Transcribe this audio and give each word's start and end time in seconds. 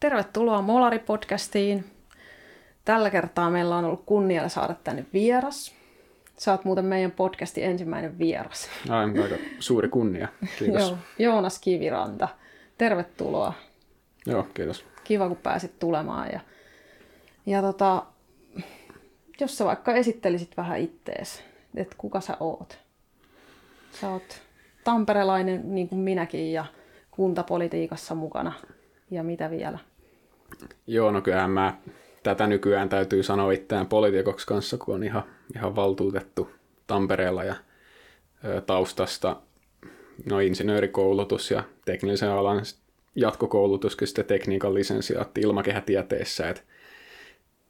Tervetuloa 0.00 0.62
Molari-podcastiin. 0.62 1.84
Tällä 2.84 3.10
kertaa 3.10 3.50
meillä 3.50 3.76
on 3.76 3.84
ollut 3.84 4.02
kunnia 4.06 4.48
saada 4.48 4.74
tänne 4.84 5.06
vieras. 5.12 5.74
Sä 6.36 6.52
oot 6.52 6.64
muuten 6.64 6.84
meidän 6.84 7.10
podcastin 7.10 7.64
ensimmäinen 7.64 8.18
vieras. 8.18 8.68
Aivan 8.88 9.22
aika 9.22 9.36
suuri 9.58 9.88
kunnia. 9.88 10.28
Kiitos. 10.58 10.88
Joo, 10.88 10.98
Joonas 11.18 11.58
Kiviranta. 11.58 12.28
Tervetuloa. 12.78 13.52
Joo, 14.26 14.46
kiitos. 14.54 14.84
Kiva, 15.04 15.28
kun 15.28 15.36
pääsit 15.36 15.78
tulemaan. 15.78 16.28
Ja, 16.32 16.40
ja 17.46 17.62
tota, 17.62 18.06
jos 19.40 19.58
sä 19.58 19.64
vaikka 19.64 19.94
esittelisit 19.94 20.56
vähän 20.56 20.78
ittees, 20.78 21.42
että 21.76 21.94
kuka 21.98 22.20
sä 22.20 22.36
oot. 22.40 22.78
Sä 24.00 24.08
oot 24.08 24.42
tamperelainen 24.84 25.74
niin 25.74 25.88
kuin 25.88 25.98
minäkin 25.98 26.52
ja 26.52 26.64
kuntapolitiikassa 27.10 28.14
mukana. 28.14 28.52
Ja 29.10 29.22
mitä 29.22 29.50
vielä? 29.50 29.78
Joo, 30.86 31.10
no 31.10 31.20
kyllähän 31.20 31.50
mä 31.50 31.74
tätä 32.22 32.46
nykyään 32.46 32.88
täytyy 32.88 33.22
sanoa 33.22 33.52
itseään 33.52 33.86
poliitikoksi 33.86 34.46
kanssa, 34.46 34.78
kun 34.78 34.94
on 34.94 35.04
ihan, 35.04 35.22
ihan 35.56 35.76
valtuutettu 35.76 36.50
Tampereella 36.86 37.44
ja 37.44 37.54
ö, 38.44 38.60
taustasta 38.60 39.36
no, 40.30 40.40
insinöörikoulutus 40.40 41.50
ja 41.50 41.64
teknillisen 41.84 42.30
alan 42.30 42.62
jatkokoulutus, 43.14 43.96
sitten 44.04 44.24
tekniikan 44.24 44.74
lisensiaatti 44.74 45.40
ilmakehätieteessä. 45.40 46.48
Et 46.48 46.64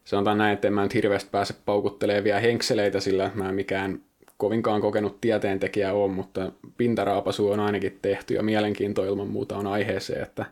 sanotaan 0.05 0.39
näin, 0.39 0.55
että 0.55 0.69
en 0.69 0.75
mä 0.75 0.83
nyt 0.83 0.95
hirveästi 0.95 1.31
pääse 1.31 1.55
paukuttelemaan 1.65 2.25
vielä 2.25 2.41
henkseleitä, 2.41 3.01
sillä 3.01 3.31
mä 3.35 3.49
en 3.49 3.55
mikään 3.55 4.01
kovinkaan 4.37 4.81
kokenut 4.81 5.21
tieteentekijä 5.21 5.93
ole, 5.93 6.13
mutta 6.13 6.53
pintaraapasu 6.77 7.51
on 7.51 7.61
ainakin 7.61 7.99
tehty 8.03 8.35
ja 8.35 8.43
mielenkiinto 8.43 9.05
ilman 9.05 9.29
muuta 9.29 9.57
on 9.57 9.67
aiheeseen, 9.67 10.23
että 10.23 10.45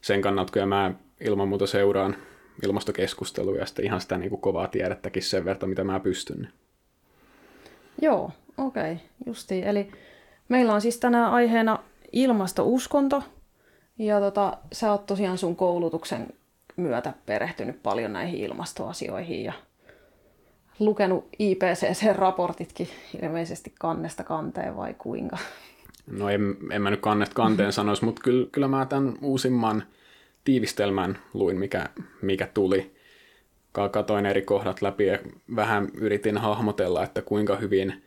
sen 0.00 0.22
kannalta 0.22 0.52
kyllä 0.52 0.66
mä 0.66 0.94
ilman 1.20 1.48
muuta 1.48 1.66
seuraan 1.66 2.16
ilmastokeskustelua 2.64 3.56
ja 3.56 3.66
sitten 3.66 3.84
ihan 3.84 4.00
sitä 4.00 4.18
niin 4.18 4.30
kuin 4.30 4.40
kovaa 4.40 4.68
tiedettäkin 4.68 5.22
sen 5.22 5.44
verran, 5.44 5.68
mitä 5.70 5.84
mä 5.84 6.00
pystyn. 6.00 6.48
Joo, 8.02 8.30
okei, 8.58 8.92
okay, 8.92 9.06
justi. 9.26 9.62
Eli 9.62 9.92
meillä 10.48 10.74
on 10.74 10.80
siis 10.80 10.98
tänään 10.98 11.32
aiheena 11.32 11.78
ilmastouskonto, 12.12 13.22
ja 13.98 14.20
tota, 14.20 14.58
sä 14.72 14.90
oot 14.90 15.06
tosiaan 15.06 15.38
sun 15.38 15.56
koulutuksen 15.56 16.26
myötä 16.76 17.12
perehtynyt 17.26 17.82
paljon 17.82 18.12
näihin 18.12 18.40
ilmastoasioihin 18.40 19.44
ja 19.44 19.52
lukenut 20.78 21.28
IPCC-raportitkin 21.38 22.88
ilmeisesti 23.22 23.72
kannesta 23.78 24.24
kanteen 24.24 24.76
vai 24.76 24.94
kuinka? 24.98 25.38
No 26.10 26.28
en, 26.28 26.56
en 26.70 26.82
mä 26.82 26.90
nyt 26.90 27.00
kannet 27.00 27.34
kanteen 27.34 27.72
sanoisi, 27.72 28.04
mutta 28.04 28.22
kyllä, 28.22 28.46
kyllä 28.52 28.68
mä 28.68 28.86
tämän 28.86 29.14
uusimman 29.22 29.82
tiivistelmän 30.44 31.18
luin, 31.34 31.58
mikä, 31.58 31.88
mikä 32.22 32.46
tuli. 32.54 32.94
Katoin 33.90 34.26
eri 34.26 34.42
kohdat 34.42 34.82
läpi 34.82 35.06
ja 35.06 35.18
vähän 35.56 35.88
yritin 35.94 36.38
hahmotella, 36.38 37.04
että 37.04 37.22
kuinka 37.22 37.56
hyvin 37.56 38.04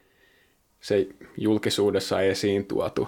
se 0.80 1.08
julkisuudessa 1.38 2.22
esiin 2.22 2.66
tuotu 2.66 3.08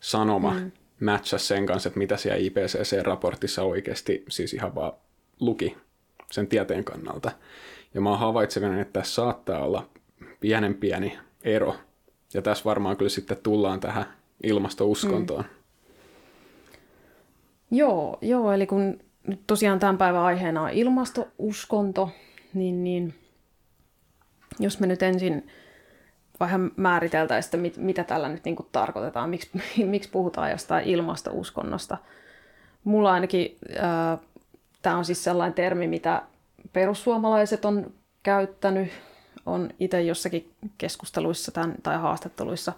sanoma 0.00 0.54
mm. 0.54 0.72
matchasi 1.00 1.46
sen 1.46 1.66
kanssa, 1.66 1.88
että 1.88 1.98
mitä 1.98 2.16
siellä 2.16 2.38
IPCC-raportissa 2.38 3.62
oikeasti 3.62 4.24
siis 4.28 4.54
ihan 4.54 4.74
vaan 4.74 4.92
luki 5.40 5.76
sen 6.30 6.46
tieteen 6.46 6.84
kannalta. 6.84 7.30
Ja 7.94 8.00
mä 8.00 8.10
oon 8.10 8.18
havaitsevinen, 8.18 8.78
että 8.78 9.00
tässä 9.00 9.14
saattaa 9.14 9.64
olla 9.64 9.88
pienen 10.40 10.74
pieni 10.74 11.18
ero. 11.42 11.76
Ja 12.34 12.42
tässä 12.42 12.64
varmaan 12.64 12.96
kyllä 12.96 13.08
sitten 13.08 13.36
tullaan 13.42 13.80
tähän 13.80 14.06
ilmastouskontoon. 14.42 15.44
Mm. 15.44 15.56
Joo, 17.70 18.18
joo, 18.20 18.52
eli 18.52 18.66
kun 18.66 18.98
nyt 19.26 19.40
tosiaan 19.46 19.78
tämän 19.78 19.98
päivän 19.98 20.22
aiheena 20.22 20.62
on 20.62 20.70
ilmastouskonto, 20.70 22.10
niin, 22.54 22.84
niin 22.84 23.14
jos 24.58 24.80
me 24.80 24.86
nyt 24.86 25.02
ensin 25.02 25.48
vähän 26.40 26.70
määriteltäisiin, 26.76 27.48
että 27.48 27.56
mit, 27.56 27.76
mitä 27.76 28.04
tällä 28.04 28.28
nyt 28.28 28.44
niin 28.44 28.56
tarkoitetaan, 28.72 29.30
miksi, 29.30 29.50
miksi 29.84 30.10
puhutaan 30.10 30.50
jostain 30.50 30.84
ilmastouskonnosta. 30.84 31.98
Mulla 32.84 33.12
ainakin 33.12 33.56
äh, 33.78 34.18
tämä 34.82 34.98
on 34.98 35.04
siis 35.04 35.24
sellainen 35.24 35.54
termi, 35.54 35.86
mitä 35.86 36.22
perussuomalaiset 36.72 37.64
on 37.64 37.92
käyttänyt, 38.22 38.88
on 39.46 39.70
itse 39.80 40.02
jossakin 40.02 40.52
keskusteluissa 40.78 41.52
tämän, 41.52 41.74
tai 41.82 41.98
haastatteluissa 41.98 42.72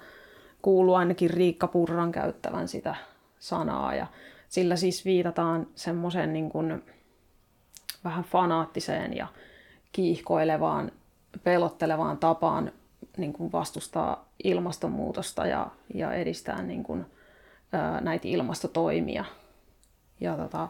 kuullut 0.63 0.97
ainakin 0.97 1.31
Riikka 1.31 1.67
Purran 1.67 2.13
käyttävän 2.13 2.69
sitä 2.69 2.95
sanaa, 3.39 3.95
ja 3.95 4.07
sillä 4.49 4.77
siis 4.77 5.05
viitataan 5.05 5.67
semmoiseen 5.75 6.33
niin 6.33 6.51
kuin 6.51 6.83
vähän 8.05 8.25
fanaattiseen 8.25 9.17
ja 9.17 9.27
kiihkoilevaan, 9.93 10.93
pelottelevaan 11.45 12.19
tapaan 12.19 12.73
niin 13.17 13.33
kuin 13.33 13.53
vastustaa 13.53 14.29
ilmastonmuutosta 14.45 15.47
ja, 15.47 15.67
ja 15.95 16.13
edistää 16.13 16.63
niin 16.63 16.83
kuin, 16.83 17.07
ää, 17.73 18.01
näitä 18.01 18.29
ilmastotoimia. 18.29 19.25
Ja 20.21 20.37
tota, 20.37 20.69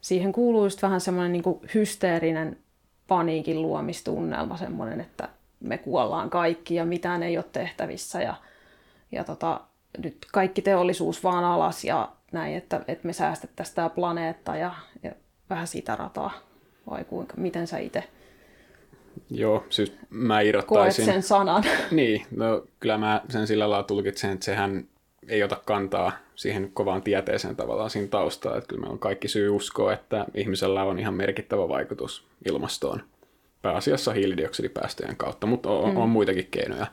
siihen 0.00 0.32
kuuluu 0.32 0.64
just 0.64 0.82
vähän 0.82 1.00
semmoinen 1.00 1.32
niin 1.32 1.42
kuin 1.42 1.60
hysteerinen 1.74 2.58
paniikin 3.08 3.62
luomistunnelma, 3.62 4.56
semmoinen, 4.56 5.00
että 5.00 5.28
me 5.60 5.78
kuollaan 5.78 6.30
kaikki 6.30 6.74
ja 6.74 6.84
mitään 6.84 7.22
ei 7.22 7.36
ole 7.36 7.44
tehtävissä 7.52 8.22
ja, 8.22 8.34
ja 9.12 9.24
tota, 9.24 9.60
nyt 9.98 10.26
kaikki 10.32 10.62
teollisuus 10.62 11.24
vaan 11.24 11.44
alas 11.44 11.84
ja 11.84 12.12
näin, 12.32 12.56
että, 12.56 12.80
että 12.88 13.06
me 13.06 13.12
säästettäisiin 13.12 13.76
tämä 13.76 13.88
planeetta 13.88 14.56
ja, 14.56 14.74
ja 15.02 15.12
vähän 15.50 15.66
sitä 15.66 15.96
rataa. 15.96 16.30
Vai 16.90 17.04
kuinka, 17.04 17.34
miten 17.36 17.66
sä 17.66 17.78
itse 17.78 18.04
Joo, 19.30 19.66
siis 19.68 19.92
mä 20.10 20.40
irrottaisin... 20.40 21.04
Koet 21.04 21.14
sen 21.14 21.22
sanan. 21.22 21.64
Niin, 21.90 22.26
no 22.36 22.66
kyllä 22.80 22.98
mä 22.98 23.20
sen 23.28 23.46
sillä 23.46 23.70
lailla 23.70 23.86
tulkitsen, 23.86 24.30
että 24.30 24.44
sehän 24.44 24.88
ei 25.28 25.42
ota 25.42 25.60
kantaa 25.64 26.12
siihen 26.34 26.70
kovaan 26.74 27.02
tieteeseen 27.02 27.56
tavallaan 27.56 27.90
siinä 27.90 28.08
taustaa. 28.08 28.56
Että 28.56 28.68
kyllä 28.68 28.80
meillä 28.80 28.92
on 28.92 28.98
kaikki 28.98 29.28
syy 29.28 29.50
uskoa, 29.50 29.92
että 29.92 30.26
ihmisellä 30.34 30.82
on 30.82 30.98
ihan 30.98 31.14
merkittävä 31.14 31.68
vaikutus 31.68 32.26
ilmastoon. 32.48 33.02
Pääasiassa 33.62 34.12
hiilidioksidipäästöjen 34.12 35.16
kautta, 35.16 35.46
mutta 35.46 35.70
on, 35.70 35.90
mm. 35.90 35.96
on 35.96 36.08
muitakin 36.08 36.48
keinoja. 36.50 36.86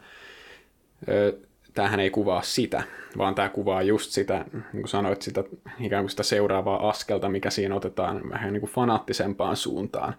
Tämähän 1.74 2.00
ei 2.00 2.10
kuvaa 2.10 2.42
sitä, 2.42 2.84
vaan 3.18 3.36
tämä 3.36 3.50
kuvaa 3.50 3.82
just 3.82 4.12
sitä, 4.12 4.46
niin 4.54 4.64
kuin 4.74 4.88
sanoit, 4.88 5.22
sitä, 5.22 5.44
ikään 5.80 6.04
kuin 6.04 6.10
sitä 6.10 6.24
seuraavaa 6.24 6.90
askelta, 6.90 7.30
mikä 7.30 7.50
siinä 7.50 7.76
otetaan 7.76 8.30
vähän 8.30 8.54
niin 8.54 8.62
kuin 8.62 8.72
fanaattisempaan 8.72 9.56
suuntaan. 9.56 10.16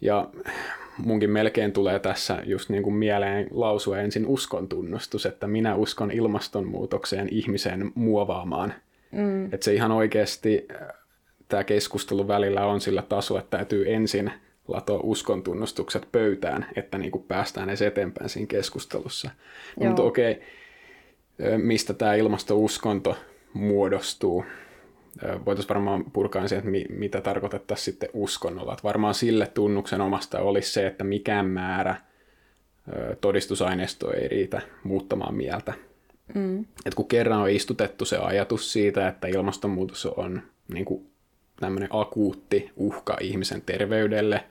Ja 0.00 0.28
munkin 0.98 1.30
melkein 1.30 1.72
tulee 1.72 1.98
tässä 1.98 2.38
just 2.44 2.68
niin 2.68 2.82
kuin 2.82 2.94
mieleen 2.94 3.46
lausua 3.50 3.98
ensin 3.98 4.26
uskon 4.26 4.68
tunnustus, 4.68 5.26
että 5.26 5.46
minä 5.46 5.74
uskon 5.74 6.10
ilmastonmuutokseen 6.10 7.28
ihmisen 7.30 7.92
muovaamaan. 7.94 8.74
Mm. 9.12 9.44
Että 9.44 9.64
se 9.64 9.74
ihan 9.74 9.92
oikeasti 9.92 10.66
äh, 10.70 10.88
tämä 11.48 11.64
keskustelu 11.64 12.28
välillä 12.28 12.66
on 12.66 12.80
sillä 12.80 13.02
tasolla, 13.02 13.40
että 13.40 13.56
täytyy 13.56 13.94
ensin 13.94 14.32
latoa 14.68 15.00
uskon 15.02 15.42
tunnustukset 15.42 16.08
pöytään, 16.12 16.66
että 16.76 16.98
niin 16.98 17.10
kuin 17.10 17.24
päästään 17.24 17.68
edes 17.68 17.82
eteenpäin 17.82 18.28
siinä 18.28 18.46
keskustelussa. 18.46 19.30
Joo. 19.80 19.88
Mutta 19.88 20.02
okei, 20.02 20.32
okay, 21.40 21.58
mistä 21.58 21.94
tämä 21.94 22.14
ilmastouskonto 22.14 23.16
muodostuu? 23.52 24.44
voitaisiin 25.46 25.68
varmaan 25.68 26.04
purkaa 26.12 26.48
siihen, 26.48 26.76
että 26.76 26.94
mitä 26.94 27.20
tarkoitettaisiin 27.20 27.84
sitten 27.84 28.08
uskonnolla. 28.12 28.72
Että 28.72 28.82
varmaan 28.82 29.14
sille 29.14 29.46
tunnuksen 29.46 30.00
omasta 30.00 30.38
olisi 30.38 30.72
se, 30.72 30.86
että 30.86 31.04
mikään 31.04 31.46
määrä 31.46 31.96
todistusaineisto 33.20 34.12
ei 34.12 34.28
riitä 34.28 34.62
muuttamaan 34.84 35.34
mieltä. 35.34 35.72
Mm. 36.34 36.64
Et 36.86 36.94
kun 36.94 37.08
kerran 37.08 37.40
on 37.40 37.50
istutettu 37.50 38.04
se 38.04 38.16
ajatus 38.16 38.72
siitä, 38.72 39.08
että 39.08 39.28
ilmastonmuutos 39.28 40.06
on 40.06 40.42
niin 40.74 40.84
kuin 40.84 41.11
tämmöinen 41.62 41.88
akuutti 41.92 42.70
uhka 42.76 43.16
ihmisen 43.20 43.62
terveydelle, 43.62 44.44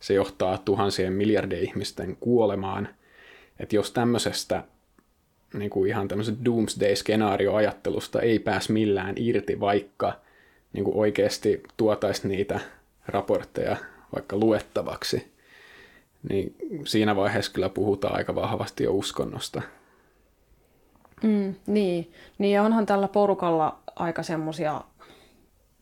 se 0.00 0.14
johtaa 0.14 0.58
tuhansien 0.58 1.12
miljardien 1.12 1.62
ihmisten 1.62 2.16
kuolemaan. 2.20 2.88
Että 3.60 3.76
jos 3.76 3.90
tämmöisestä 3.90 4.64
niin 5.54 5.70
kuin 5.70 5.90
ihan 5.90 6.08
tämmöisestä 6.08 6.44
doomsday-skenaarioajattelusta 6.44 8.20
ei 8.20 8.38
pääs 8.38 8.68
millään 8.68 9.14
irti, 9.18 9.60
vaikka 9.60 10.12
niin 10.72 10.84
kuin 10.84 10.96
oikeasti 10.96 11.62
tuotaisi 11.76 12.28
niitä 12.28 12.60
raportteja 13.06 13.76
vaikka 14.14 14.36
luettavaksi, 14.36 15.32
niin 16.28 16.54
siinä 16.84 17.16
vaiheessa 17.16 17.52
kyllä 17.52 17.68
puhutaan 17.68 18.16
aika 18.16 18.34
vahvasti 18.34 18.84
jo 18.84 18.92
uskonnosta. 18.92 19.62
Mm, 21.22 21.54
niin. 21.66 22.12
niin, 22.38 22.52
ja 22.54 22.62
onhan 22.62 22.86
tällä 22.86 23.08
porukalla 23.08 23.78
aika 23.96 24.22
semmoisia 24.22 24.80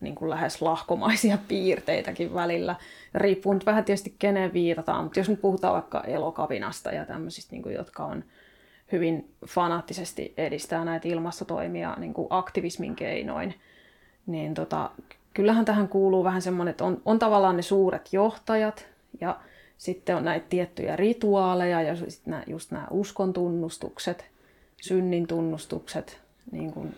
niin 0.00 0.15
kuin 0.15 0.31
lähes 0.31 0.62
lahkomaisia 0.62 1.39
piirteitäkin 1.49 2.35
välillä. 2.35 2.77
Riippuu 3.15 3.53
nyt 3.55 3.67
vähän 3.67 3.85
tietysti 3.85 4.15
keneen 4.19 4.53
viitataan, 4.53 5.05
mutta 5.05 5.21
jos 5.21 5.29
nyt 5.29 5.41
puhutaan 5.41 5.75
vaikka 5.75 6.00
elokavinasta 6.00 6.93
ja 6.93 7.06
tämmöisistä, 7.06 7.53
niin 7.53 7.62
kuin, 7.62 7.75
jotka 7.75 8.05
on 8.05 8.25
hyvin 8.93 9.31
fanaattisesti 9.47 10.35
edistää 10.37 10.85
näitä 10.85 11.09
ilmastotoimia 11.09 11.97
niin 11.99 12.15
kuin 12.15 12.27
aktivismin 12.31 12.97
keinoin, 12.97 13.55
niin 14.27 14.55
tota, 14.55 14.91
kyllähän 15.35 15.65
tähän 15.65 15.89
kuuluu 15.89 16.25
vähän 16.25 16.43
semmoinen, 16.43 16.71
että 16.71 16.85
on, 16.85 17.03
on 17.05 17.19
tavallaan 17.19 17.56
ne 17.56 17.62
suuret 17.62 18.12
johtajat 18.12 18.87
ja 19.21 19.41
sitten 19.79 20.17
on 20.17 20.25
näitä 20.25 20.47
tiettyjä 20.49 20.97
rituaaleja 20.97 21.83
ja 21.83 21.97
sitten 21.97 22.45
nämä 22.67 22.87
uskon 22.91 23.33
tunnustukset, 23.33 24.31
synnin 24.83 25.27
tunnustukset, 25.27 26.21
niin 26.53 26.73
kuin, 26.73 26.95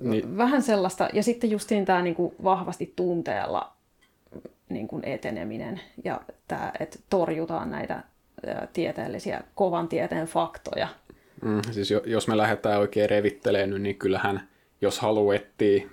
niin. 0.00 0.36
vähän 0.36 0.62
sellaista. 0.62 1.08
Ja 1.12 1.22
sitten 1.22 1.50
justiin 1.50 1.84
tämä 1.84 2.02
niin 2.02 2.14
kuin 2.14 2.34
vahvasti 2.44 2.92
tunteella 2.96 3.72
niin 4.68 4.88
kuin 4.88 5.04
eteneminen 5.04 5.80
ja 6.04 6.20
tämä, 6.48 6.72
että 6.80 6.98
torjutaan 7.10 7.70
näitä 7.70 8.02
tieteellisiä 8.72 9.40
kovan 9.54 9.88
tieteen 9.88 10.26
faktoja. 10.26 10.88
Mm, 11.44 11.62
siis 11.70 11.90
jos 12.06 12.28
me 12.28 12.36
lähdetään 12.36 12.80
oikein 12.80 13.10
revittelemään, 13.10 13.82
niin 13.82 13.98
kyllähän 13.98 14.48
jos 14.80 15.00
haluaa 15.00 15.34
etsiä 15.34 15.88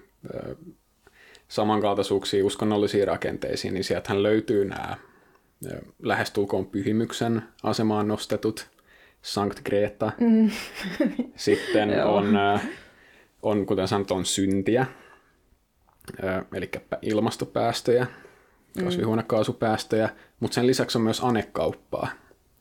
samankaltaisuuksia 1.48 2.45
uskonnollisiin 2.45 3.07
rakenteisiin, 3.07 3.74
niin 3.74 3.83
sieltähän 3.83 4.24
löytyy 4.24 4.65
nämä 4.65 4.98
lähestulkoon 6.04 6.65
pyhimyksen 6.65 7.42
asemaan 7.63 8.07
nostetut 8.07 8.68
Sankt 9.21 9.59
Greta. 9.65 10.12
Mm. 10.19 10.51
Sitten 11.36 12.04
on, 12.15 12.39
on, 13.42 13.66
kuten 13.66 13.88
sanottu, 13.88 14.13
on 14.13 14.25
syntiä, 14.25 14.86
eli 16.54 16.69
ilmastopäästöjä, 17.01 18.07
mm. 18.78 18.84
kasvihuonekaasupäästöjä, 18.84 20.10
mutta 20.39 20.56
sen 20.56 20.68
lisäksi 20.68 20.98
on 20.98 21.04
myös 21.04 21.24
anekauppaa, 21.24 22.07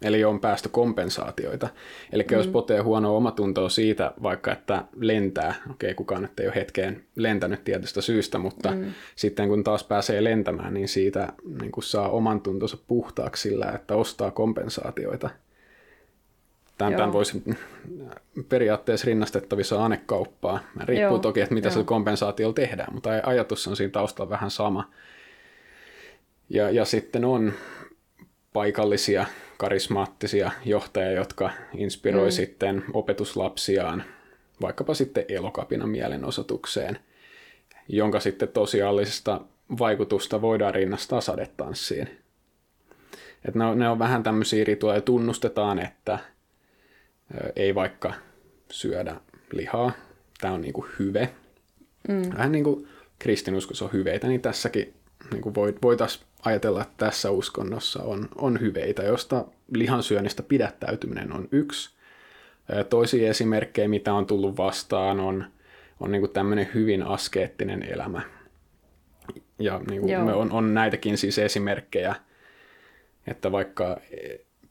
Eli 0.02 0.24
on 0.24 0.40
päästökompensaatioita. 0.40 1.68
Eli 2.12 2.22
mm. 2.22 2.36
jos 2.36 2.46
potee 2.46 2.80
huonoa 2.80 3.16
omatuntoa 3.16 3.68
siitä, 3.68 4.12
vaikka 4.22 4.52
että 4.52 4.84
lentää, 4.96 5.54
okei 5.70 5.94
kukaan 5.94 6.22
nyt 6.22 6.40
ei 6.40 6.46
ole 6.46 6.54
hetkeen 6.54 7.04
lentänyt 7.16 7.64
tietystä 7.64 8.00
syystä, 8.00 8.38
mutta 8.38 8.70
mm. 8.70 8.92
sitten 9.16 9.48
kun 9.48 9.64
taas 9.64 9.84
pääsee 9.84 10.24
lentämään, 10.24 10.74
niin 10.74 10.88
siitä 10.88 11.32
niin 11.60 11.72
kun 11.72 11.82
saa 11.82 12.08
oman 12.08 12.40
tuntonsa 12.40 12.76
puhtaaksi 12.86 13.48
sillä, 13.48 13.72
että 13.74 13.94
ostaa 13.96 14.30
kompensaatioita. 14.30 15.30
Tämän, 16.78 16.94
tämän 16.94 17.12
voisi 17.12 17.42
periaatteessa 18.48 19.06
rinnastettavissa 19.06 19.84
anekauppaa. 19.84 20.60
Riippuu 20.84 21.16
Joo. 21.16 21.18
toki, 21.18 21.40
että 21.40 21.54
mitä 21.54 21.68
Joo. 21.68 21.72
sillä 21.72 21.84
kompensaatiolla 21.84 22.54
tehdään, 22.54 22.94
mutta 22.94 23.10
ajatus 23.22 23.66
on 23.66 23.76
siinä 23.76 23.90
taustalla 23.90 24.30
vähän 24.30 24.50
sama. 24.50 24.90
Ja, 26.48 26.70
ja 26.70 26.84
sitten 26.84 27.24
on 27.24 27.52
paikallisia 28.52 29.26
karismaattisia 29.56 30.50
johtajia, 30.64 31.12
jotka 31.12 31.50
inspiroi 31.74 32.28
mm. 32.28 32.32
sitten 32.32 32.84
opetuslapsiaan 32.92 34.04
vaikkapa 34.60 34.94
sitten 34.94 35.24
elokapinan 35.28 35.88
mielenosoitukseen, 35.88 36.98
jonka 37.88 38.20
sitten 38.20 38.48
tosiaalisesta 38.48 39.40
vaikutusta 39.78 40.40
voidaan 40.42 40.74
rinnastaa 40.74 41.20
sadetanssiin. 41.20 42.08
Et 43.48 43.54
ne, 43.54 43.64
on, 43.64 43.78
ne 43.78 43.88
on 43.88 43.98
vähän 43.98 44.22
tämmöisiä 44.22 44.64
rituaaleja, 44.64 45.02
tunnustetaan, 45.02 45.78
että 45.78 46.18
ei 47.56 47.74
vaikka 47.74 48.12
syödä 48.70 49.20
lihaa, 49.52 49.92
tämä 50.40 50.54
on 50.54 50.60
niinku 50.60 50.86
hyve. 50.98 51.34
Mm. 52.08 52.22
Vähän 52.32 52.52
niin 52.52 52.64
kuin 52.64 52.88
kristinuskossa 53.18 53.84
on 53.84 53.92
hyveitä, 53.92 54.28
niin 54.28 54.40
tässäkin 54.40 54.94
niin 55.32 55.54
voitaisiin 55.82 56.26
ajatella, 56.44 56.82
että 56.82 56.94
tässä 56.96 57.30
uskonnossa 57.30 58.02
on, 58.02 58.28
on 58.36 58.60
hyveitä, 58.60 59.02
josta 59.02 59.44
lihansyönnistä 59.72 60.42
pidättäytyminen 60.42 61.32
on 61.32 61.48
yksi. 61.52 61.96
Toisia 62.90 63.30
esimerkkejä, 63.30 63.88
mitä 63.88 64.14
on 64.14 64.26
tullut 64.26 64.56
vastaan, 64.56 65.20
on, 65.20 65.44
on 66.00 66.12
niin 66.12 66.30
tämmöinen 66.30 66.68
hyvin 66.74 67.02
askeettinen 67.02 67.82
elämä. 67.82 68.22
Ja 69.58 69.80
niin 69.90 70.00
kuin 70.00 70.24
me 70.24 70.32
on, 70.34 70.52
on 70.52 70.74
näitäkin 70.74 71.18
siis 71.18 71.38
esimerkkejä, 71.38 72.14
että 73.26 73.52
vaikka 73.52 74.00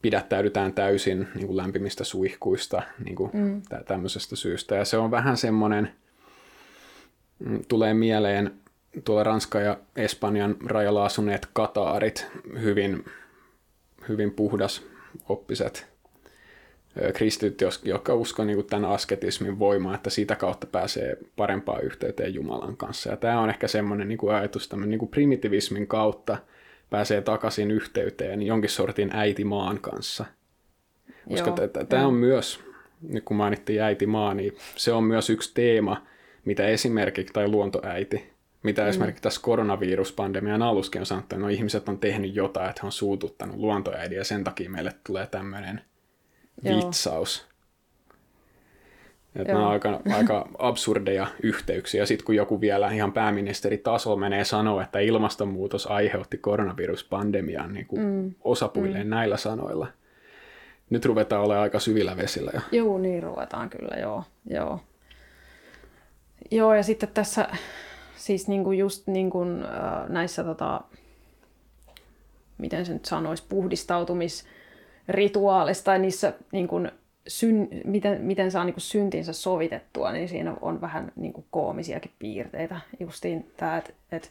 pidättäydytään 0.01 0.73
täysin 0.73 1.27
niin 1.35 1.47
kuin 1.47 1.57
lämpimistä 1.57 2.03
suihkuista 2.03 2.81
niin 3.03 3.15
kuin 3.15 3.31
mm. 3.33 3.61
tämmöisestä 3.87 4.35
syystä. 4.35 4.75
Ja 4.75 4.85
se 4.85 4.97
on 4.97 5.11
vähän 5.11 5.37
semmoinen, 5.37 5.91
mm, 7.39 7.59
tulee 7.67 7.93
mieleen 7.93 8.51
tuolla 9.05 9.23
Ranska 9.23 9.59
ja 9.59 9.77
Espanjan 9.95 10.55
rajalla 10.65 11.05
asuneet 11.05 11.47
kataarit, 11.53 12.27
hyvin, 12.61 13.05
hyvin 14.09 14.31
puhdas 14.31 14.83
oppiset 15.29 15.95
kristityt, 17.13 17.61
jotka 17.83 18.15
uskoo 18.15 18.45
niin 18.45 18.65
tämän 18.65 18.91
asketismin 18.91 19.59
voimaan, 19.59 19.95
että 19.95 20.09
sitä 20.09 20.35
kautta 20.35 20.67
pääsee 20.67 21.17
parempaan 21.35 21.83
yhteyteen 21.83 22.33
Jumalan 22.33 22.77
kanssa. 22.77 23.09
Ja 23.09 23.17
tämä 23.17 23.39
on 23.39 23.49
ehkä 23.49 23.67
semmoinen 23.67 24.07
niin 24.07 24.17
kuin 24.17 24.35
ajatus 24.35 24.67
tämän 24.67 24.89
niin 24.89 24.99
kuin 24.99 25.09
primitivismin 25.09 25.87
kautta 25.87 26.37
pääsee 26.95 27.21
takaisin 27.21 27.71
yhteyteen 27.71 28.41
jonkin 28.41 28.69
sortin 28.69 29.09
äitimaan 29.13 29.79
kanssa. 29.79 30.25
Koska 31.29 31.55
tämä 31.89 32.07
on 32.07 32.13
myös, 32.13 32.59
nyt 33.01 33.23
kun 33.25 33.37
mainittiin 33.37 33.81
äitimaa, 33.81 34.33
niin 34.33 34.57
se 34.75 34.93
on 34.93 35.03
myös 35.03 35.29
yksi 35.29 35.51
teema, 35.53 36.05
mitä 36.45 36.67
esimerkiksi, 36.67 37.33
tai 37.33 37.47
luontoäiti, 37.47 38.33
mitä 38.63 38.81
mm. 38.81 38.87
esimerkiksi 38.87 39.23
tässä 39.23 39.41
koronaviruspandemian 39.41 40.61
aluskin 40.61 41.01
on 41.01 41.05
sanottu, 41.05 41.35
että 41.35 41.45
no 41.45 41.49
ihmiset 41.49 41.89
on 41.89 41.99
tehnyt 41.99 42.35
jotain, 42.35 42.69
että 42.69 42.81
he 42.81 42.85
on 42.85 42.91
suututtanut 42.91 43.55
luontoäidin 43.55 44.17
ja 44.17 44.23
sen 44.23 44.43
takia 44.43 44.69
meille 44.69 44.91
tulee 45.07 45.27
tämmöinen 45.27 45.81
vitsaus. 46.63 47.47
Että 49.35 49.53
nämä 49.53 49.65
on 49.65 49.71
aika, 49.71 49.99
aika 50.17 50.49
absurdeja 50.57 51.27
yhteyksiä. 51.43 52.05
Sitten 52.05 52.25
kun 52.25 52.35
joku 52.35 52.61
vielä 52.61 52.91
ihan 52.91 53.13
pääministeritasolla 53.13 54.17
menee 54.17 54.43
sanoa, 54.43 54.83
että 54.83 54.99
ilmastonmuutos 54.99 55.87
aiheutti 55.87 56.37
koronaviruspandemian 56.37 57.73
niin 57.73 57.85
kuin 57.85 58.01
mm. 58.01 58.33
osapuilleen 58.43 59.07
mm. 59.07 59.09
näillä 59.09 59.37
sanoilla. 59.37 59.87
Nyt 60.89 61.05
ruvetaan 61.05 61.43
olemaan 61.43 61.63
aika 61.63 61.79
syvillä 61.79 62.17
vesillä 62.17 62.51
jo. 62.53 62.61
Joo, 62.71 62.97
niin 62.97 63.23
ruvetaan 63.23 63.69
kyllä, 63.69 63.95
joo. 64.01 64.23
Joo, 64.49 64.79
joo 66.51 66.73
ja 66.73 66.83
sitten 66.83 67.09
tässä 67.13 67.49
siis 68.15 68.47
niin 68.47 68.63
kuin 68.63 68.77
just 68.77 69.07
niin 69.07 69.29
kuin, 69.29 69.63
äh, 69.63 70.09
näissä, 70.09 70.43
tota, 70.43 70.81
miten 72.57 72.85
se 72.85 72.93
nyt 72.93 73.05
sanoisi, 73.05 73.43
puhdistautumisrituaalissa 73.49 75.83
tai 75.83 75.99
niissä 75.99 76.33
niin 76.51 76.67
kuin, 76.67 76.91
syn, 77.27 77.67
miten, 77.85 78.21
miten 78.21 78.51
saa 78.51 78.63
niin 78.63 78.73
kuin 78.73 78.81
syntinsä 78.81 79.33
sovitettua, 79.33 80.11
niin 80.11 80.29
siinä 80.29 80.55
on 80.61 80.81
vähän 80.81 81.11
niin 81.15 81.33
kuin 81.33 81.45
koomisiakin 81.51 82.11
piirteitä. 82.19 82.79
Justiin 82.99 83.51
tämä, 83.57 83.77
että, 83.77 83.93
että 84.11 84.27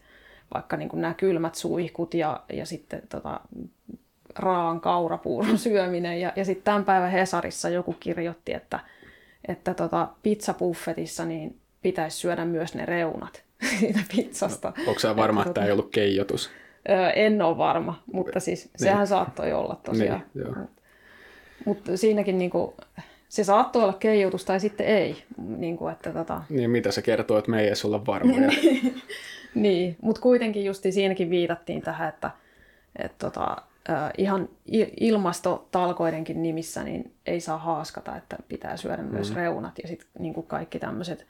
vaikka 0.55 0.77
niin 0.77 0.89
kuin 0.89 1.01
nämä 1.01 1.15
kylmät 1.15 1.55
suihkut 1.55 2.15
ja, 2.15 2.43
ja 2.53 2.67
sitten 2.67 3.03
tota, 3.09 3.41
raan 4.39 4.81
kaurapuuron 4.81 5.59
syöminen. 5.69 6.21
Ja, 6.21 6.33
ja 6.37 6.45
sitten 6.45 6.65
tämän 6.65 6.85
päivän 6.85 7.11
Hesarissa 7.11 7.69
joku 7.69 7.93
kirjoitti, 8.01 8.55
että, 8.55 8.81
että 9.49 9.75
tota, 9.75 10.09
pizzabuffetissa 10.23 11.25
niin 11.25 11.57
pitäisi 11.83 12.17
syödä 12.17 12.45
myös 12.45 12.75
ne 12.75 12.87
reunat. 12.87 13.45
siitä 13.81 14.01
pizzasta. 14.17 14.73
No, 14.77 14.85
onko 14.87 15.01
sä 15.01 15.17
varma, 15.17 15.41
että, 15.41 15.51
että 15.51 15.55
tämä 15.55 15.67
ei 15.67 15.73
ollut 15.73 15.91
keijotus? 15.91 16.51
Öö, 16.89 17.11
en 17.11 17.43
ole 17.43 17.59
varma, 17.59 18.03
mutta 18.13 18.41
siis 18.41 18.65
niin. 18.65 18.73
sehän 18.77 19.07
saattoi 19.07 19.53
olla 19.53 19.81
tosiaan. 19.85 20.25
Niin, 20.35 20.47
joo. 20.47 20.55
Mutta 21.65 21.97
siinäkin 21.97 22.39
niinku, 22.39 22.75
se 23.29 23.45
saattoi 23.45 23.83
olla 23.83 23.93
keijotus 23.93 24.45
tai 24.45 24.61
sitten 24.61 24.87
ei. 24.87 25.25
Niin, 25.57 25.77
kuin, 25.77 25.93
että, 25.93 26.13
tota... 26.13 26.43
niin 26.49 26.71
mitä 26.71 26.91
se 26.91 27.03
kertoo, 27.03 27.39
että 27.39 27.51
me 27.51 27.61
ei 27.61 27.67
edes 27.67 27.85
olla 27.85 28.07
varmoja. 28.07 28.49
niin, 29.55 29.97
mutta 30.03 30.21
kuitenkin 30.21 30.65
justi 30.65 30.93
siinäkin 30.93 31.31
viitattiin 31.31 31.83
tähän, 31.83 32.09
että, 32.09 32.31
että 32.99 33.27
tota, 33.27 33.57
ihan 34.19 34.49
ilmastotalkoidenkin 35.01 36.43
nimissä 36.43 36.83
niin 36.83 37.13
ei 37.27 37.41
saa 37.41 37.59
haaskata, 37.59 38.17
että 38.17 38.37
pitää 38.49 38.77
syödä 38.77 39.03
myös 39.03 39.31
mm. 39.31 39.37
reunat 39.37 39.79
ja 39.83 39.89
sitten 39.89 40.09
niin 40.19 40.35
kaikki 40.47 40.79
tämmöiset 40.79 41.27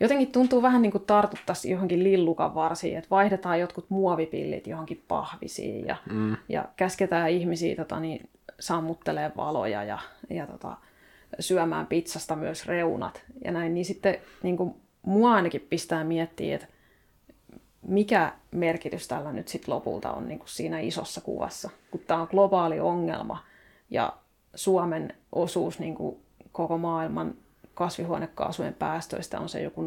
jotenkin 0.00 0.32
tuntuu 0.32 0.62
vähän 0.62 0.82
niin 0.82 0.92
kuin 0.92 1.04
tartuttaisiin 1.04 1.72
johonkin 1.72 2.04
lillukan 2.04 2.54
varsiin, 2.54 2.98
että 2.98 3.10
vaihdetaan 3.10 3.60
jotkut 3.60 3.86
muovipillit 3.88 4.66
johonkin 4.66 5.02
pahvisiin 5.08 5.86
ja, 5.86 5.96
mm. 6.10 6.36
ja 6.48 6.64
käsketään 6.76 7.30
ihmisiä 7.30 7.76
tota, 7.76 8.00
niin, 8.00 8.28
sammuttelee 8.62 9.32
valoja 9.36 9.84
ja, 9.84 9.98
ja 10.30 10.46
tota, 10.46 10.76
syömään 11.40 11.86
pizzasta 11.86 12.36
myös 12.36 12.66
reunat 12.66 13.24
ja 13.44 13.52
näin, 13.52 13.74
niin 13.74 13.84
sitten 13.84 14.18
niin 14.42 14.56
kuin, 14.56 14.74
mua 15.02 15.34
ainakin 15.34 15.66
pistää 15.70 16.04
miettiä, 16.04 16.54
että 16.54 16.66
mikä 17.82 18.32
merkitys 18.50 19.08
tällä 19.08 19.32
nyt 19.32 19.48
sitten 19.48 19.74
lopulta 19.74 20.12
on 20.12 20.28
niin 20.28 20.38
kuin 20.38 20.48
siinä 20.48 20.80
isossa 20.80 21.20
kuvassa, 21.20 21.70
kun 21.90 22.00
tämä 22.06 22.20
on 22.20 22.28
globaali 22.30 22.80
ongelma 22.80 23.44
ja 23.90 24.12
Suomen 24.54 25.14
osuus 25.32 25.78
niin 25.78 25.94
kuin 25.94 26.16
koko 26.52 26.78
maailman 26.78 27.34
kasvihuonekaasujen 27.74 28.74
päästöistä 28.74 29.40
on 29.40 29.48
se 29.48 29.62
joku 29.62 29.82
0,1 29.82 29.86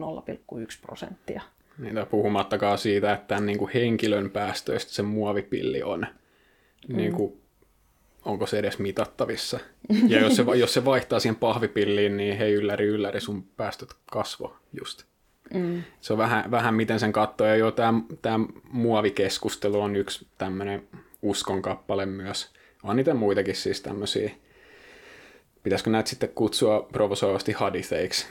prosenttia. 0.81 1.41
Niin, 1.77 2.07
puhumattakaan 2.09 2.77
siitä, 2.77 3.13
että 3.13 3.27
tämän 3.27 3.45
niin 3.45 3.57
kuin 3.57 3.71
henkilön 3.73 4.29
päästöistä 4.29 4.93
se 4.93 5.01
muovipilli 5.01 5.83
on, 5.83 6.07
mm. 6.87 6.97
niin 6.97 7.13
kuin, 7.13 7.44
onko 8.25 8.47
se 8.47 8.59
edes 8.59 8.79
mitattavissa. 8.79 9.59
Ja 10.07 10.19
jos 10.19 10.35
se, 10.35 10.43
jos 10.55 10.73
se 10.73 10.85
vaihtaa 10.85 11.19
siihen 11.19 11.35
pahvipilliin, 11.35 12.17
niin 12.17 12.37
hei 12.37 12.53
ylläri 12.53 12.85
ylläri, 12.85 13.21
sun 13.21 13.43
päästöt 13.43 13.89
kasvo 14.11 14.55
just. 14.73 15.03
Mm. 15.53 15.83
Se 16.01 16.13
on 16.13 16.19
vähän, 16.19 16.51
vähän 16.51 16.73
miten 16.73 16.99
sen 16.99 17.13
katsoo. 17.13 17.47
Ja 17.47 17.55
joo, 17.55 17.71
tämä, 17.71 18.39
muovikeskustelu 18.63 19.81
on 19.81 19.95
yksi 19.95 20.27
tämmöinen 20.37 20.87
uskonkappale 21.21 22.05
myös. 22.05 22.53
On 22.83 22.95
niitä 22.95 23.13
muitakin 23.13 23.55
siis 23.55 23.81
tämmöisiä, 23.81 24.31
pitäisikö 25.63 25.89
näitä 25.89 26.09
sitten 26.09 26.29
kutsua 26.29 26.87
provosoivasti 26.91 27.51
haditheiksi. 27.51 28.25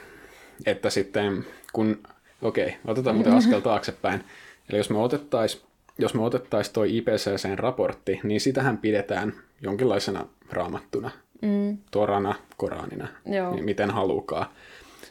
Että 0.66 0.90
sitten 0.90 1.46
kun, 1.72 2.02
okei, 2.42 2.66
okay, 2.66 2.78
otetaan 2.84 3.16
muuten 3.16 3.34
askel 3.34 3.60
taaksepäin. 3.70 4.24
Eli 4.70 4.78
jos 4.78 4.90
me 4.90 4.98
otettaisiin 4.98 5.62
jos 5.98 6.14
me 6.14 6.22
otettaisiin 6.22 6.74
tuo 6.74 6.84
IPCCn 6.84 7.58
raportti, 7.58 8.20
niin 8.22 8.40
sitähän 8.40 8.78
pidetään 8.78 9.32
jonkinlaisena 9.60 10.26
raamattuna, 10.50 11.10
mm. 11.42 11.78
torana, 11.90 12.34
koranina, 12.56 13.08
Joo. 13.26 13.54
niin 13.54 13.64
miten 13.64 13.90
halukaa. 13.90 14.52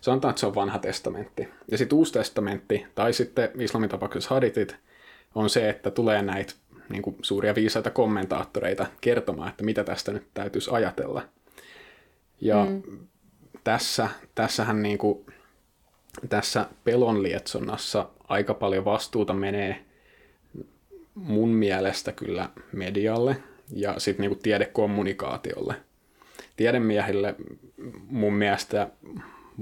Sanotaan, 0.01 0.29
että 0.29 0.39
se 0.39 0.45
on 0.45 0.55
vanha 0.55 0.79
testamentti. 0.79 1.49
Ja 1.71 1.77
sitten 1.77 1.97
uusi 1.97 2.13
testamentti, 2.13 2.85
tai 2.95 3.13
sitten 3.13 3.49
islamin 3.59 3.89
tapauksessa 3.89 4.35
haditit, 4.35 4.75
on 5.35 5.49
se, 5.49 5.69
että 5.69 5.91
tulee 5.91 6.21
näitä 6.21 6.53
niin 6.89 7.01
kuin 7.01 7.15
suuria 7.21 7.55
viisaita 7.55 7.89
kommentaattoreita 7.89 8.85
kertomaan, 9.01 9.49
että 9.49 9.63
mitä 9.63 9.83
tästä 9.83 10.11
nyt 10.11 10.27
täytyisi 10.33 10.69
ajatella. 10.73 11.21
Ja 12.41 12.65
mm. 12.65 12.81
tässä, 13.63 14.09
tässähän 14.35 14.83
niin 14.83 14.97
kuin, 14.97 15.25
tässä 16.29 16.65
pelon 16.83 17.23
lietsonnassa 17.23 18.09
aika 18.27 18.53
paljon 18.53 18.85
vastuuta 18.85 19.33
menee 19.33 19.85
mun 21.15 21.50
mielestä 21.50 22.12
kyllä 22.12 22.50
medialle 22.72 23.36
ja 23.74 24.00
sitten 24.00 24.24
niinku 24.24 24.39
tiedekommunikaatiolle. 24.43 25.75
Tiedemiehille 26.55 27.36
mun 28.08 28.34
mielestä 28.34 28.89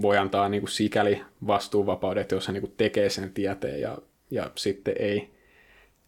voi 0.02 0.18
antaa 0.18 0.50
niinku 0.50 0.68
sikäli 0.68 1.22
vastuuvapaudet, 1.48 2.32
jos 2.32 2.48
he 2.48 2.54
niinku 2.54 2.74
tekee 2.78 3.10
sen 3.10 3.34
tieteen 3.34 3.82
ja, 3.82 3.98
ja 4.32 4.52
sitten 4.56 4.94
ei 5.00 5.30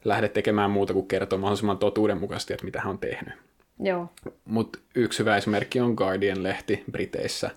lähde 0.06 0.30
tekemään 0.30 0.72
muuta 0.72 0.94
kuin 0.94 1.08
kertoa 1.08 1.40
mahdollisimman 1.40 1.78
totuudenmukaisesti, 1.78 2.54
että 2.54 2.66
mitä 2.66 2.82
hän 2.82 2.92
on 2.92 3.00
tehnyt. 3.00 3.34
Joo. 3.80 4.10
Mutta 4.46 4.80
yksi 4.96 5.20
hyvä 5.20 5.38
esimerkki 5.38 5.80
on 5.80 5.94
Guardian-lehti 5.94 6.84
Briteissä. 6.92 7.50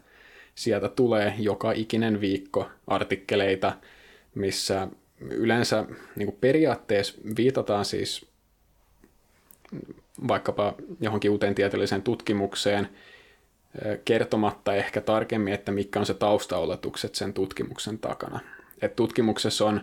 Sieltä 0.55 0.89
tulee 0.89 1.35
joka 1.39 1.73
ikinen 1.73 2.21
viikko 2.21 2.69
artikkeleita, 2.87 3.73
missä 4.35 4.89
yleensä 5.21 5.85
niin 6.17 6.27
kuin 6.27 6.39
periaatteessa 6.41 7.15
viitataan 7.37 7.85
siis 7.85 8.27
vaikkapa 10.29 10.75
johonkin 11.01 11.31
uuteen 11.31 11.55
tieteelliseen 11.55 12.03
tutkimukseen 12.03 12.89
kertomatta 14.05 14.75
ehkä 14.75 15.01
tarkemmin, 15.01 15.55
että 15.55 15.73
mikä 15.73 16.01
on 16.01 16.07
se 16.07 16.15
taustaoletukset 16.15 17.15
sen 17.15 17.33
tutkimuksen 17.33 17.99
takana. 17.99 18.41
Et 18.83 18.97
tutkimuksessa 18.97 19.67
on 19.67 19.81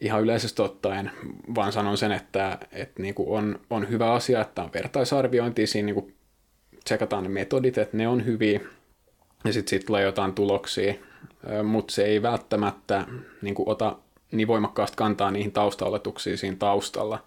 ihan 0.00 0.22
yleisesti 0.22 0.62
ottaen, 0.62 1.10
vaan 1.54 1.72
sanon 1.72 1.98
sen, 1.98 2.12
että, 2.12 2.58
että 2.72 3.02
niin 3.02 3.14
kuin 3.14 3.28
on, 3.28 3.60
on 3.70 3.88
hyvä 3.88 4.12
asia, 4.12 4.40
että 4.40 4.62
on 4.62 4.70
vertaisarviointi, 4.74 5.66
siinä 5.66 5.86
niin 5.86 5.94
kuin 5.94 6.14
tsekataan 6.84 7.22
ne 7.22 7.28
metodit, 7.28 7.78
että 7.78 7.96
ne 7.96 8.08
on 8.08 8.26
hyviä, 8.26 8.60
ja 9.44 9.52
sitten 9.52 9.70
sit 9.70 9.86
tulee 9.86 10.02
jotain 10.02 10.32
tuloksia, 10.32 10.94
mutta 11.64 11.94
se 11.94 12.04
ei 12.04 12.22
välttämättä 12.22 13.04
niin 13.42 13.54
kuin 13.54 13.68
ota 13.68 13.96
niin 14.32 14.48
voimakkaasti 14.48 14.96
kantaa 14.96 15.30
niihin 15.30 15.52
taustaoletuksiin 15.52 16.38
siinä 16.38 16.56
taustalla, 16.58 17.24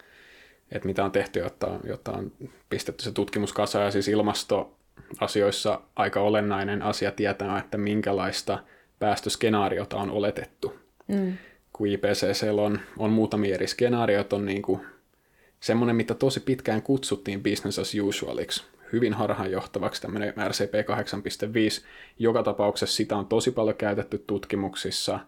että 0.71 0.87
mitä 0.87 1.05
on 1.05 1.11
tehty, 1.11 1.39
jotta, 1.39 1.79
jotta 1.83 2.11
on 2.11 2.31
pistetty 2.69 3.03
se 3.03 3.11
tutkimus 3.11 3.53
kasaan. 3.53 3.85
Ja 3.85 3.91
siis 3.91 4.07
ilmastoasioissa 4.07 5.81
aika 5.95 6.21
olennainen 6.21 6.81
asia 6.81 7.11
tietää, 7.11 7.59
että 7.59 7.77
minkälaista 7.77 8.63
päästöskenaariota 8.99 9.97
on 9.97 10.11
oletettu. 10.11 10.79
Mm. 11.07 11.33
Kun 11.73 11.87
IPCC 11.87 12.47
on, 12.61 12.79
on 12.97 13.09
muutamia 13.09 13.55
eri 13.55 13.67
skenaarioita, 13.67 14.35
on 14.35 14.45
niin 14.45 14.61
kuin 14.61 14.81
semmoinen, 15.59 15.95
mitä 15.95 16.13
tosi 16.13 16.39
pitkään 16.39 16.81
kutsuttiin 16.81 17.43
business 17.43 17.79
as 17.79 17.93
usualiksi 18.03 18.63
hyvin 18.93 19.13
harhaanjohtavaksi 19.13 20.01
tämmöinen 20.01 20.33
RCP 20.47 20.73
8.5. 20.73 21.85
Joka 22.19 22.43
tapauksessa 22.43 22.95
sitä 22.95 23.17
on 23.17 23.27
tosi 23.27 23.51
paljon 23.51 23.75
käytetty 23.75 24.23
tutkimuksissa, 24.27 25.19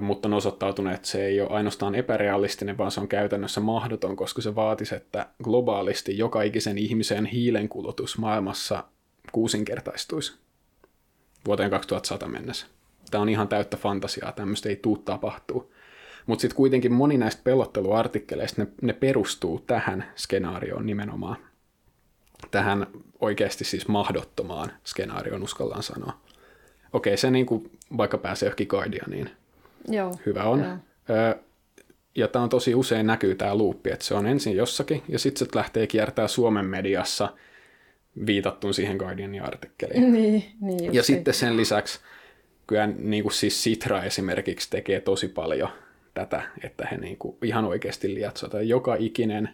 mutta 0.00 0.28
on 0.28 0.34
osoittautunut, 0.34 0.92
että 0.92 1.08
se 1.08 1.26
ei 1.26 1.40
ole 1.40 1.50
ainoastaan 1.50 1.94
epärealistinen, 1.94 2.78
vaan 2.78 2.90
se 2.90 3.00
on 3.00 3.08
käytännössä 3.08 3.60
mahdoton, 3.60 4.16
koska 4.16 4.42
se 4.42 4.54
vaatisi, 4.54 4.94
että 4.94 5.26
globaalisti 5.42 6.18
joka 6.18 6.42
ikisen 6.42 6.78
ihmisen 6.78 7.26
hiilenkulutus 7.26 8.18
maailmassa 8.18 8.84
kuusinkertaistuisi 9.32 10.38
vuoteen 11.46 11.70
2100 11.70 12.28
mennessä. 12.28 12.66
Tämä 13.10 13.22
on 13.22 13.28
ihan 13.28 13.48
täyttä 13.48 13.76
fantasiaa, 13.76 14.32
tämmöistä 14.32 14.68
ei 14.68 14.76
tuu 14.76 14.96
tapahtuu. 14.96 15.72
Mutta 16.26 16.40
sitten 16.40 16.56
kuitenkin 16.56 16.92
moni 16.92 17.18
näistä 17.18 17.40
pelotteluartikkeleista, 17.44 18.62
ne, 18.62 18.68
ne 18.82 18.92
perustuu 18.92 19.58
tähän 19.66 20.12
skenaarioon 20.16 20.86
nimenomaan 20.86 21.36
tähän 22.50 22.86
oikeasti 23.20 23.64
siis 23.64 23.88
mahdottomaan 23.88 24.72
skenaarioon, 24.84 25.42
uskallaan 25.42 25.82
sanoa. 25.82 26.20
Okei, 26.92 27.16
se 27.16 27.30
niin 27.30 27.46
kuin 27.46 27.70
vaikka 27.96 28.18
pääsee 28.18 28.46
johonkin 28.46 28.66
Guardianiin. 28.70 29.30
Joo. 29.88 30.14
Hyvä 30.26 30.44
on. 30.44 30.60
Joo. 30.60 30.76
Ja 32.14 32.28
tämä 32.28 32.42
on 32.42 32.48
tosi 32.48 32.74
usein 32.74 33.06
näkyy 33.06 33.34
tämä 33.34 33.54
luuppi, 33.54 33.90
että 33.90 34.04
se 34.04 34.14
on 34.14 34.26
ensin 34.26 34.56
jossakin, 34.56 35.02
ja 35.08 35.18
sitten 35.18 35.46
se 35.46 35.56
lähtee 35.56 35.86
kiertää 35.86 36.28
Suomen 36.28 36.66
mediassa 36.66 37.28
viitattuun 38.26 38.74
siihen 38.74 38.96
Guardianin 38.96 39.42
artikkeliin. 39.42 40.12
Niin, 40.12 40.44
niin 40.60 40.94
ja 40.94 41.02
sitten 41.02 41.34
sen 41.34 41.56
lisäksi 41.56 42.00
kyllä 42.66 42.86
niin 42.86 43.22
kuin 43.22 43.32
siis 43.32 43.62
Sitra 43.62 44.02
esimerkiksi 44.02 44.70
tekee 44.70 45.00
tosi 45.00 45.28
paljon 45.28 45.68
tätä, 46.14 46.42
että 46.64 46.88
he 46.90 46.96
niin 46.96 47.16
kuin 47.18 47.36
ihan 47.42 47.64
oikeasti 47.64 48.14
lietsotaan. 48.14 48.68
Joka 48.68 48.96
ikinen 48.98 49.48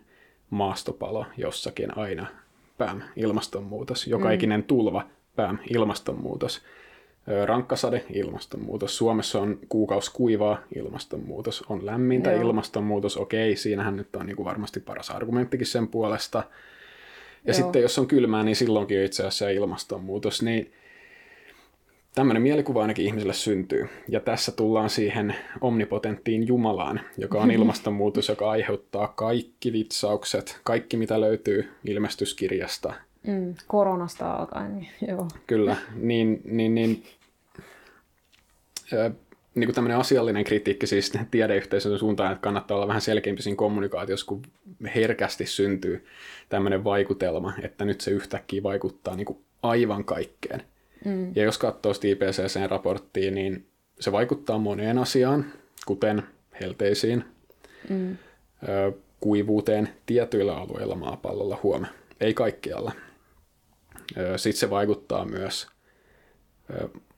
maastopalo 0.50 1.26
jossakin 1.36 1.98
aina 1.98 2.26
pään, 2.78 3.04
ilmastonmuutos. 3.16 4.06
Joka 4.06 4.28
mm. 4.28 4.34
ikinen 4.34 4.62
tulva, 4.64 5.06
pään, 5.36 5.60
ilmastonmuutos. 5.70 6.62
Rankkasade, 7.44 8.04
ilmastonmuutos. 8.12 8.96
Suomessa 8.96 9.40
on 9.40 9.58
kuukausi 9.68 10.10
kuivaa, 10.14 10.58
ilmastonmuutos. 10.76 11.64
On 11.68 11.86
lämmintä, 11.86 12.32
Joo. 12.32 12.40
ilmastonmuutos. 12.40 13.16
Okei, 13.16 13.56
siinähän 13.56 13.96
nyt 13.96 14.16
on 14.16 14.26
niin 14.26 14.36
kuin 14.36 14.46
varmasti 14.46 14.80
paras 14.80 15.10
argumenttikin 15.10 15.66
sen 15.66 15.88
puolesta. 15.88 16.38
Ja 16.38 16.44
Joo. 17.52 17.54
sitten 17.54 17.82
jos 17.82 17.98
on 17.98 18.06
kylmää, 18.06 18.42
niin 18.42 18.56
silloinkin 18.56 19.04
itse 19.04 19.22
asiassa 19.22 19.48
ilmastonmuutos. 19.48 20.42
Niin 20.42 20.72
Tämmöinen 22.16 22.42
mielikuva 22.42 22.82
ainakin 22.82 23.06
ihmiselle 23.06 23.32
syntyy. 23.32 23.88
Ja 24.08 24.20
tässä 24.20 24.52
tullaan 24.52 24.90
siihen 24.90 25.34
omnipotenttiin 25.60 26.46
Jumalaan, 26.46 27.00
joka 27.18 27.40
on 27.40 27.50
ilmastonmuutos, 27.56 28.28
joka 28.28 28.50
aiheuttaa 28.50 29.08
kaikki 29.08 29.72
vitsaukset, 29.72 30.60
kaikki 30.64 30.96
mitä 30.96 31.20
löytyy 31.20 31.68
ilmestyskirjasta. 31.84 32.94
Mm, 33.26 33.54
koronasta 33.66 34.32
alkaen, 34.32 34.76
niin 34.76 34.88
joo. 35.08 35.28
Kyllä, 35.46 35.76
niin, 35.94 36.40
niin, 36.44 36.74
niin, 36.74 37.04
äh, 38.92 39.12
niin 39.54 39.66
kuin 39.66 39.74
tämmöinen 39.74 39.98
asiallinen 39.98 40.44
kritiikki 40.44 40.86
siis 40.86 41.12
tiedeyhteisön 41.30 41.98
suuntaan, 41.98 42.32
että 42.32 42.42
kannattaa 42.42 42.76
olla 42.76 42.88
vähän 42.88 43.02
selkeämpi 43.02 43.42
siinä 43.42 43.56
kommunikaatiossa, 43.56 44.26
kun 44.26 44.42
herkästi 44.94 45.46
syntyy 45.46 46.06
tämmöinen 46.48 46.84
vaikutelma, 46.84 47.52
että 47.62 47.84
nyt 47.84 48.00
se 48.00 48.10
yhtäkkiä 48.10 48.62
vaikuttaa 48.62 49.16
niin 49.16 49.26
kuin 49.26 49.38
aivan 49.62 50.04
kaikkeen. 50.04 50.62
Mm. 51.06 51.32
Ja 51.36 51.42
jos 51.42 51.58
katsoo 51.58 51.92
IPCCn 52.02 52.70
raporttia, 52.70 53.30
niin 53.30 53.66
se 54.00 54.12
vaikuttaa 54.12 54.58
moneen 54.58 54.98
asiaan, 54.98 55.44
kuten 55.86 56.22
helteisiin, 56.60 57.24
mm. 57.88 58.16
kuivuuteen 59.20 59.88
tietyillä 60.06 60.56
alueilla 60.56 60.94
maapallolla 60.94 61.58
huome, 61.62 61.86
ei 62.20 62.34
kaikkialla. 62.34 62.92
Sitten 64.36 64.60
se 64.60 64.70
vaikuttaa 64.70 65.24
myös 65.24 65.66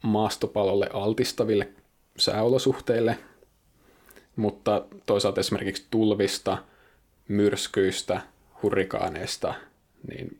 maastopalolle 0.02 0.90
altistaville 0.92 1.68
sääolosuhteille, 2.16 3.18
mutta 4.36 4.86
toisaalta 5.06 5.40
esimerkiksi 5.40 5.86
tulvista, 5.90 6.58
myrskyistä, 7.28 8.20
hurrikaaneista, 8.62 9.54
niin 10.08 10.38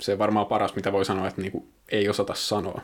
se 0.00 0.18
varmaan 0.18 0.46
paras, 0.46 0.74
mitä 0.74 0.92
voi 0.92 1.04
sanoa, 1.04 1.28
että 1.28 1.40
niinku 1.40 1.68
ei 1.88 2.08
osata 2.08 2.34
sanoa. 2.34 2.80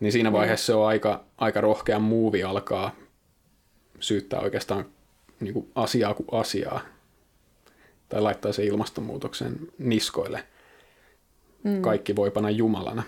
Niin 0.00 0.12
siinä 0.12 0.30
mm. 0.30 0.34
vaiheessa 0.34 0.66
se 0.66 0.74
on 0.74 0.86
aika, 0.86 1.24
aika 1.38 1.60
rohkea 1.60 1.98
muuvi 1.98 2.42
alkaa 2.42 2.94
syyttää 4.00 4.40
oikeastaan 4.40 4.84
niinku 5.40 5.68
asiaa 5.74 6.14
kuin 6.14 6.28
asiaa. 6.32 6.80
Tai 8.08 8.20
laittaa 8.20 8.52
se 8.52 8.64
ilmastonmuutoksen 8.64 9.56
niskoille. 9.78 10.44
Mm. 11.64 11.82
Kaikki 11.82 12.16
voi 12.16 12.30
panna 12.30 12.50
Jumalana. 12.50 13.02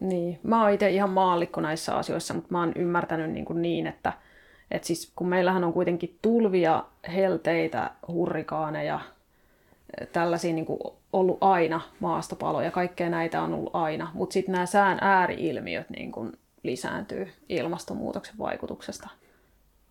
Niin. 0.00 0.40
Mä 0.42 0.62
oon 0.62 0.70
itse 0.70 0.90
ihan 0.90 1.10
maallikko 1.10 1.60
näissä 1.60 1.96
asioissa, 1.96 2.34
mutta 2.34 2.48
mä 2.50 2.60
oon 2.60 2.72
ymmärtänyt 2.76 3.30
niin, 3.30 3.44
kuin 3.44 3.62
niin 3.62 3.86
että, 3.86 4.12
että 4.70 4.86
siis 4.86 5.12
kun 5.16 5.28
meillähän 5.28 5.64
on 5.64 5.72
kuitenkin 5.72 6.18
tulvia, 6.22 6.84
helteitä, 7.14 7.90
hurrikaaneja, 8.08 9.00
tällaisia 10.12 10.52
niin 10.52 10.66
kuin 10.66 10.80
ollut 11.12 11.38
aina 11.40 11.80
maastopaloja, 12.00 12.70
kaikkea 12.70 13.10
näitä 13.10 13.42
on 13.42 13.54
ollut 13.54 13.74
aina, 13.74 14.10
mutta 14.14 14.34
sitten 14.34 14.52
nämä 14.52 14.66
sään 14.66 14.98
ääriilmiöt, 15.00 15.90
niin 15.90 16.12
kuin 16.12 16.32
lisääntyy 16.62 17.28
ilmastonmuutoksen 17.48 18.38
vaikutuksesta. 18.38 19.08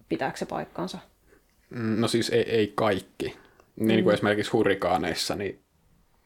Pitääkö 0.10 0.38
se 0.38 0.46
paikkansa? 0.46 0.98
Mm, 1.70 2.02
no 2.02 2.08
siis 2.08 2.30
ei, 2.30 2.50
ei 2.50 2.72
kaikki. 2.76 3.26
Niin, 3.76 3.88
niin 3.88 4.04
kuin 4.04 4.12
mm. 4.12 4.14
esimerkiksi 4.14 4.52
hurrikaaneissa, 4.52 5.36
niin 5.36 5.60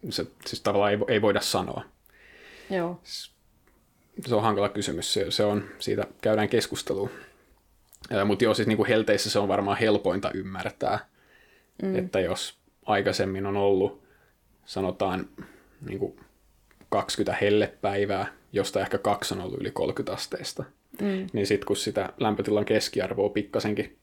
se 0.09 0.25
siis 0.45 0.61
tavallaan 0.61 0.91
ei, 0.91 0.99
ei 1.07 1.21
voida 1.21 1.41
sanoa. 1.41 1.83
Joo. 2.69 2.99
Se 4.27 4.35
on 4.35 4.43
hankala 4.43 4.69
kysymys. 4.69 5.13
Se, 5.13 5.31
se 5.31 5.45
on, 5.45 5.63
siitä 5.79 6.07
käydään 6.21 6.49
keskustelua. 6.49 7.09
Mutta 8.25 8.43
joo, 8.43 8.53
siis 8.53 8.67
niin 8.67 8.77
kuin 8.77 8.87
helteissä 8.87 9.29
se 9.29 9.39
on 9.39 9.47
varmaan 9.47 9.77
helpointa 9.77 10.31
ymmärtää, 10.33 10.99
mm. 11.83 11.95
että 11.95 12.19
jos 12.19 12.56
aikaisemmin 12.87 13.45
on 13.45 13.57
ollut, 13.57 14.03
sanotaan, 14.65 15.29
niin 15.87 15.99
kuin 15.99 16.19
20 16.89 17.37
hellepäivää, 17.41 18.27
josta 18.53 18.81
ehkä 18.81 18.97
kaksi 18.97 19.33
on 19.33 19.41
ollut 19.41 19.61
yli 19.61 19.71
30 19.71 20.13
asteista, 20.13 20.63
mm. 21.01 21.27
niin 21.33 21.47
sitten 21.47 21.67
kun 21.67 21.75
sitä 21.75 22.13
lämpötilan 22.17 22.65
keskiarvoa 22.65 23.29
pikkasenkin 23.29 23.97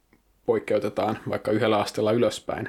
poikkeutetaan 0.46 1.18
vaikka 1.28 1.50
yhdellä 1.50 1.78
asteella 1.78 2.12
ylöspäin, 2.12 2.68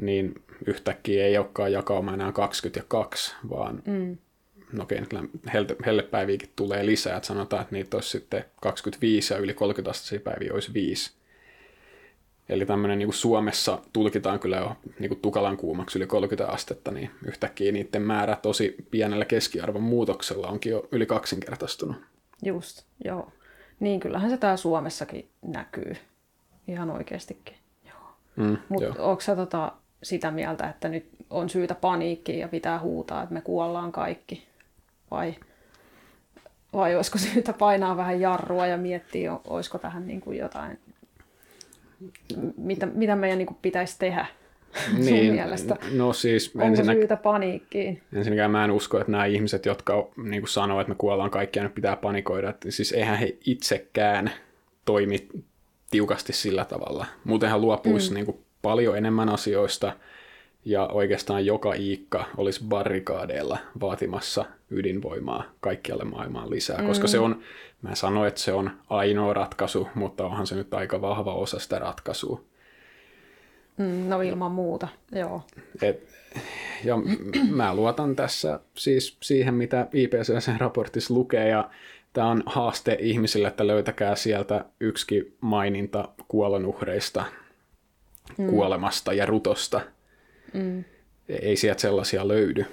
niin 0.00 0.34
yhtäkkiä 0.66 1.26
ei 1.26 1.38
olekaan 1.38 1.72
jakauma 1.72 2.14
enää 2.14 2.32
20 2.32 2.80
ja 2.80 2.84
2, 2.88 3.34
vaan 3.50 3.82
mm. 3.86 4.18
no 4.72 4.82
okei, 4.82 5.00
hellepäiviäkin 5.86 6.50
tulee 6.56 6.86
lisää, 6.86 7.16
että 7.16 7.26
sanotaan, 7.26 7.62
että 7.62 7.74
niitä 7.74 7.96
olisi 7.96 8.10
sitten 8.10 8.44
25 8.60 9.34
ja 9.34 9.40
yli 9.40 9.54
30 9.54 9.90
asteisia 9.90 10.20
päiviä 10.20 10.52
olisi 10.54 10.74
5. 10.74 11.12
Eli 12.48 12.66
tämmöinen 12.66 12.98
niin 12.98 13.12
Suomessa 13.12 13.78
tulkitaan 13.92 14.40
kyllä 14.40 14.56
jo 14.56 14.76
niin 14.98 15.08
kuin 15.08 15.20
tukalan 15.20 15.56
kuumaksi 15.56 15.98
yli 15.98 16.06
30 16.06 16.52
astetta, 16.52 16.90
niin 16.90 17.10
yhtäkkiä 17.26 17.72
niiden 17.72 18.02
määrä 18.02 18.36
tosi 18.42 18.76
pienellä 18.90 19.24
keskiarvon 19.24 19.82
muutoksella 19.82 20.48
onkin 20.48 20.72
jo 20.72 20.88
yli 20.92 21.06
kaksinkertaistunut. 21.06 21.96
Just, 22.42 22.82
joo. 23.04 23.32
Niin 23.80 24.00
kyllähän 24.00 24.30
se 24.30 24.36
täällä 24.36 24.56
Suomessakin 24.56 25.28
näkyy 25.42 25.96
ihan 26.68 26.90
oikeastikin. 26.90 27.54
Mm, 28.36 28.56
Mutta 28.68 29.02
onko 29.02 29.20
sä 29.20 29.36
tota, 29.36 29.72
sitä 30.02 30.30
mieltä, 30.30 30.68
että 30.68 30.88
nyt 30.88 31.08
on 31.30 31.48
syytä 31.48 31.74
paniikkiin 31.74 32.38
ja 32.38 32.48
pitää 32.48 32.80
huutaa, 32.80 33.22
että 33.22 33.34
me 33.34 33.40
kuollaan 33.40 33.92
kaikki? 33.92 34.46
Vai, 35.10 35.34
vai 36.72 36.96
olisiko 36.96 37.18
syytä 37.18 37.52
painaa 37.52 37.96
vähän 37.96 38.20
jarrua 38.20 38.66
ja 38.66 38.76
miettiä, 38.76 39.32
olisiko 39.44 39.78
tähän 39.78 40.06
niin 40.06 40.20
kuin 40.20 40.38
jotain 40.38 40.78
mitä, 42.56 42.86
mitä 42.86 43.16
meidän 43.16 43.38
niin 43.38 43.46
kuin 43.46 43.58
pitäisi 43.62 43.98
tehdä 43.98 44.26
niin, 44.96 45.26
sun 45.26 45.34
mielestä? 45.34 45.76
No 45.94 46.12
siis 46.12 46.50
Onko 46.54 46.66
ensinnä, 46.66 46.92
syytä 46.92 47.16
paniikkiin? 47.16 48.02
Ensinnäkään 48.12 48.50
mä 48.50 48.64
en 48.64 48.70
usko, 48.70 49.00
että 49.00 49.12
nämä 49.12 49.24
ihmiset, 49.24 49.66
jotka 49.66 50.08
niin 50.16 50.42
kuin 50.42 50.50
sanoo, 50.50 50.80
että 50.80 50.88
me 50.88 50.94
kuollaan 50.98 51.30
kaikki 51.30 51.58
ja 51.58 51.62
nyt 51.62 51.74
pitää 51.74 51.96
panikoida, 51.96 52.50
että 52.50 52.70
siis 52.70 52.92
eihän 52.92 53.18
he 53.18 53.36
itsekään 53.46 54.30
toimi 54.84 55.28
tiukasti 55.90 56.32
sillä 56.32 56.64
tavalla. 56.64 57.06
Muutenhan 57.24 57.60
luopuisi 57.60 58.10
mm. 58.10 58.14
niin 58.14 58.26
kuin 58.26 58.38
paljon 58.62 58.98
enemmän 58.98 59.28
asioista, 59.28 59.92
ja 60.64 60.86
oikeastaan 60.86 61.46
joka 61.46 61.74
iikka 61.74 62.24
olisi 62.36 62.64
barrikaadeilla 62.64 63.58
vaatimassa 63.80 64.44
ydinvoimaa 64.70 65.44
kaikkialle 65.60 66.04
maailmaan 66.04 66.50
lisää, 66.50 66.78
mm. 66.78 66.86
koska 66.86 67.08
se 67.08 67.18
on, 67.18 67.40
mä 67.82 67.94
sanoin, 67.94 68.28
että 68.28 68.40
se 68.40 68.52
on 68.52 68.70
ainoa 68.90 69.34
ratkaisu, 69.34 69.88
mutta 69.94 70.26
onhan 70.26 70.46
se 70.46 70.54
nyt 70.54 70.74
aika 70.74 71.00
vahva 71.00 71.34
osa 71.34 71.58
sitä 71.58 71.78
ratkaisua. 71.78 72.40
Mm, 73.76 74.08
no 74.08 74.20
ilman 74.20 74.52
muuta, 74.52 74.88
joo. 75.12 75.42
Et, 75.82 76.08
ja 76.84 76.94
mä 77.50 77.74
luotan 77.74 78.16
tässä 78.16 78.60
siis 78.74 79.16
siihen, 79.22 79.54
mitä 79.54 79.88
IPCC-raportissa 79.92 81.14
lukee, 81.14 81.48
ja 81.48 81.70
tämä 82.12 82.26
on 82.26 82.42
haaste 82.46 82.96
ihmisille, 83.00 83.48
että 83.48 83.66
löytäkää 83.66 84.16
sieltä 84.16 84.64
yksikin 84.80 85.36
maininta 85.40 86.08
kuolonuhreista, 86.28 87.24
mm. 88.38 88.46
kuolemasta 88.46 89.12
ja 89.12 89.26
rutosta– 89.26 89.80
Mm. 90.52 90.84
Ei 91.28 91.56
sieltä 91.56 91.80
sellaisia 91.80 92.28
löydy. 92.28 92.66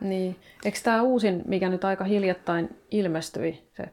Niin. 0.00 0.36
Eikö 0.64 0.78
tämä 0.82 1.02
uusin, 1.02 1.42
mikä 1.46 1.68
nyt 1.68 1.84
aika 1.84 2.04
hiljattain 2.04 2.68
ilmestyi, 2.90 3.62
se 3.76 3.88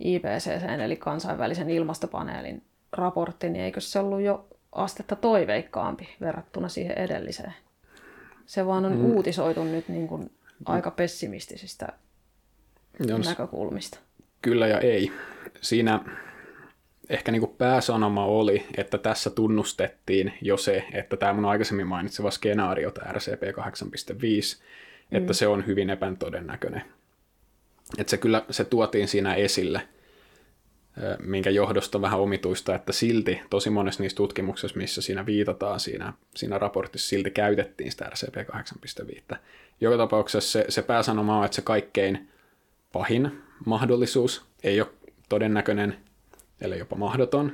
IPCC, 0.00 0.80
eli 0.84 0.96
kansainvälisen 0.96 1.70
ilmastopaneelin 1.70 2.62
raportti, 2.92 3.50
niin 3.50 3.64
eikö 3.64 3.80
se 3.80 3.98
ollut 3.98 4.20
jo 4.20 4.48
astetta 4.72 5.16
toiveikkaampi 5.16 6.08
verrattuna 6.20 6.68
siihen 6.68 6.98
edelliseen? 6.98 7.54
Se 8.46 8.66
vaan 8.66 8.84
on 8.84 8.96
mm. 8.96 9.04
uutisoitu 9.04 9.64
nyt 9.64 9.88
niin 9.88 10.08
kuin 10.08 10.30
aika 10.64 10.90
pessimistisistä 10.90 11.88
Jons, 13.06 13.28
näkökulmista. 13.28 13.98
Kyllä 14.42 14.66
ja 14.66 14.78
ei. 14.78 15.12
Siinä 15.60 16.00
ehkä 17.10 17.32
niin 17.32 17.40
kuin 17.40 17.56
pääsanoma 17.58 18.24
oli, 18.24 18.66
että 18.76 18.98
tässä 18.98 19.30
tunnustettiin 19.30 20.32
jo 20.42 20.56
se, 20.56 20.84
että 20.92 21.16
tämä 21.16 21.32
mun 21.32 21.44
aikaisemmin 21.44 21.86
mainitseva 21.86 22.30
skenaario, 22.30 22.90
tämä 22.90 23.12
RCP 23.12 23.42
8.5, 23.42 24.16
mm. 25.10 25.16
että 25.16 25.32
se 25.32 25.46
on 25.46 25.66
hyvin 25.66 25.90
epätodennäköinen. 25.90 26.82
Että 27.98 28.10
se 28.10 28.16
kyllä 28.16 28.44
se 28.50 28.64
tuotiin 28.64 29.08
siinä 29.08 29.34
esille, 29.34 29.88
minkä 31.22 31.50
johdosta 31.50 31.98
on 31.98 32.02
vähän 32.02 32.20
omituista, 32.20 32.74
että 32.74 32.92
silti 32.92 33.40
tosi 33.50 33.70
monessa 33.70 34.02
niissä 34.02 34.16
tutkimuksissa, 34.16 34.76
missä 34.76 35.02
siinä 35.02 35.26
viitataan 35.26 35.80
siinä, 35.80 36.12
siinä 36.36 36.58
raportissa, 36.58 37.08
silti 37.08 37.30
käytettiin 37.30 37.90
sitä 37.90 38.10
RCP 38.10 38.36
8.5. 39.32 39.36
Joka 39.80 39.96
tapauksessa 39.96 40.50
se, 40.52 40.64
se 40.68 40.82
pääsanoma 40.82 41.38
on, 41.38 41.44
että 41.44 41.54
se 41.54 41.62
kaikkein 41.62 42.28
pahin 42.92 43.42
mahdollisuus 43.66 44.44
ei 44.62 44.80
ole 44.80 44.88
todennäköinen, 45.28 45.96
eli 46.60 46.78
jopa 46.78 46.96
mahdoton. 46.96 47.52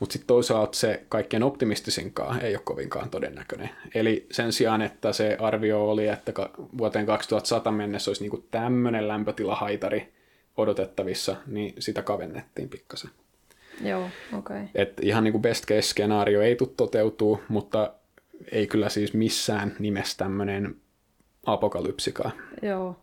Mutta 0.00 0.12
sitten 0.12 0.26
toisaalta 0.26 0.76
se 0.76 1.02
kaikkein 1.08 1.42
optimistisinkaan 1.42 2.40
ei 2.40 2.54
ole 2.54 2.62
kovinkaan 2.64 3.10
todennäköinen. 3.10 3.70
Eli 3.94 4.26
sen 4.30 4.52
sijaan, 4.52 4.82
että 4.82 5.12
se 5.12 5.36
arvio 5.40 5.90
oli, 5.90 6.08
että 6.08 6.32
vuoteen 6.78 7.06
2100 7.06 7.72
mennessä 7.72 8.10
olisi 8.10 8.22
niinku 8.22 8.44
tämmöinen 8.50 9.08
lämpötilahaitari 9.08 10.12
odotettavissa, 10.56 11.36
niin 11.46 11.74
sitä 11.78 12.02
kavennettiin 12.02 12.68
pikkasen. 12.68 13.10
Joo, 13.80 14.08
okei. 14.38 14.56
Okay. 14.56 14.66
Et 14.74 14.92
ihan 15.02 15.24
niin 15.24 15.32
kuin 15.32 15.42
best 15.42 15.66
case 15.66 15.82
skenaario 15.82 16.42
ei 16.42 16.56
tule 16.56 16.70
toteutuu, 16.76 17.40
mutta 17.48 17.92
ei 18.52 18.66
kyllä 18.66 18.88
siis 18.88 19.14
missään 19.14 19.76
nimessä 19.78 20.16
tämmöinen 20.18 20.76
apokalypsikaan. 21.46 22.32
Joo. 22.62 22.96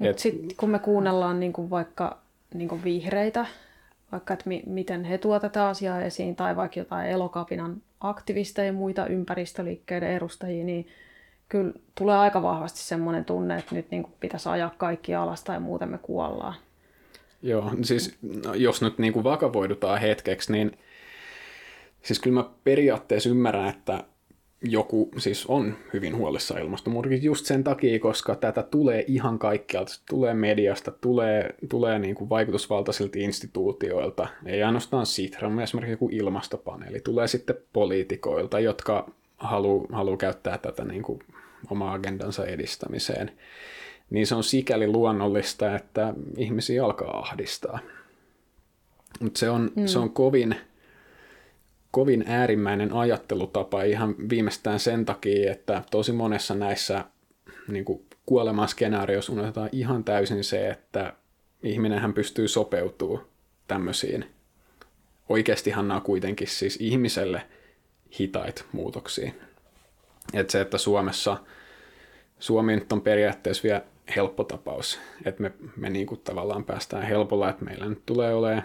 Joo. 0.00 0.14
sitten 0.16 0.56
kun 0.56 0.70
me 0.70 0.78
kuunnellaan 0.78 1.40
niin 1.40 1.52
kuin 1.52 1.70
vaikka 1.70 2.18
niin 2.54 2.68
kuin 2.68 2.84
vihreitä, 2.84 3.46
vaikka 4.12 4.34
että 4.34 4.48
mi- 4.48 4.62
miten 4.66 5.04
he 5.04 5.18
tuovat 5.18 5.42
tätä 5.42 5.68
asiaa 5.68 6.02
esiin, 6.02 6.36
tai 6.36 6.56
vaikka 6.56 6.80
jotain 6.80 7.10
elokapinan 7.10 7.82
aktivisteja 8.00 8.66
ja 8.66 8.72
muita 8.72 9.06
ympäristöliikkeiden 9.06 10.10
edustajia, 10.10 10.64
niin 10.64 10.88
kyllä 11.48 11.72
tulee 11.94 12.16
aika 12.16 12.42
vahvasti 12.42 12.78
semmoinen 12.78 13.24
tunne, 13.24 13.58
että 13.58 13.74
nyt 13.74 13.90
niin 13.90 14.02
kuin 14.02 14.14
pitäisi 14.20 14.48
ajaa 14.48 14.74
kaikki 14.78 15.14
alas 15.14 15.44
tai 15.44 15.60
muuten 15.60 15.88
me 15.88 15.98
kuollaan. 15.98 16.54
Joo, 17.42 17.70
siis 17.82 18.18
no, 18.44 18.54
jos 18.54 18.82
nyt 18.82 18.98
niin 18.98 19.12
kuin 19.12 19.24
vakavoidutaan 19.24 20.00
hetkeksi, 20.00 20.52
niin 20.52 20.78
siis 22.02 22.20
kyllä 22.20 22.34
mä 22.34 22.50
periaatteessa 22.64 23.28
ymmärrän, 23.28 23.68
että 23.68 24.04
joku 24.62 25.10
siis 25.18 25.46
on 25.46 25.76
hyvin 25.92 26.16
huolissa 26.16 26.58
ilmastonmuutoksesta 26.58 27.26
just 27.26 27.46
sen 27.46 27.64
takia, 27.64 27.98
koska 27.98 28.34
tätä 28.34 28.62
tulee 28.62 29.04
ihan 29.06 29.38
kaikkialta. 29.38 29.92
Tulee 30.08 30.34
mediasta, 30.34 30.90
tulee, 30.90 31.54
tulee 31.68 31.98
niin 31.98 32.14
kuin 32.14 32.30
vaikutusvaltaisilta 32.30 33.18
instituutioilta, 33.18 34.28
ei 34.46 34.62
ainoastaan 34.62 35.06
Sitra, 35.06 35.48
mutta 35.48 35.62
esimerkiksi 35.62 35.92
joku 35.92 36.08
ilmastopaneeli. 36.12 37.00
Tulee 37.00 37.28
sitten 37.28 37.56
poliitikoilta, 37.72 38.60
jotka 38.60 39.10
haluaa 39.36 39.86
haluu 39.92 40.16
käyttää 40.16 40.58
tätä 40.58 40.84
niin 40.84 41.02
kuin 41.02 41.18
omaa 41.70 41.92
agendansa 41.92 42.46
edistämiseen. 42.46 43.30
Niin 44.10 44.26
se 44.26 44.34
on 44.34 44.44
sikäli 44.44 44.86
luonnollista, 44.86 45.76
että 45.76 46.14
ihmisiä 46.36 46.84
alkaa 46.84 47.18
ahdistaa. 47.18 47.78
Mutta 49.20 49.38
se 49.38 49.50
on, 49.50 49.70
mm. 49.76 49.86
se 49.86 49.98
on 49.98 50.10
kovin 50.10 50.56
kovin 51.92 52.24
äärimmäinen 52.26 52.92
ajattelutapa 52.92 53.82
ihan 53.82 54.14
viimeistään 54.30 54.80
sen 54.80 55.04
takia, 55.04 55.52
että 55.52 55.82
tosi 55.90 56.12
monessa 56.12 56.54
näissä 56.54 57.04
niin 57.68 57.84
kuin 57.84 58.06
kuoleman 58.26 58.68
skenaarioissa 58.68 59.32
unohdetaan 59.32 59.68
ihan 59.72 60.04
täysin 60.04 60.44
se, 60.44 60.68
että 60.68 61.12
ihminenhän 61.62 62.14
pystyy 62.14 62.48
sopeutumaan 62.48 63.26
tämmöisiin. 63.68 64.24
Oikeastihan 65.28 65.88
nämä 65.88 65.98
on 65.98 66.04
kuitenkin 66.04 66.48
siis 66.48 66.76
ihmiselle 66.80 67.42
hitait 68.18 68.64
muutoksia. 68.72 69.32
Et 70.34 70.50
se, 70.50 70.60
että 70.60 70.78
Suomessa, 70.78 71.36
Suomi 72.38 72.74
nyt 72.74 72.92
on 72.92 73.02
periaatteessa 73.02 73.62
vielä 73.62 73.82
helppo 74.16 74.44
tapaus, 74.44 75.00
että 75.24 75.42
me, 75.42 75.52
me 75.76 75.90
niin 75.90 76.06
kuin 76.06 76.20
tavallaan 76.24 76.64
päästään 76.64 77.02
helpolla, 77.02 77.50
että 77.50 77.64
meillä 77.64 77.86
nyt 77.86 78.06
tulee 78.06 78.34
olemaan 78.34 78.64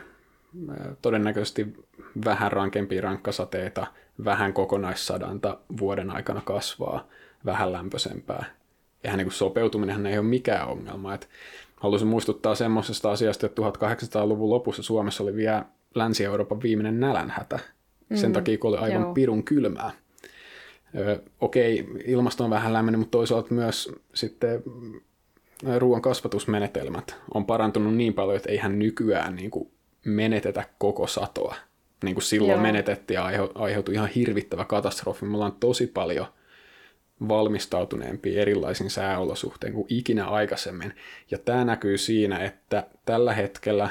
todennäköisesti 1.02 1.87
vähän 2.26 2.52
rankempia 2.52 3.02
rankkasateita, 3.02 3.88
vähän 4.26 4.54
kokonaissadanta 4.54 5.58
vuoden 5.80 6.10
aikana 6.10 6.42
kasvaa, 6.42 7.08
vähän 7.46 7.72
lämpöisempää. 7.72 8.46
Eihän 9.04 9.18
niin 9.18 9.32
sopeutuminen 9.32 10.06
ei 10.06 10.18
ole 10.18 10.28
mikään 10.28 10.68
ongelma. 10.68 11.14
Et 11.14 11.30
haluaisin 11.76 12.08
muistuttaa 12.08 12.56
semmoisesta 12.56 13.12
asiasta, 13.12 13.46
että 13.46 13.62
1800-luvun 13.62 14.50
lopussa 14.50 14.84
Suomessa 14.84 15.24
oli 15.24 15.36
vielä 15.36 15.66
Länsi-Euroopan 15.96 16.62
viimeinen 16.62 17.00
nälänhätä. 17.00 17.60
Sen 18.16 18.30
mm, 18.30 18.34
takia, 18.34 18.58
kun 18.58 18.70
oli 18.70 18.78
aivan 18.78 19.02
joo. 19.02 19.14
pirun 19.14 19.44
kylmää. 19.44 19.92
Ö, 20.98 21.20
okei, 21.42 21.88
ilmasto 22.06 22.44
on 22.44 22.50
vähän 22.50 22.74
lämmennyt, 22.74 23.00
mutta 23.00 23.18
toisaalta 23.18 23.54
myös 23.54 23.92
sitten 24.14 24.64
ruoan 25.78 26.02
kasvatusmenetelmät 26.02 27.16
on 27.34 27.46
parantunut 27.46 27.96
niin 27.96 28.14
paljon, 28.14 28.38
että 28.38 28.52
eihän 28.52 28.80
nykyään 28.80 29.36
niin 29.36 29.52
kuin 29.52 29.72
menetetä 30.06 30.64
koko 30.78 31.08
satoa. 31.08 31.56
Niin 32.04 32.16
kuin 32.16 32.24
silloin 32.24 32.52
Joo. 32.52 32.62
menetettiin 32.62 33.16
ja 33.16 33.50
aiheutui 33.56 33.94
ihan 33.94 34.08
hirvittävä 34.08 34.66
katastrofi. 34.66 35.26
Me 35.26 35.36
ollaan 35.36 35.58
tosi 35.60 35.88
paljon 35.88 36.26
valmistautuneempia 37.28 38.42
erilaisiin 38.42 38.90
sääolosuhteen 38.90 39.74
kuin 39.74 39.86
ikinä 39.90 40.26
aikaisemmin. 40.28 40.94
Ja 41.32 41.38
tämä 41.38 41.66
näkyy 41.66 41.98
siinä, 41.98 42.38
että 42.38 42.88
tällä 43.06 43.34
hetkellä 43.34 43.90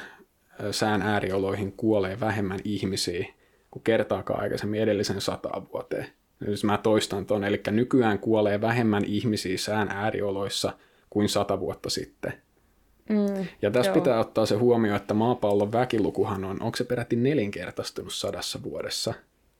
sään 0.70 1.02
äärioloihin 1.02 1.72
kuolee 1.72 2.20
vähemmän 2.20 2.58
ihmisiä 2.64 3.26
kuin 3.70 3.82
kertaakaan 3.82 4.42
aikaisemmin 4.42 4.80
edellisen 4.80 5.20
sataan 5.20 5.68
vuoteen. 5.72 6.06
Jos 6.46 6.64
mä 6.64 6.78
toistan 6.78 7.26
tuon, 7.26 7.44
eli 7.44 7.60
nykyään 7.70 8.18
kuolee 8.18 8.60
vähemmän 8.60 9.04
ihmisiä 9.04 9.58
sään 9.58 9.88
äärioloissa 9.90 10.72
kuin 11.10 11.28
sata 11.28 11.60
vuotta 11.60 11.90
sitten. 11.90 12.32
Mm, 13.08 13.46
ja 13.62 13.70
tässä 13.70 13.90
joo. 13.90 14.00
pitää 14.00 14.20
ottaa 14.20 14.46
se 14.46 14.54
huomio, 14.54 14.96
että 14.96 15.14
maapallon 15.14 15.72
väkilukuhan 15.72 16.44
on, 16.44 16.62
onko 16.62 16.76
se 16.76 16.84
peräti 16.84 17.16
nelinkertaistunut 17.16 18.14
sadassa 18.14 18.62
vuodessa. 18.62 19.14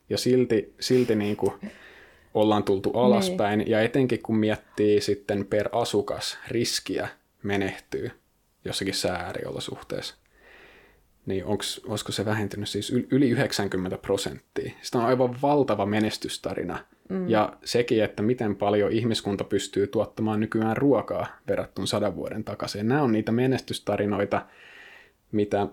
Ja 0.09 0.17
silti, 0.17 0.73
silti 0.79 1.15
niin 1.15 1.37
kuin 1.37 1.53
ollaan 2.33 2.63
tultu 2.63 2.91
alaspäin, 2.91 3.59
niin. 3.59 3.69
ja 3.69 3.81
etenkin 3.81 4.21
kun 4.23 4.37
miettii 4.37 5.01
sitten 5.01 5.45
per 5.45 5.69
asukas 5.71 6.37
riskiä 6.47 7.07
menehtyy 7.43 8.11
jossakin 8.65 8.93
sääriolosuhteessa, 8.93 10.15
niin 11.25 11.45
onks, 11.45 11.81
olisiko 11.87 12.11
se 12.11 12.25
vähentynyt 12.25 12.69
siis 12.69 12.93
yli 13.11 13.29
90 13.29 13.97
prosenttia. 13.97 14.71
Sitä 14.81 14.97
on 14.97 15.05
aivan 15.05 15.41
valtava 15.41 15.85
menestystarina. 15.85 16.79
Mm. 17.09 17.29
Ja 17.29 17.53
sekin, 17.65 18.03
että 18.03 18.23
miten 18.23 18.55
paljon 18.55 18.91
ihmiskunta 18.91 19.43
pystyy 19.43 19.87
tuottamaan 19.87 20.39
nykyään 20.39 20.77
ruokaa 20.77 21.27
verrattuna 21.47 21.85
sadan 21.85 22.15
vuoden 22.15 22.43
takaisin. 22.43 22.87
Nämä 22.87 23.01
on 23.01 23.11
niitä 23.11 23.31
menestystarinoita, 23.31 24.45
mitä, 25.31 25.67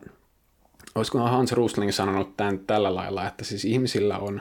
olisikohan 0.94 1.30
Hans 1.30 1.52
Rusling 1.52 1.92
sanonut 1.92 2.36
tämän 2.36 2.58
tällä 2.58 2.94
lailla, 2.94 3.26
että 3.26 3.44
siis 3.44 3.64
ihmisillä 3.64 4.18
on 4.18 4.40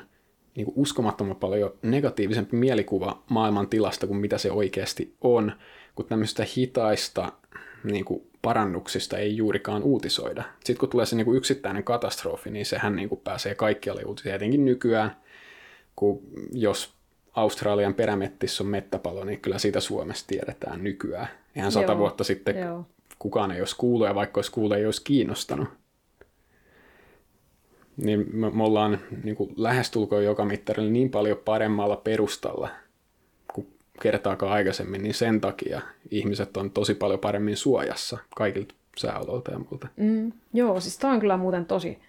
niin 0.55 0.65
kuin 0.65 0.75
uskomattoman 0.77 1.35
paljon 1.35 1.73
negatiivisempi 1.81 2.57
mielikuva 2.57 3.23
maailman 3.29 3.67
tilasta 3.67 4.07
kuin 4.07 4.17
mitä 4.17 4.37
se 4.37 4.51
oikeasti 4.51 5.15
on, 5.21 5.51
kun 5.95 6.05
tämmöistä 6.05 6.45
hitaista 6.57 7.31
niin 7.83 8.05
kuin 8.05 8.27
parannuksista 8.41 9.17
ei 9.17 9.37
juurikaan 9.37 9.83
uutisoida. 9.83 10.43
Sitten 10.53 10.77
kun 10.77 10.89
tulee 10.89 11.05
se 11.05 11.15
niin 11.15 11.25
kuin 11.25 11.37
yksittäinen 11.37 11.83
katastrofi, 11.83 12.51
niin 12.51 12.65
sehän 12.65 12.95
niin 12.95 13.09
kuin 13.09 13.21
pääsee 13.23 13.55
kaikkialle 13.55 14.03
uutisiin, 14.03 14.35
etenkin 14.35 14.65
nykyään, 14.65 15.15
kun 15.95 16.21
jos 16.51 16.93
Australian 17.35 17.93
perämettissä 17.93 18.63
on 18.63 18.69
mettäpalo, 18.69 19.23
niin 19.23 19.39
kyllä 19.39 19.59
siitä 19.59 19.79
Suomessa 19.79 20.27
tiedetään 20.27 20.83
nykyään. 20.83 21.27
Ihan 21.55 21.71
sata 21.71 21.91
Joo. 21.91 21.97
vuotta 21.97 22.23
sitten 22.23 22.57
Joo. 22.59 22.85
kukaan 23.19 23.51
ei 23.51 23.59
olisi 23.61 23.75
kuullut, 23.77 24.07
ja 24.07 24.15
vaikka 24.15 24.37
olisi 24.37 24.51
kuullut, 24.51 24.77
ei 24.77 24.85
olisi 24.85 25.03
kiinnostanut. 25.03 25.67
Niin 27.97 28.25
me, 28.33 28.49
me 28.49 28.63
ollaan 28.63 28.99
niin 29.23 29.35
kuin 29.35 29.53
lähestulkoon 29.57 30.23
joka 30.23 30.45
mittarilla 30.45 30.91
niin 30.91 31.09
paljon 31.09 31.37
paremmalla 31.45 31.95
perustalla 31.95 32.69
kertaakaan 34.01 34.51
aikaisemmin, 34.51 35.03
niin 35.03 35.13
sen 35.13 35.41
takia 35.41 35.81
ihmiset 36.11 36.57
on 36.57 36.71
tosi 36.71 36.95
paljon 36.95 37.19
paremmin 37.19 37.57
suojassa 37.57 38.17
kaikilta 38.35 38.75
sääoloilta 38.97 39.51
ja 39.51 39.59
muilta. 39.59 39.87
Mm, 39.95 40.31
joo, 40.53 40.79
siis 40.79 40.97
toi 40.97 41.11
on 41.11 41.19
kyllä 41.19 41.37
muuten 41.37 41.65
tosi, 41.65 41.99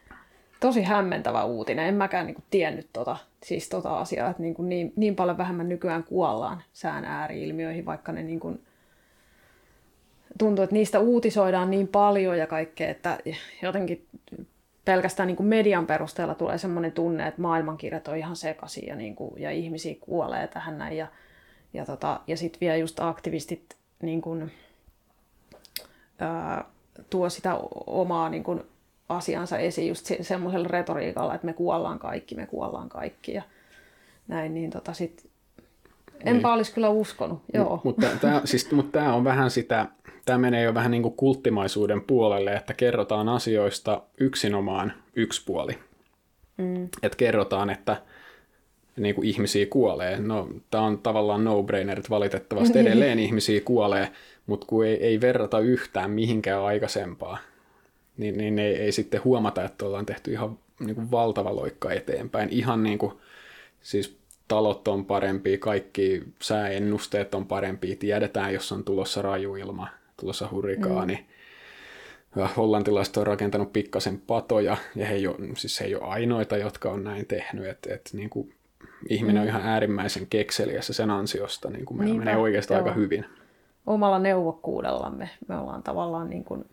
tosi 0.65 0.83
hämmentävä 0.83 1.45
uutinen. 1.45 1.87
En 1.87 1.95
mäkään 1.95 2.27
niin 2.27 2.35
kuin, 2.35 2.45
tiennyt 2.51 2.89
tota, 2.93 3.17
siis 3.43 3.69
tota 3.69 3.99
asiaa, 3.99 4.31
että 4.31 4.43
niin, 4.43 4.55
kuin, 4.55 4.69
niin, 4.69 4.93
niin 4.97 5.17
paljon 5.17 5.39
vähemmän 5.39 5.69
nykyään 5.69 6.05
kuollaan 6.05 6.63
sään 6.73 7.05
ääriilmiöihin, 7.05 7.87
vaikka 7.87 8.13
ne 8.13 8.23
niin 8.23 8.41
kuin, 8.41 8.63
tuntuu, 10.39 10.63
että 10.63 10.75
niistä 10.75 11.01
uutisoidaan 11.01 11.71
niin 11.71 11.89
paljon 11.89 12.39
ja 12.39 12.47
kaikkea, 12.47 12.91
että 12.91 13.19
jotenkin 13.63 14.07
pelkästään 14.85 15.27
niin 15.27 15.37
kuin 15.37 15.47
median 15.47 15.87
perusteella 15.87 16.35
tulee 16.35 16.59
semmoinen 16.59 16.93
tunne, 16.93 17.27
että 17.27 17.43
maailmankirjat 17.43 18.09
on 18.09 18.17
ihan 18.17 18.37
sekaisin 18.37 18.87
ja, 18.87 18.97
niin 18.97 19.17
kuin, 19.17 19.43
ja 19.43 19.51
ihmisiä 19.51 19.95
kuolee 20.01 20.49
tähän 20.49 20.79
näin. 20.79 20.97
Ja, 20.97 21.07
ja, 21.75 21.85
tota, 21.85 22.21
ja 22.27 22.37
sitten 22.37 22.61
vielä 22.61 22.77
just 22.77 23.01
aktivistit 23.01 23.77
niin 24.03 24.23
kun, 24.23 24.51
ää, 26.19 26.65
tuo 27.11 27.31
sitä 27.31 27.59
omaa 27.87 28.29
niin 28.29 28.45
kun, 28.45 28.74
asiansa 29.09 29.59
esiin 29.59 29.89
just 29.89 30.07
se, 30.07 30.19
semmoisella 30.21 30.69
retoriikalla, 30.69 31.35
että 31.35 31.47
me 31.47 31.53
kuollaan 31.53 31.99
kaikki, 31.99 32.35
me 32.35 32.47
kuollaan 32.47 32.89
kaikki 32.89 33.33
ja 33.33 33.43
näin, 34.29 34.55
niin 34.55 34.71
tota 34.71 34.93
sit, 34.93 35.31
enpä 36.25 36.49
niin. 36.49 36.55
olisi 36.55 36.75
kyllä 36.75 36.89
uskonut, 36.89 37.43
joo. 37.55 37.81
Mutta 37.85 38.07
tämä 38.21 38.43
siis, 38.45 38.73
mut 38.73 38.97
on 39.15 39.25
vähän 39.25 39.51
sitä, 39.51 39.87
tämä 40.25 40.39
menee 40.39 40.63
jo 40.63 40.75
vähän 40.75 40.91
niin 40.91 41.03
kuin 41.03 41.17
kulttimaisuuden 41.17 42.01
puolelle, 42.01 42.53
että 42.53 42.75
kerrotaan 42.75 43.29
asioista 43.29 44.03
yksinomaan 44.21 44.93
yksi 45.17 45.43
puoli. 45.47 45.79
Mm. 46.57 46.85
Että 46.85 47.17
kerrotaan, 47.17 47.71
että 47.71 47.97
niin 48.97 49.15
kuin 49.15 49.29
ihmisiä 49.29 49.67
kuolee. 49.67 50.21
No, 50.21 50.49
tämä 50.71 50.85
on 50.85 50.99
tavallaan 50.99 51.45
no-brainer, 51.45 51.99
että 51.99 52.11
valitettavasti 52.11 52.79
edelleen 52.89 53.19
ihmisiä 53.19 53.61
kuolee, 53.61 54.09
mutta 54.47 54.67
kun 54.67 54.87
ei, 54.87 55.05
ei 55.05 55.21
verrata 55.21 55.59
yhtään 55.59 56.11
mihinkään 56.11 56.63
aikaisempaa, 56.63 57.39
niin, 58.17 58.39
niin 58.39 58.59
ei, 58.59 58.77
ei 58.77 58.93
sitten 58.93 59.25
huomata, 59.25 59.65
että 59.65 59.85
ollaan 59.85 60.07
tehty 60.07 60.33
ihan 60.33 60.59
niin 60.81 60.95
kuin 60.95 61.11
valtava 61.11 61.57
loikka 61.57 61.93
eteenpäin. 61.93 62.49
Ihan 62.49 62.83
niin 62.83 62.99
kuin, 62.99 63.13
siis 63.83 64.19
talot 64.49 64.89
on 64.89 65.05
parempi, 65.05 65.59
kaikki 65.59 66.23
sääennusteet 66.43 67.35
on 67.35 67.47
parempi, 67.47 67.97
tiedetään, 67.97 68.55
jos 68.55 68.73
on 68.73 68.85
tulossa 68.85 69.23
rajuilma, 69.23 69.89
tulossa 70.21 70.49
hurrikaani. 70.51 71.15
Mm. 71.15 71.35
Hollantilaiset 72.57 73.17
on 73.17 73.27
rakentanut 73.27 73.73
pikkasen 73.73 74.23
patoja, 74.27 74.77
ja 74.97 75.07
he 75.07 75.15
ei 75.15 75.27
ole, 75.27 75.37
siis 75.57 75.81
he 75.81 75.87
ei 75.87 75.95
ole 75.95 76.05
ainoita, 76.05 76.57
jotka 76.57 76.91
on 76.91 77.05
näin 77.05 77.27
tehnyt. 77.27 77.67
Et, 77.67 77.87
et 77.87 78.11
niin 78.13 78.31
kuin 78.31 78.55
ihminen 79.09 79.37
mm. 79.37 79.43
on 79.43 79.49
ihan 79.49 79.63
äärimmäisen 79.63 80.27
kekseliässä 80.27 80.93
sen 80.93 81.11
ansiosta, 81.11 81.71
niin 81.71 81.85
kuin 81.85 81.99
meillä 81.99 82.13
Niinpä, 82.13 82.25
menee 82.25 82.43
oikeastaan 82.43 82.79
joo. 82.79 82.89
aika 82.89 83.01
hyvin. 83.01 83.25
Omalla 83.87 84.19
neuvokkuudellamme 84.19 85.31
me 85.49 85.57
ollaan 85.57 85.83
tavallaan, 85.83 86.31
niin 86.31 86.45
kuin, 86.45 86.65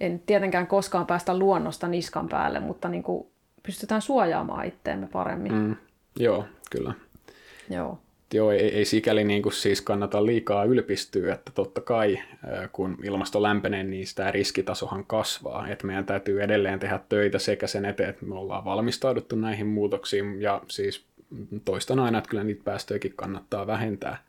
en 0.00 0.22
tietenkään 0.26 0.66
koskaan 0.66 1.06
päästä 1.06 1.38
luonnosta 1.38 1.88
niskan 1.88 2.28
päälle, 2.28 2.60
mutta 2.60 2.88
niin 2.88 3.02
kuin 3.02 3.26
pystytään 3.62 4.02
suojaamaan 4.02 4.66
itteemme 4.66 5.08
paremmin. 5.12 5.52
Mm. 5.52 5.76
Joo, 6.18 6.44
kyllä. 6.70 6.94
Joo. 7.70 7.98
Joo, 8.34 8.50
ei, 8.50 8.74
ei 8.74 8.84
sikäli 8.84 9.24
niin 9.24 9.42
kuin 9.42 9.52
siis 9.52 9.80
kannata 9.80 10.26
liikaa 10.26 10.64
ylpistyä, 10.64 11.34
että 11.34 11.52
totta 11.54 11.80
kai 11.80 12.18
kun 12.72 12.98
ilmasto 13.04 13.42
lämpenee, 13.42 13.82
niin 13.82 14.06
sitä 14.06 14.30
riskitasohan 14.30 15.04
kasvaa. 15.06 15.68
Että 15.68 15.86
meidän 15.86 16.06
täytyy 16.06 16.42
edelleen 16.42 16.78
tehdä 16.78 17.00
töitä 17.08 17.38
sekä 17.38 17.66
sen 17.66 17.84
eteen, 17.84 18.10
että 18.10 18.26
me 18.26 18.34
ollaan 18.34 18.64
valmistauduttu 18.64 19.36
näihin 19.36 19.66
muutoksiin 19.66 20.42
ja 20.42 20.62
siis 20.68 21.04
toistan 21.64 21.98
aina, 21.98 22.18
että 22.18 22.30
kyllä 22.30 22.44
niitä 22.44 22.64
päästöjäkin 22.64 23.12
kannattaa 23.16 23.66
vähentää 23.66 24.22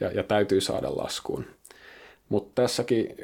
ja, 0.00 0.10
ja 0.10 0.22
täytyy 0.22 0.60
saada 0.60 0.96
laskuun. 0.96 1.44
Mutta 2.28 2.62
tässäkin 2.62 3.16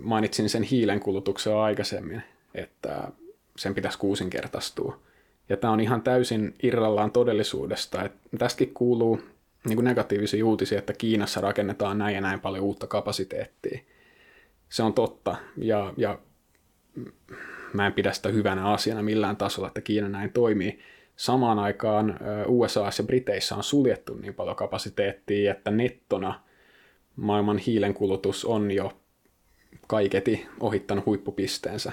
mainitsin 0.00 0.48
sen 0.48 0.62
hiilen 0.62 1.00
kulutuksen 1.00 1.56
aikaisemmin, 1.56 2.22
että 2.54 3.08
sen 3.56 3.74
pitäisi 3.74 3.98
kuusinkertaistua. 3.98 4.98
Ja 5.48 5.56
tämä 5.56 5.72
on 5.72 5.80
ihan 5.80 6.02
täysin 6.02 6.54
irrallaan 6.62 7.10
todellisuudesta. 7.12 8.04
Et 8.04 8.12
tästäkin 8.38 8.74
kuuluu 8.74 9.20
niin 9.68 9.76
kuin 9.76 9.84
negatiivisia 9.84 10.46
uutisia, 10.46 10.78
että 10.78 10.92
Kiinassa 10.92 11.40
rakennetaan 11.40 11.98
näin 11.98 12.14
ja 12.14 12.20
näin 12.20 12.40
paljon 12.40 12.64
uutta 12.64 12.86
kapasiteettia. 12.86 13.80
Se 14.68 14.82
on 14.82 14.94
totta, 14.94 15.36
ja, 15.56 15.94
ja 15.96 16.18
mä 17.72 17.86
en 17.86 17.92
pidä 17.92 18.12
sitä 18.12 18.28
hyvänä 18.28 18.70
asiana 18.70 19.02
millään 19.02 19.36
tasolla, 19.36 19.68
että 19.68 19.80
Kiina 19.80 20.08
näin 20.08 20.32
toimii. 20.32 20.78
Samaan 21.16 21.58
aikaan 21.58 22.18
USA 22.46 22.80
ja 22.80 23.04
Briteissä 23.06 23.56
on 23.56 23.64
suljettu 23.64 24.14
niin 24.14 24.34
paljon 24.34 24.56
kapasiteettia, 24.56 25.52
että 25.52 25.70
nettona 25.70 26.40
maailman 27.16 27.58
hiilenkulutus 27.58 28.44
on 28.44 28.70
jo 28.70 29.01
kaiketi 29.86 30.46
ohittanut 30.60 31.06
huippupisteensä. 31.06 31.92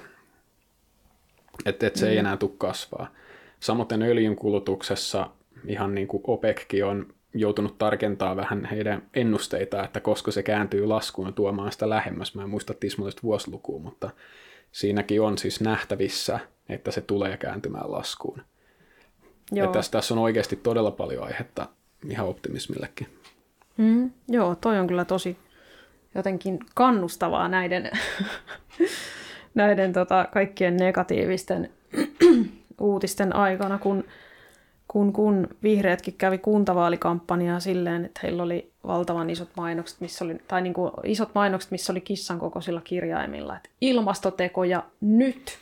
Että 1.66 1.88
et 1.88 1.96
se 1.96 2.06
mm. 2.06 2.12
ei 2.12 2.18
enää 2.18 2.38
tule 2.38 2.52
kasvaa. 2.58 3.14
Samoin 3.60 4.02
öljyn 4.02 4.36
kulutuksessa 4.36 5.30
ihan 5.68 5.96
niin 5.96 6.08
kuin 6.08 6.24
OPECkin 6.28 6.86
on 6.86 7.14
joutunut 7.34 7.78
tarkentaa 7.78 8.36
vähän 8.36 8.66
heidän 8.66 9.02
ennusteita, 9.14 9.84
että 9.84 10.00
koska 10.00 10.32
se 10.32 10.44
kääntyy 10.44 10.86
laskuun 10.86 11.34
tuomaan 11.34 11.72
sitä 11.72 11.90
lähemmäs. 11.90 12.36
Mä 12.36 12.44
en 12.44 12.50
muista 12.50 12.74
tismallista 12.74 13.24
vuosilukua, 13.24 13.80
mutta 13.80 14.10
siinäkin 14.72 15.22
on 15.22 15.38
siis 15.38 15.62
nähtävissä, 15.62 16.40
että 16.70 16.92
se 16.92 17.02
tulee 17.02 17.38
kääntymään 17.38 17.92
laskuun. 17.92 18.42
Joo. 19.52 19.66
Että 19.66 19.78
tässä, 19.78 19.92
tässä 19.92 20.14
on 20.14 20.20
oikeasti 20.20 20.56
todella 20.56 20.92
paljon 20.92 21.24
aihetta 21.24 21.68
ihan 22.10 22.28
optimismillekin. 22.28 23.08
Mm, 23.78 24.12
joo, 24.28 24.56
toi 24.56 24.80
on 24.80 24.88
kyllä 24.88 25.06
tosi, 25.06 25.38
jotenkin 26.16 26.60
kannustavaa 26.76 27.48
näiden, 27.48 27.92
näiden 29.56 29.94
tota, 29.94 30.28
kaikkien 30.34 30.78
negatiivisten 30.78 31.70
uutisten 32.82 33.36
aikana, 33.36 33.78
kun, 33.78 34.04
kun, 34.88 35.14
kun 35.14 35.48
vihreätkin 35.64 36.14
kävi 36.14 36.38
kuntavaalikampanjaa 36.38 37.60
silleen, 37.60 38.06
että 38.06 38.20
heillä 38.24 38.44
oli 38.44 38.72
valtavan 38.88 39.30
isot 39.30 39.50
mainokset, 39.58 40.02
missä 40.02 40.26
oli, 40.26 40.38
tai 40.48 40.62
niin 40.62 40.74
kuin 40.74 40.92
isot 41.04 41.30
mainokset, 41.36 41.72
missä 41.72 41.94
oli 41.94 42.02
kissan 42.02 42.40
kokoisilla 42.40 42.82
kirjaimilla, 42.82 43.58
että 43.58 43.70
ilmastotekoja 43.82 44.84
nyt. 45.02 45.58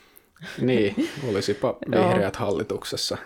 Niin, 0.61 1.09
olisipa 1.29 1.77
vihreät 1.91 2.35
hallituksessa 2.35 3.17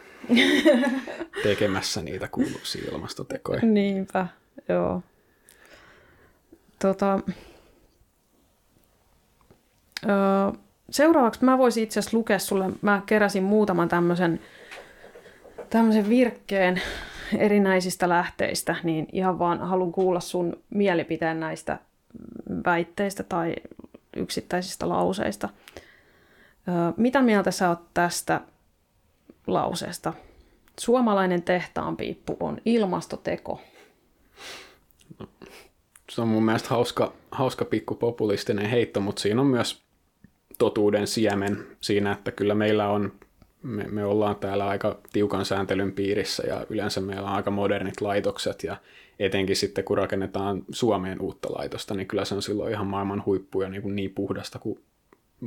tekemässä 1.44 2.02
niitä 2.02 2.28
kuuluisia 2.28 2.92
ilmastotekoja. 2.92 3.62
Niinpä, 3.62 4.28
joo. 4.70 5.02
Tota, 6.82 7.20
öö, 10.06 10.52
seuraavaksi 10.90 11.46
mä 11.46 11.58
voisin 11.58 11.84
itse 11.84 12.00
asiassa 12.00 12.18
lukea 12.18 12.40
sulle, 12.40 12.70
mä 12.82 13.02
keräsin 13.06 13.44
muutaman 13.44 13.90
tämmöisen 13.90 14.40
tämmöisen 15.70 16.10
virkkeen 16.10 16.82
erinäisistä 17.38 18.10
lähteistä, 18.10 18.76
niin 18.84 19.08
ihan 19.12 19.40
vaan 19.40 19.60
haluan 19.60 19.92
kuulla 19.92 20.20
sun 20.20 20.64
mielipiteen 20.70 21.40
näistä 21.40 21.80
väitteistä 22.66 23.24
tai 23.24 23.56
yksittäisistä 24.16 24.90
lauseista. 24.90 25.50
Öö, 26.68 26.76
mitä 26.98 27.22
mieltä 27.22 27.52
sä 27.52 27.70
oot 27.70 27.94
tästä 27.94 28.42
lauseesta? 29.48 30.14
Suomalainen 30.80 31.44
tehtaanpiippu 31.44 32.38
on 32.40 32.58
ilmastoteko. 32.66 33.62
Se 36.12 36.22
on 36.22 36.28
mun 36.28 36.46
mielestä 36.46 36.70
hauska, 36.70 37.14
hauska 37.32 37.66
pikku 37.66 37.96
populistinen 37.96 38.66
heitto, 38.66 39.00
mutta 39.00 39.22
siinä 39.22 39.42
on 39.42 39.48
myös 39.48 39.82
totuuden 40.58 41.08
siemen 41.08 41.68
siinä, 41.82 42.12
että 42.12 42.32
kyllä 42.32 42.56
meillä 42.56 42.90
on, 42.90 43.12
me, 43.64 43.84
me 43.84 44.06
ollaan 44.06 44.36
täällä 44.36 44.68
aika 44.68 45.00
tiukan 45.14 45.46
sääntelyn 45.46 45.92
piirissä 45.92 46.44
ja 46.48 46.66
yleensä 46.70 47.02
meillä 47.02 47.30
on 47.30 47.36
aika 47.36 47.52
modernit 47.52 48.02
laitokset 48.02 48.64
ja 48.64 48.78
etenkin 49.20 49.56
sitten 49.56 49.84
kun 49.84 49.98
rakennetaan 49.98 50.64
Suomeen 50.72 51.22
uutta 51.22 51.50
laitosta, 51.58 51.94
niin 51.94 52.08
kyllä 52.08 52.26
se 52.26 52.36
on 52.36 52.42
silloin 52.42 52.74
ihan 52.74 52.88
maailman 52.88 53.24
huippu 53.26 53.62
ja 53.62 53.70
niin, 53.70 53.82
kuin 53.82 53.96
niin 53.96 54.12
puhdasta 54.12 54.60
kuin 54.60 54.80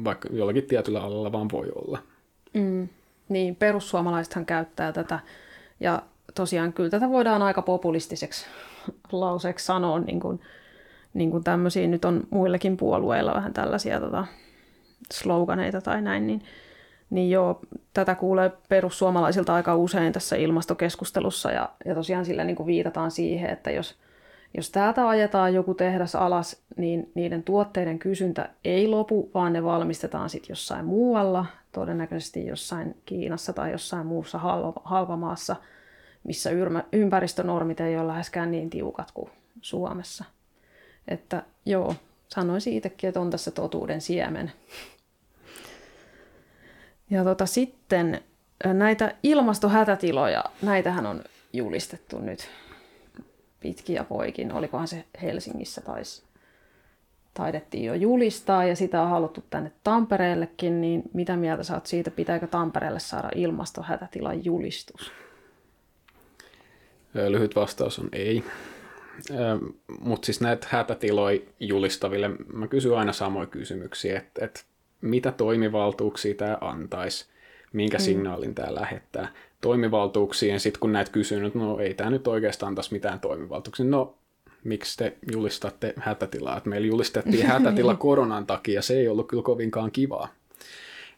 vaikka 0.05 0.29
jollakin 0.33 0.67
tietyllä 0.67 1.03
alalla 1.03 1.33
vaan 1.33 1.49
voi 1.53 1.73
olla. 1.75 1.99
Mm, 2.55 2.89
niin, 3.29 3.57
perussuomalaisethan 3.57 4.47
käyttää 4.47 4.93
tätä 4.93 5.21
ja 5.81 6.03
tosiaan 6.35 6.73
kyllä 6.73 6.91
tätä 6.91 7.09
voidaan 7.09 7.43
aika 7.43 7.63
populistiseksi 7.63 8.47
lauseeksi 9.13 9.67
sanoa, 9.67 9.99
niin 9.99 10.21
kuin, 10.21 10.41
niin 11.15 11.31
kuin 11.31 11.45
tämmöisiä 11.45 11.87
nyt 11.87 12.05
on 12.05 12.23
muillakin 12.31 12.77
puolueilla 12.77 13.35
vähän 13.35 13.53
tällaisia 13.53 14.01
tota, 14.01 14.27
sloganeita 15.13 15.81
tai 15.81 16.03
näin, 16.03 16.27
niin, 16.27 16.43
niin 17.11 17.31
joo, 17.31 17.61
tätä 17.95 18.15
kuulee 18.15 18.53
perussuomalaisilta 18.69 19.55
aika 19.55 19.77
usein 19.77 20.13
tässä 20.13 20.37
ilmastokeskustelussa 20.37 21.51
ja, 21.53 21.69
ja 21.85 21.95
tosiaan 21.95 22.25
sillä 22.25 22.45
niin 22.45 22.57
kuin 22.57 22.67
viitataan 22.67 23.11
siihen, 23.11 23.51
että 23.51 23.71
jos, 23.71 23.99
jos 24.57 24.71
täältä 24.71 25.09
ajetaan 25.09 25.55
joku 25.55 25.75
tehdas 25.75 26.15
alas, 26.15 26.63
niin 26.77 27.13
niiden 27.15 27.43
tuotteiden 27.43 27.99
kysyntä 27.99 28.49
ei 28.65 28.89
lopu, 28.89 29.31
vaan 29.35 29.53
ne 29.53 29.65
valmistetaan 29.65 30.31
sitten 30.31 30.49
jossain 30.49 30.85
muualla, 30.85 31.47
todennäköisesti 31.73 32.47
jossain 32.47 32.97
Kiinassa 33.07 33.53
tai 33.53 33.73
jossain 33.73 34.07
muussa 34.07 34.39
halva, 34.39 34.73
halvamaassa, 34.85 35.57
missä 36.25 36.51
ympäristönormit 36.93 37.81
ei 37.81 37.97
ole 37.97 38.07
läheskään 38.07 38.51
niin 38.51 38.71
tiukat 38.71 39.11
kuin 39.11 39.31
Suomessa. 39.61 40.25
Että 41.09 41.43
joo, 41.67 41.95
sanoisin 42.29 42.75
itsekin, 42.75 43.09
että 43.09 43.21
on 43.21 43.31
tässä 43.31 43.51
totuuden 43.51 44.01
siemen. 44.01 44.53
Ja 47.11 47.25
tota, 47.25 47.47
sitten 47.47 48.21
näitä 48.65 49.15
ilmastohätätiloja, 49.23 50.45
näitähän 50.63 51.07
on 51.07 51.25
julistettu 51.53 52.19
nyt 52.19 52.49
pitkiä 53.61 54.05
poikin. 54.05 54.53
Olikohan 54.53 54.89
se 54.89 55.05
Helsingissä 55.23 55.81
taisi 55.81 56.23
taidettiin 57.35 57.85
jo 57.85 57.95
julistaa 57.95 58.65
ja 58.65 58.77
sitä 58.77 59.03
on 59.03 59.11
haluttu 59.11 59.45
tänne 59.51 59.73
Tampereellekin, 59.85 60.81
niin 60.81 61.03
mitä 61.13 61.37
mieltä 61.37 61.75
oot 61.75 61.87
siitä, 61.87 62.11
pitääkö 62.11 62.47
Tampereelle 62.47 63.01
saada 63.01 63.29
ilmastohätätilan 63.35 64.45
julistus? 64.45 65.13
Lyhyt 67.29 67.57
vastaus 67.57 67.99
on 67.99 68.09
ei. 68.13 68.45
Mutta 70.01 70.27
siis 70.27 70.41
näitä 70.41 70.67
hätätiloja 70.71 71.41
julistaville, 71.61 72.31
mä 72.53 72.69
kysyn 72.69 72.97
aina 72.97 73.13
samoja 73.13 73.47
kysymyksiä, 73.47 74.19
että 74.19 74.45
et 74.45 74.65
mitä 75.01 75.33
toimivaltuuksia 75.33 76.35
tämä 76.35 76.59
antaisi, 76.61 77.27
minkä 77.73 77.99
mm. 77.99 78.03
signaalin 78.03 78.55
tämä 78.55 78.75
lähettää. 78.75 79.29
Toimivaltuuksien, 79.61 80.61
sitten 80.61 80.81
kun 80.81 80.93
näet 80.93 81.09
kysynyt, 81.09 81.55
no 81.55 81.79
ei 81.79 81.95
tämä 81.95 82.11
nyt 82.11 82.29
oikeastaan 82.29 82.69
antaisi 82.69 82.93
mitään 82.93 83.21
toimivaltuuksia. 83.21 83.87
No 83.87 84.15
miksi 84.65 84.97
te 84.97 85.17
julistatte 85.33 85.95
hätätilaa? 85.97 86.57
Et 86.57 86.67
meillä 86.67 86.87
julistettiin 86.87 87.47
hätätila 87.53 87.95
koronan 87.95 88.47
takia, 88.47 88.83
se 88.83 88.99
ei 88.99 89.09
ollut 89.09 89.29
kyllä 89.29 89.43
kovinkaan 89.43 89.91
kivaa. 89.91 90.29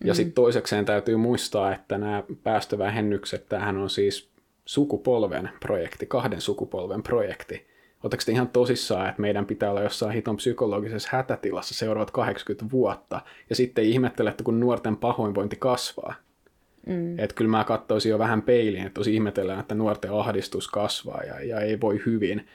Ja 0.05 0.13
mm. 0.13 0.17
sitten 0.17 0.35
toisekseen 0.35 0.85
täytyy 0.85 1.17
muistaa, 1.17 1.75
että 1.75 1.99
nämä 1.99 2.23
päästövähennykset, 2.43 3.49
tämähän 3.49 3.77
on 3.77 3.91
siis 3.91 4.29
sukupolven 4.67 5.51
projekti, 5.61 6.07
kahden 6.07 6.41
sukupolven 6.41 7.03
projekti. 7.03 7.67
Oletteko 8.03 8.23
te 8.27 8.33
ihan 8.33 8.49
tosissaan, 8.49 9.09
että 9.09 9.23
meidän 9.23 9.47
pitää 9.47 9.71
olla 9.71 9.83
jossain 9.83 10.13
hiton 10.13 10.37
psykologisessa 10.37 11.09
hätätilassa 11.13 11.75
seuraavat 11.75 12.11
80 12.11 12.73
vuotta, 12.73 13.21
ja 13.51 13.57
sitten 13.57 13.85
ihmettelette, 13.85 14.45
kun 14.45 14.61
nuorten 14.61 14.97
pahoinvointi 14.97 15.57
kasvaa? 15.57 16.15
Mm. 16.87 17.19
Että 17.19 17.35
kyllä 17.35 17.51
mä 17.51 17.65
katsoisin 17.65 18.11
jo 18.11 18.19
vähän 18.19 18.43
peiliin, 18.43 18.87
että 18.87 18.95
tosi 18.95 19.15
ihmetellään, 19.15 19.61
että 19.61 19.75
nuorten 19.75 20.13
ahdistus 20.13 20.69
kasvaa 20.69 21.23
ja, 21.23 21.41
ja 21.41 21.61
ei 21.61 21.81
voi 21.81 22.03
hyvin, 22.07 22.47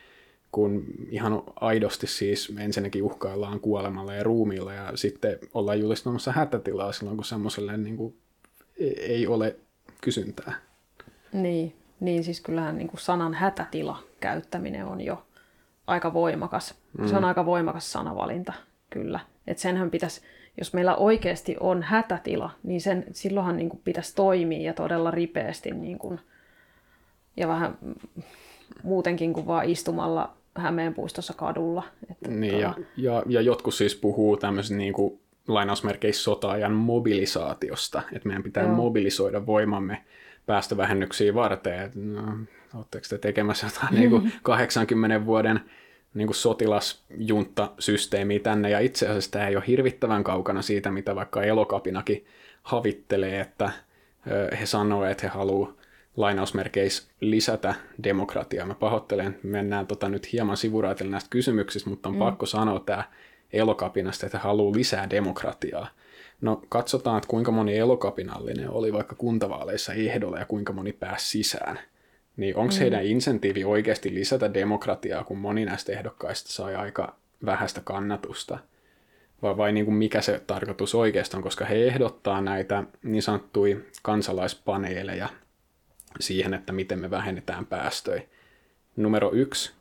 kun 0.51 0.85
ihan 1.09 1.43
aidosti 1.55 2.07
siis 2.07 2.53
ensinnäkin 2.59 3.03
uhkaillaan 3.03 3.59
kuolemalla 3.59 4.13
ja 4.13 4.23
ruumiilla, 4.23 4.73
ja 4.73 4.91
sitten 4.95 5.39
ollaan 5.53 5.79
julistamassa 5.79 6.31
hätätilaa 6.31 6.91
silloin, 6.91 7.17
kun 7.17 7.25
semmoiselle 7.25 7.77
niin 7.77 7.97
kuin 7.97 8.15
ei 8.97 9.27
ole 9.27 9.55
kysyntää. 10.01 10.53
Niin, 11.33 11.73
niin 12.01 12.23
siis 12.23 12.41
kyllähän 12.41 12.77
niin 12.77 12.87
kuin 12.87 12.99
sanan 12.99 13.33
hätätila 13.33 14.03
käyttäminen 14.19 14.85
on 14.85 15.01
jo 15.01 15.25
aika 15.87 16.13
voimakas. 16.13 16.75
Mm. 16.97 17.07
Se 17.07 17.17
on 17.17 17.25
aika 17.25 17.45
voimakas 17.45 17.91
sanavalinta, 17.91 18.53
kyllä. 18.89 19.19
Et 19.47 19.57
senhän 19.57 19.91
pitäisi, 19.91 20.21
jos 20.57 20.73
meillä 20.73 20.95
oikeasti 20.95 21.57
on 21.59 21.83
hätätila, 21.83 22.49
niin 22.63 22.81
sen, 22.81 23.05
silloinhan 23.11 23.57
niin 23.57 23.69
kuin 23.69 23.81
pitäisi 23.83 24.15
toimia 24.15 24.61
ja 24.61 24.73
todella 24.73 25.11
ripeästi 25.11 25.71
niin 25.71 25.99
kuin, 25.99 26.19
ja 27.37 27.47
vähän 27.47 27.77
muutenkin 28.83 29.33
kuin 29.33 29.47
vaan 29.47 29.69
istumalla 29.69 30.33
Hämeenpuistossa 30.55 31.33
kadulla. 31.33 31.83
Että 32.11 32.29
niin, 32.29 32.59
ja, 32.59 32.73
ja, 32.97 33.23
ja 33.27 33.41
jotkut 33.41 33.73
siis 33.73 33.95
puhuu 33.95 34.37
tämmöisen 34.37 34.77
niin 34.77 34.93
kuin 34.93 35.19
lainausmerkeissä 35.47 36.23
sota-ajan 36.23 36.71
mobilisaatiosta, 36.71 38.01
että 38.13 38.27
meidän 38.27 38.43
pitää 38.43 38.63
Joo. 38.63 38.75
mobilisoida 38.75 39.45
voimamme 39.45 40.03
päästövähennyksiä 40.45 41.33
varten. 41.33 41.91
no, 41.95 42.21
oletteko 42.73 43.05
te 43.09 43.17
tekemässä 43.17 43.67
jotain 43.67 43.95
niin 43.95 44.09
kuin 44.09 44.33
80 44.43 45.25
vuoden 45.25 45.59
niin 46.13 46.27
kuin 46.27 46.35
sotilasjunttasysteemiä 46.35 48.39
tänne, 48.39 48.69
ja 48.69 48.79
itse 48.79 49.07
asiassa 49.07 49.31
tämä 49.31 49.47
ei 49.47 49.55
ole 49.55 49.63
hirvittävän 49.67 50.23
kaukana 50.23 50.61
siitä, 50.61 50.91
mitä 50.91 51.15
vaikka 51.15 51.43
Elokapinakin 51.43 52.25
havittelee, 52.63 53.39
että 53.39 53.71
he 54.59 54.65
sanoo, 54.65 55.05
että 55.05 55.27
he 55.27 55.33
haluavat 55.33 55.75
lainausmerkeissä 56.17 57.11
lisätä 57.21 57.75
demokratiaa. 58.03 58.67
Mä 58.67 58.75
pahoittelen, 58.75 59.39
mennään 59.43 59.87
tota 59.87 60.09
nyt 60.09 60.33
hieman 60.33 60.57
sivuraitille 60.57 61.11
näistä 61.11 61.29
kysymyksistä, 61.29 61.89
mutta 61.89 62.09
on 62.09 62.15
mm. 62.15 62.19
pakko 62.19 62.45
sanoa 62.45 62.79
tämä 62.79 63.03
elokapinasta, 63.53 64.25
että 64.25 64.37
he 64.37 64.43
haluaa 64.43 64.75
lisää 64.75 65.09
demokratiaa. 65.09 65.87
No 66.41 66.61
katsotaan, 66.69 67.17
että 67.17 67.27
kuinka 67.27 67.51
moni 67.51 67.77
elokapinallinen 67.77 68.69
oli 68.69 68.93
vaikka 68.93 69.15
kuntavaaleissa 69.15 69.93
ehdolla 69.93 70.39
ja 70.39 70.45
kuinka 70.45 70.73
moni 70.73 70.93
pääsi 70.93 71.29
sisään. 71.29 71.79
Niin 72.37 72.55
onko 72.55 72.73
mm. 72.73 72.79
heidän 72.79 73.05
insentiivi 73.05 73.63
oikeasti 73.63 74.13
lisätä 74.13 74.53
demokratiaa, 74.53 75.23
kun 75.23 75.37
moni 75.37 75.65
näistä 75.65 75.91
ehdokkaista 75.91 76.51
sai 76.51 76.75
aika 76.75 77.15
vähäistä 77.45 77.81
kannatusta? 77.83 78.59
Vai, 79.41 79.57
vai 79.57 79.71
niin 79.71 79.85
kuin 79.85 79.95
mikä 79.95 80.21
se 80.21 80.41
tarkoitus 80.47 80.95
oikeastaan, 80.95 81.43
koska 81.43 81.65
he 81.65 81.87
ehdottaa 81.87 82.41
näitä 82.41 82.83
niin 83.03 83.23
sanottuja 83.23 83.77
kansalaispaneeleja 84.01 85.29
siihen, 86.19 86.53
että 86.53 86.73
miten 86.73 86.99
me 86.99 87.11
vähennetään 87.11 87.65
päästöjä. 87.65 88.21
Numero 88.95 89.31
yksi, 89.33 89.73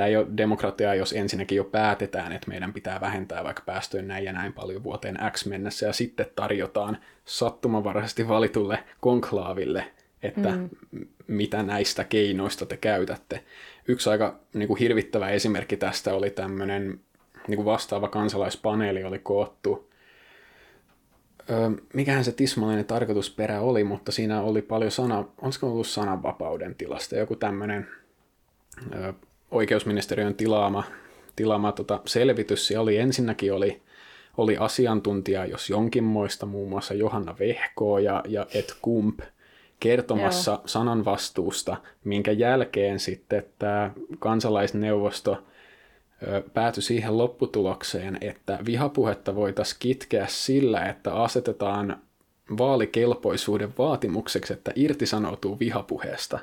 tämä 0.00 0.08
ei 0.08 0.16
ole 0.16 0.26
demokratiaa, 0.36 0.94
jos 0.94 1.12
ensinnäkin 1.12 1.56
jo 1.56 1.64
päätetään, 1.64 2.32
että 2.32 2.48
meidän 2.48 2.72
pitää 2.72 3.00
vähentää 3.00 3.44
vaikka 3.44 3.62
päästöjä 3.66 4.02
näin 4.02 4.24
ja 4.24 4.32
näin 4.32 4.52
paljon 4.52 4.82
vuoteen 4.82 5.18
X 5.32 5.46
mennessä, 5.46 5.86
ja 5.86 5.92
sitten 5.92 6.26
tarjotaan 6.36 6.98
sattumanvaraisesti 7.24 8.28
valitulle 8.28 8.84
konklaaville, 9.00 9.84
että 10.22 10.50
mm. 10.50 10.68
mitä 11.26 11.62
näistä 11.62 12.04
keinoista 12.04 12.66
te 12.66 12.76
käytätte. 12.76 13.44
Yksi 13.88 14.10
aika 14.10 14.38
niin 14.54 14.68
kuin 14.68 14.78
hirvittävä 14.78 15.28
esimerkki 15.28 15.76
tästä 15.76 16.14
oli 16.14 16.30
tämmöinen 16.30 17.00
niin 17.48 17.56
kuin 17.56 17.66
vastaava 17.66 18.08
kansalaispaneeli 18.08 19.04
oli 19.04 19.18
koottu. 19.18 19.90
Öö, 21.50 21.70
mikähän 21.94 22.24
se 22.24 22.32
tismallinen 22.32 22.84
tarkoitusperä 22.84 23.60
oli, 23.60 23.84
mutta 23.84 24.12
siinä 24.12 24.42
oli 24.42 24.62
paljon 24.62 24.90
sana, 24.90 25.24
olisiko 25.42 25.66
ollut 25.66 25.86
sananvapauden 25.86 26.74
tilasta, 26.74 27.16
joku 27.16 27.36
tämmöinen 27.36 27.88
öö, 28.94 29.12
oikeusministeriön 29.50 30.34
tilaama, 30.34 30.84
tilaama 31.36 31.72
tota, 31.72 32.00
selvitys. 32.06 32.66
Siellä 32.66 32.82
oli 32.82 32.96
ensinnäkin 32.96 33.52
oli, 33.52 33.82
oli 34.36 34.56
asiantuntija, 34.56 35.46
jos 35.46 35.70
jonkinmoista, 35.70 36.46
muun 36.46 36.68
muassa 36.68 36.94
Johanna 36.94 37.34
Vehko 37.38 37.98
ja, 37.98 38.22
ja 38.28 38.46
Et 38.54 38.76
Kump, 38.82 39.20
kertomassa 39.80 40.50
Joo. 40.50 40.62
sananvastuusta, 40.66 41.76
minkä 42.04 42.32
jälkeen 42.32 43.00
sitten 43.00 43.46
tämä 43.58 43.90
kansalaisneuvosto 44.18 45.42
päätyi 46.54 46.82
siihen 46.82 47.18
lopputulokseen, 47.18 48.18
että 48.20 48.58
vihapuhetta 48.66 49.34
voitaisiin 49.34 49.76
kitkeä 49.78 50.26
sillä, 50.28 50.84
että 50.84 51.14
asetetaan 51.14 51.98
vaalikelpoisuuden 52.58 53.74
vaatimukseksi, 53.78 54.52
että 54.52 54.72
irtisanoutuu 54.76 55.58
vihapuheesta. 55.58 56.38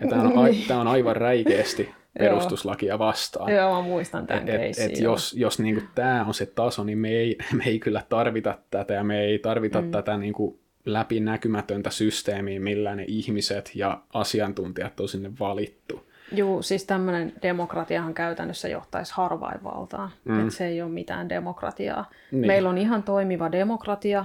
Ja 0.00 0.08
tämä 0.08 0.22
on, 0.22 0.38
a, 0.38 0.44
niin. 0.48 0.68
tämä 0.68 0.80
on 0.80 0.88
aivan 0.88 1.16
räikeästi 1.16 1.88
perustuslakia 2.18 2.98
vastaan. 2.98 3.52
Joo, 3.52 3.82
mä 3.82 3.88
muistan 3.88 4.26
tämän 4.26 4.48
et, 4.48 4.78
et, 4.78 4.90
et 4.90 5.00
jos 5.00 5.34
jos 5.34 5.58
niin 5.58 5.88
tämä 5.94 6.24
on 6.28 6.34
se 6.34 6.46
taso, 6.46 6.84
niin 6.84 6.98
me 6.98 7.08
ei, 7.08 7.38
me 7.58 7.64
ei 7.66 7.78
kyllä 7.78 8.02
tarvita 8.08 8.58
tätä 8.70 8.94
ja 8.94 9.04
me 9.04 9.20
ei 9.20 9.38
tarvita 9.38 9.82
mm. 9.82 9.90
tätä 9.90 10.16
niin 10.16 10.32
kuin 10.32 10.60
läpinäkymätöntä 10.84 11.90
systeemiä, 11.90 12.60
millä 12.60 12.94
ne 12.94 13.04
ihmiset 13.08 13.70
ja 13.74 14.02
asiantuntijat 14.12 15.00
on 15.00 15.08
sinne 15.08 15.30
valittu. 15.40 16.10
Joo, 16.32 16.62
siis 16.62 16.84
tämmöinen 16.84 17.32
demokratiahan 17.42 18.14
käytännössä 18.14 18.68
johtaisi 18.68 19.12
harvainvaltaan. 19.16 20.10
Mm. 20.24 20.40
Että 20.40 20.54
se 20.54 20.66
ei 20.66 20.82
ole 20.82 20.90
mitään 20.90 21.28
demokratiaa. 21.28 22.10
Niin. 22.30 22.46
Meillä 22.46 22.68
on 22.68 22.78
ihan 22.78 23.02
toimiva 23.02 23.52
demokratia, 23.52 24.24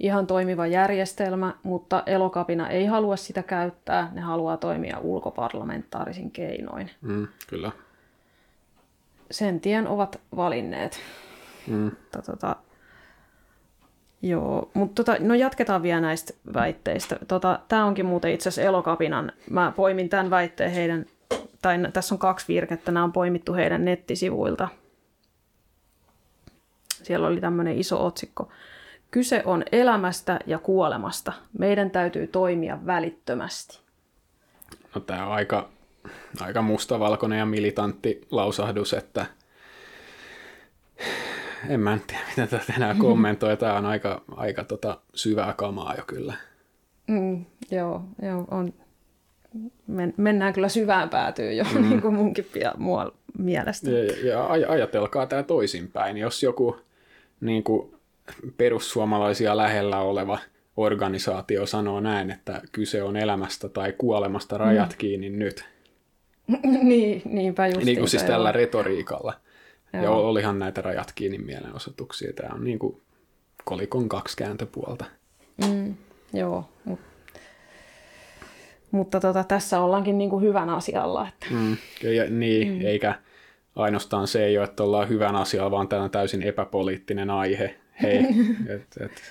ihan 0.00 0.26
toimiva 0.26 0.66
järjestelmä, 0.66 1.54
mutta 1.62 2.02
elokapina 2.06 2.68
ei 2.68 2.86
halua 2.86 3.16
sitä 3.16 3.42
käyttää. 3.42 4.10
Ne 4.12 4.20
haluaa 4.20 4.56
toimia 4.56 4.98
ulkoparlamentaarisin 4.98 6.30
keinoin. 6.30 6.90
Mm, 7.00 7.28
kyllä. 7.46 7.72
Sen 9.30 9.60
tien 9.60 9.88
ovat 9.88 10.20
valinneet. 10.36 11.00
Mm. 11.66 11.90
Tota, 12.26 12.56
Joo, 14.24 14.70
mutta 14.74 15.04
tota, 15.04 15.24
no 15.24 15.34
jatketaan 15.34 15.82
vielä 15.82 16.00
näistä 16.00 16.34
väitteistä. 16.54 17.18
Tota, 17.28 17.58
Tämä 17.68 17.84
onkin 17.84 18.06
muuten 18.06 18.32
itse 18.32 18.48
asiassa 18.48 18.68
Elokapinan. 18.68 19.32
Mä 19.50 19.72
poimin 19.76 20.08
tämän 20.08 20.30
väitteen 20.30 20.70
heidän, 20.70 21.06
tai 21.62 21.78
tässä 21.92 22.14
on 22.14 22.18
kaksi 22.18 22.48
virkettä, 22.48 22.92
nämä 22.92 23.04
on 23.04 23.12
poimittu 23.12 23.54
heidän 23.54 23.84
nettisivuilta. 23.84 24.68
Siellä 26.88 27.26
oli 27.26 27.40
tämmöinen 27.40 27.78
iso 27.78 28.06
otsikko. 28.06 28.48
Kyse 29.14 29.42
on 29.44 29.64
elämästä 29.72 30.38
ja 30.46 30.58
kuolemasta. 30.58 31.32
Meidän 31.58 31.90
täytyy 31.90 32.26
toimia 32.26 32.78
välittömästi. 32.86 33.80
No 34.94 35.00
tämä 35.00 35.26
on 35.26 35.32
aika, 35.32 35.68
aika 36.40 36.62
mustavalkoinen 36.62 37.38
ja 37.38 37.46
militantti 37.46 38.20
lausahdus, 38.30 38.92
että 38.92 39.26
en 41.68 41.80
mä 41.80 41.98
tiedä, 42.06 42.22
mitä 42.28 42.46
tätä 42.46 42.72
enää 42.76 42.94
kommentoi. 42.98 43.56
Tämä 43.56 43.78
on 43.78 43.86
aika, 43.86 44.22
aika 44.36 44.64
tota 44.64 44.98
syvää 45.14 45.52
kamaa 45.52 45.94
jo 45.94 46.04
kyllä. 46.06 46.34
Mm, 47.06 47.44
joo, 47.70 48.04
joo 48.22 48.44
on. 48.50 48.72
Men, 49.86 50.14
mennään 50.16 50.52
kyllä 50.52 50.68
syvään 50.68 51.08
päätyyn 51.08 51.56
jo, 51.56 51.64
mm. 51.74 51.88
niin 51.88 52.02
kuin 52.02 52.14
munkin 52.14 52.46
mua 52.76 53.12
mielestä. 53.38 53.90
Ja, 53.90 54.56
ja 54.56 54.72
ajatelkaa 54.72 55.26
tämä 55.26 55.42
toisinpäin. 55.42 56.16
Jos 56.16 56.42
joku 56.42 56.76
niin 57.40 57.64
kuin 57.64 57.94
perussuomalaisia 58.56 59.56
lähellä 59.56 59.98
oleva 59.98 60.38
organisaatio 60.76 61.66
sanoo 61.66 62.00
näin, 62.00 62.30
että 62.30 62.62
kyse 62.72 63.02
on 63.02 63.16
elämästä 63.16 63.68
tai 63.68 63.92
kuolemasta 63.92 64.58
rajat 64.58 64.90
mm. 64.90 64.98
kiinni 64.98 65.30
nyt. 65.30 65.64
niin, 66.82 67.22
niinpä 67.24 67.66
just. 67.66 67.84
Niin 67.84 67.98
kuin 67.98 68.08
siis 68.08 68.22
tällä 68.22 68.52
retoriikalla. 68.52 69.34
Joo. 69.92 70.02
Ja 70.02 70.10
olihan 70.10 70.58
näitä 70.58 70.82
rajat 70.82 71.12
kiinni 71.14 71.38
mielenosoituksia. 71.38 72.32
Tämä 72.32 72.54
on 72.54 72.64
niin 72.64 72.78
kuin 72.78 73.02
kolikon 73.64 74.08
kaksi 74.08 74.36
kääntöpuolta. 74.36 75.04
Mm, 75.66 75.94
joo, 76.32 76.68
mut, 76.84 77.00
mutta 78.90 79.20
tota, 79.20 79.44
tässä 79.44 79.80
ollaankin 79.80 80.18
niin 80.18 80.30
kuin 80.30 80.44
hyvän 80.44 80.70
asialla. 80.70 81.28
Että... 81.28 81.46
Mm, 81.50 81.76
ja, 82.02 82.30
niin, 82.30 82.72
mm. 82.72 82.86
eikä 82.86 83.14
ainoastaan 83.76 84.26
se 84.26 84.44
ei 84.44 84.58
ole, 84.58 84.64
että 84.64 84.82
ollaan 84.82 85.08
hyvän 85.08 85.36
asialla, 85.36 85.70
vaan 85.70 85.88
tämä 85.88 86.02
on 86.02 86.10
täysin 86.10 86.42
epäpoliittinen 86.42 87.30
aihe. 87.30 87.74
Hei, 88.02 88.18
et, 88.74 88.86
et. 89.00 89.22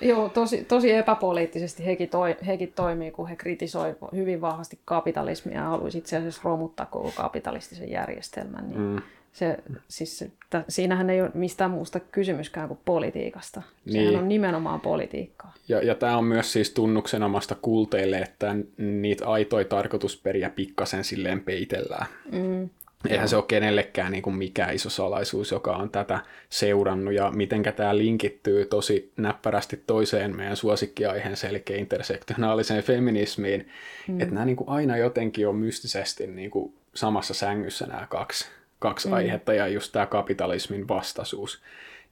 Joo, 0.00 0.28
tosi, 0.28 0.64
tosi 0.64 0.92
epäpoliittisesti 0.92 1.86
hekin, 1.86 2.08
toi, 2.08 2.36
hekin 2.46 2.72
toimii, 2.72 3.10
kun 3.10 3.28
he 3.28 3.36
kritisoi 3.36 3.96
hyvin 4.14 4.40
vahvasti 4.40 4.78
kapitalismia 4.84 5.56
ja 5.56 5.64
haluaisi 5.64 5.98
itse 5.98 6.16
asiassa 6.16 6.40
romuttaa 6.44 6.86
koko 6.86 7.12
kapitalistisen 7.16 7.90
järjestelmän. 7.90 8.68
Niin 8.68 8.80
mm 8.80 9.02
se, 9.32 9.58
siis, 9.88 10.22
että 10.22 10.64
siinähän 10.68 11.10
ei 11.10 11.22
ole 11.22 11.30
mistään 11.34 11.70
muusta 11.70 12.00
kysymyskään 12.00 12.68
kuin 12.68 12.80
politiikasta. 12.84 13.62
Sehän 13.90 14.06
niin. 14.06 14.18
on 14.18 14.28
nimenomaan 14.28 14.80
politiikkaa. 14.80 15.54
Ja, 15.68 15.82
ja 15.82 15.94
tämä 15.94 16.16
on 16.16 16.24
myös 16.24 16.52
siis 16.52 16.70
tunnuksenomasta 16.70 17.54
kulteille, 17.54 18.18
että 18.18 18.56
niitä 18.78 19.26
aitoja 19.26 19.64
tarkoitusperiä 19.64 20.50
pikkasen 20.50 21.04
silleen 21.04 21.40
peitellään. 21.40 22.06
Mm. 22.32 22.70
Eihän 23.08 23.28
se 23.28 23.36
ole 23.36 23.44
kenellekään 23.48 24.12
niin 24.12 24.22
kuin 24.22 24.36
mikään 24.36 24.74
iso 24.74 24.90
salaisuus, 24.90 25.50
joka 25.50 25.76
on 25.76 25.90
tätä 25.90 26.20
seurannut, 26.48 27.14
ja 27.14 27.30
mitenkä 27.30 27.72
tämä 27.72 27.98
linkittyy 27.98 28.66
tosi 28.66 29.12
näppärästi 29.16 29.82
toiseen 29.86 30.36
meidän 30.36 30.56
suosikkiaiheen 30.56 31.36
selkeä 31.36 31.76
intersektionaaliseen 31.76 32.82
feminismiin, 32.82 33.68
mm. 34.08 34.20
että 34.20 34.34
nämä 34.34 34.46
niin 34.46 34.56
kuin 34.56 34.68
aina 34.68 34.96
jotenkin 34.96 35.48
on 35.48 35.56
mystisesti 35.56 36.26
niin 36.26 36.50
kuin 36.50 36.74
samassa 36.94 37.34
sängyssä 37.34 37.86
nämä 37.86 38.06
kaksi 38.10 38.48
kaksi 38.82 39.08
mm. 39.08 39.14
aihetta 39.14 39.54
ja 39.54 39.68
just 39.68 39.92
tämä 39.92 40.06
kapitalismin 40.06 40.88
vastaisuus. 40.88 41.62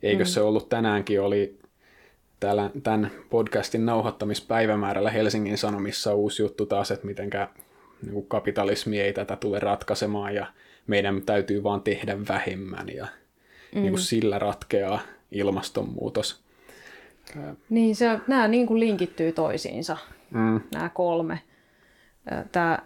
Eikö 0.02 0.24
mm. 0.24 0.26
se 0.26 0.40
ollut 0.40 0.68
tänäänkin 0.68 1.20
oli 1.20 1.58
täällä, 2.40 2.70
tämän 2.82 3.10
podcastin 3.30 3.86
nauhoittamispäivämäärällä 3.86 5.10
Helsingin 5.10 5.58
Sanomissa 5.58 6.14
uusi 6.14 6.42
juttu 6.42 6.66
taas, 6.66 6.90
että 6.90 7.06
mitenkä 7.06 7.48
niin 8.06 8.26
kapitalismi 8.26 9.00
ei 9.00 9.12
tätä 9.12 9.36
tule 9.36 9.58
ratkaisemaan 9.58 10.34
ja 10.34 10.46
meidän 10.90 11.22
täytyy 11.22 11.62
vaan 11.62 11.82
tehdä 11.82 12.16
vähemmän 12.28 12.88
ja 12.94 13.06
mm. 13.74 13.80
niin 13.80 13.92
kuin 13.92 14.00
sillä 14.00 14.38
ratkeaa 14.38 15.00
ilmastonmuutos. 15.32 16.40
Niin, 17.68 17.96
se, 17.96 18.18
nämä 18.26 18.48
niin 18.48 18.66
kuin 18.66 18.80
linkittyy 18.80 19.32
toisiinsa, 19.32 19.96
mm. 20.30 20.60
nämä 20.74 20.88
kolme. 20.88 21.40
Tämä 22.52 22.78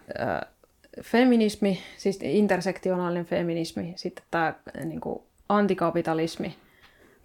feminismi, 1.03 1.79
siis 1.97 2.19
intersektionaalinen 2.23 3.25
feminismi, 3.25 3.93
sitten 3.97 4.25
tämä 4.31 4.55
niin 4.85 5.01
kuin 5.01 5.23
antikapitalismi 5.49 6.57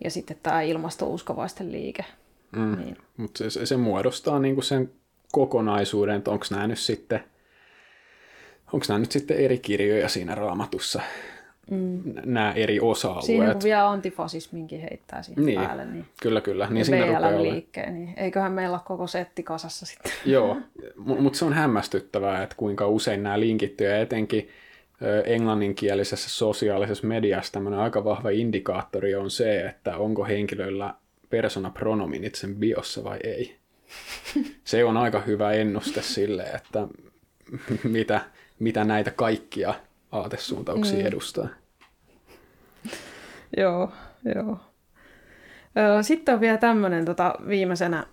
ja 0.04 0.12
sitten 0.12 0.38
tämä 0.44 0.62
ilmastouskovaisten 0.62 1.72
liike. 1.72 2.06
Mm. 2.56 2.78
Niin. 2.78 2.98
Mutta 3.18 3.50
se, 3.50 3.65
se 3.65 3.78
muodostaa 3.78 4.39
niin 4.39 4.56
kuin 4.56 4.65
sen 4.65 4.92
kokonaisuuden, 5.32 6.15
että 6.15 6.32
onko 6.32 6.46
nämä 6.52 6.68
nyt 6.68 6.80
sitten 6.80 7.24
onko 8.73 8.86
nämä 8.89 8.99
nyt 8.99 9.12
sitten 9.12 9.38
eri 9.38 9.58
kirjoja 9.58 10.10
siinä 10.10 10.36
raamatussa, 10.36 11.01
mm. 11.71 12.01
nämä 12.25 12.51
eri 12.51 12.79
osa-alueet. 12.79 13.25
Siinä 13.25 13.53
kun 13.53 13.63
vielä 13.63 13.89
antifasisminkin 13.89 14.82
heittää 14.82 15.21
siihen 15.21 15.45
niin. 15.45 15.62
päälle. 15.62 15.86
Niin 15.86 16.05
kyllä, 16.21 16.41
kyllä. 16.41 16.67
Niin 16.69 16.86
siinä 16.86 17.41
liikkeen, 17.41 17.93
niin 17.93 18.13
eiköhän 18.17 18.51
meillä 18.51 18.75
ole 18.75 18.82
koko 18.86 19.08
setti 19.08 19.43
kasassa 19.43 19.86
sitten. 19.86 20.12
Joo, 20.34 20.58
mutta 20.95 21.39
se 21.39 21.45
on 21.45 21.53
hämmästyttävää, 21.53 22.43
että 22.43 22.55
kuinka 22.55 22.88
usein 22.88 23.23
nämä 23.23 23.39
linkittyy, 23.39 23.88
ja 23.88 23.99
etenkin 23.99 24.49
englanninkielisessä 25.25 26.29
sosiaalisessa 26.29 27.08
mediassa 27.08 27.53
tämmöinen 27.53 27.80
aika 27.80 28.03
vahva 28.03 28.30
indikaattori 28.30 29.15
on 29.15 29.32
se, 29.32 29.59
että 29.59 29.97
onko 29.97 30.26
henkilöllä 30.26 30.93
persona-pronominit 31.30 32.36
sen 32.36 32.55
biossa 32.55 33.03
vai 33.03 33.20
ei. 33.24 33.55
Se 34.63 34.86
on 34.86 34.97
aika 34.97 35.20
hyvä 35.20 35.51
ennuste 35.51 36.01
sille, 36.01 36.43
että 36.43 36.88
mitä, 37.84 38.22
mitä 38.60 38.84
näitä 38.84 39.12
kaikkia 39.12 39.74
aatesuuntauksia 40.12 40.99
mm. 40.99 41.05
edustaa. 41.05 41.47
Joo, 43.57 43.91
joo. 44.36 44.57
Sitten 46.01 46.36
on 46.36 46.41
vielä 46.41 46.57
tämmöinen 46.57 47.05
tota, 47.05 47.36
viimeisenä 47.47 48.03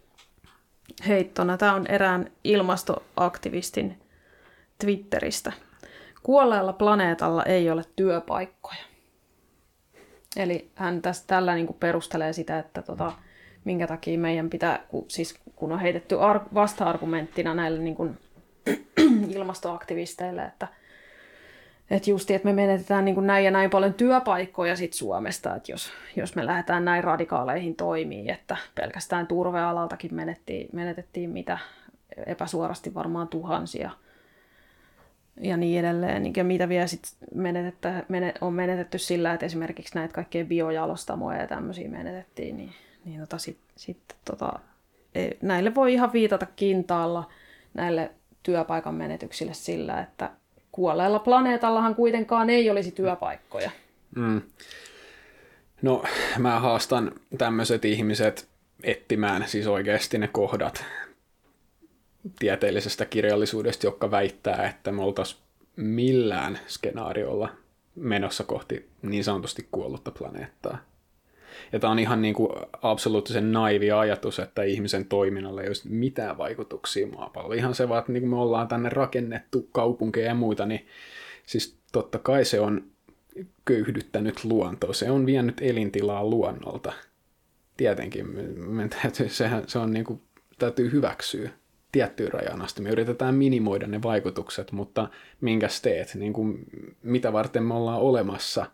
heittona. 1.08 1.56
Tämä 1.56 1.74
on 1.74 1.86
erään 1.86 2.30
ilmastoaktivistin 2.44 3.98
Twitteristä. 4.78 5.52
Kuolleella 6.22 6.72
planeetalla 6.72 7.44
ei 7.44 7.70
ole 7.70 7.82
työpaikkoja. 7.96 8.84
Eli 10.36 10.70
hän 10.74 11.02
tässä 11.02 11.24
tällä 11.26 11.54
niin 11.54 11.76
perustelee 11.80 12.32
sitä, 12.32 12.58
että 12.58 12.82
tota, 12.82 13.12
minkä 13.64 13.86
takia 13.86 14.18
meidän 14.18 14.50
pitää, 14.50 14.84
kun, 14.88 15.04
siis 15.08 15.40
kun 15.56 15.72
on 15.72 15.80
heitetty 15.80 16.20
ar- 16.20 16.48
vasta-argumenttina 16.54 17.54
näille 17.54 17.78
niin 17.78 17.94
kuin 17.94 18.18
ilmastoaktivisteille, 19.36 20.42
että 20.42 20.68
että 21.90 22.10
justi, 22.10 22.34
että 22.34 22.48
me 22.48 22.52
menetetään 22.52 23.04
niin 23.04 23.14
kuin 23.14 23.26
näin 23.26 23.44
ja 23.44 23.50
näin 23.50 23.70
paljon 23.70 23.94
työpaikkoja 23.94 24.76
sit 24.76 24.92
Suomesta, 24.92 25.56
että 25.56 25.72
jos, 25.72 25.90
jos 26.16 26.36
me 26.36 26.46
lähdetään 26.46 26.84
näin 26.84 27.04
radikaaleihin 27.04 27.76
toimiin, 27.76 28.30
että 28.30 28.56
pelkästään 28.74 29.26
turvealaltakin 29.26 30.14
menettiin, 30.14 30.68
menetettiin 30.72 31.30
mitä 31.30 31.58
epäsuorasti 32.26 32.94
varmaan 32.94 33.28
tuhansia 33.28 33.90
ja 35.40 35.56
niin 35.56 35.80
edelleen. 35.80 36.32
Ja 36.36 36.44
mitä 36.44 36.68
vielä 36.68 36.86
sit 36.86 37.02
menetettä, 37.34 38.04
menet, 38.08 38.38
on 38.40 38.54
menetetty 38.54 38.98
sillä, 38.98 39.32
että 39.32 39.46
esimerkiksi 39.46 39.94
näitä 39.94 40.14
kaikkea 40.14 40.44
biojalostamoja 40.44 41.40
ja 41.40 41.46
tämmöisiä 41.46 41.88
menetettiin, 41.88 42.56
niin, 42.56 42.72
niin 43.04 43.20
tota 43.20 43.38
sitten 43.38 43.66
sit, 43.76 43.98
tota, 44.24 44.52
e, 45.14 45.30
näille 45.42 45.74
voi 45.74 45.92
ihan 45.92 46.12
viitata 46.12 46.46
kintaalla 46.56 47.28
näille 47.74 48.10
työpaikan 48.42 48.94
menetyksille 48.94 49.54
sillä, 49.54 50.00
että 50.00 50.30
kuolleella 50.72 51.18
planeetallahan 51.18 51.94
kuitenkaan 51.94 52.50
ei 52.50 52.70
olisi 52.70 52.92
työpaikkoja. 52.92 53.70
Mm. 54.16 54.42
No, 55.82 56.04
mä 56.38 56.60
haastan 56.60 57.12
tämmöiset 57.38 57.84
ihmiset 57.84 58.48
etsimään 58.82 59.48
siis 59.48 59.66
oikeasti 59.66 60.18
ne 60.18 60.28
kohdat 60.28 60.84
tieteellisestä 62.38 63.04
kirjallisuudesta, 63.04 63.86
joka 63.86 64.10
väittää, 64.10 64.68
että 64.68 64.92
me 64.92 65.02
oltaisiin 65.02 65.40
millään 65.76 66.58
skenaariolla 66.66 67.48
menossa 67.94 68.44
kohti 68.44 68.88
niin 69.02 69.24
sanotusti 69.24 69.68
kuollutta 69.72 70.10
planeettaa. 70.10 70.78
Ja 71.72 71.78
tämä 71.78 71.90
on 71.90 71.98
ihan 71.98 72.22
niin 72.22 72.34
kuin 72.34 72.48
absoluuttisen 72.82 73.52
naivi 73.52 73.90
ajatus, 73.90 74.38
että 74.38 74.62
ihmisen 74.62 75.04
toiminnalle 75.04 75.62
ei 75.62 75.68
olisi 75.68 75.88
mitään 75.88 76.38
vaikutuksia 76.38 77.06
maapalloon. 77.06 77.58
Ihan 77.58 77.74
se 77.74 77.88
vaan, 77.88 77.98
että 77.98 78.12
niin 78.12 78.22
kuin 78.22 78.30
me 78.30 78.36
ollaan 78.36 78.68
tänne 78.68 78.88
rakennettu 78.88 79.68
kaupunkeja 79.72 80.26
ja 80.26 80.34
muita, 80.34 80.66
niin 80.66 80.86
siis 81.46 81.76
totta 81.92 82.18
kai 82.18 82.44
se 82.44 82.60
on 82.60 82.84
köyhdyttänyt 83.64 84.44
luontoa. 84.44 84.92
Se 84.92 85.10
on 85.10 85.26
vienyt 85.26 85.60
elintilaa 85.60 86.24
luonnolta. 86.24 86.92
Tietenkin. 87.76 88.26
Sehän, 89.28 89.62
se 89.66 89.78
on 89.78 89.92
niin 89.92 90.04
kuin, 90.04 90.20
täytyy 90.58 90.92
hyväksyä 90.92 91.50
tiettyyn 91.92 92.32
rajaan 92.32 92.62
asti. 92.62 92.82
Me 92.82 92.90
yritetään 92.90 93.34
minimoida 93.34 93.86
ne 93.86 94.02
vaikutukset, 94.02 94.72
mutta 94.72 95.08
minkäs 95.40 95.82
teet? 95.82 96.14
Niin 96.14 96.32
kuin, 96.32 96.64
mitä 97.02 97.32
varten 97.32 97.62
me 97.62 97.74
ollaan 97.74 98.00
olemassa? 98.00 98.66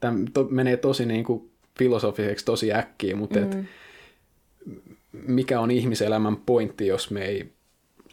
Tämä 0.00 0.18
to, 0.32 0.44
menee 0.44 0.76
tosi 0.76 1.06
niin 1.06 1.24
kuin 1.24 1.49
filosofiseksi 1.80 2.44
tosi 2.44 2.72
äkkiä, 2.72 3.16
mutta 3.16 3.38
mm. 3.38 3.44
et, 3.44 3.58
mikä 5.12 5.60
on 5.60 5.70
ihmiselämän 5.70 6.36
pointti, 6.36 6.86
jos 6.86 7.10
me 7.10 7.24
ei 7.24 7.52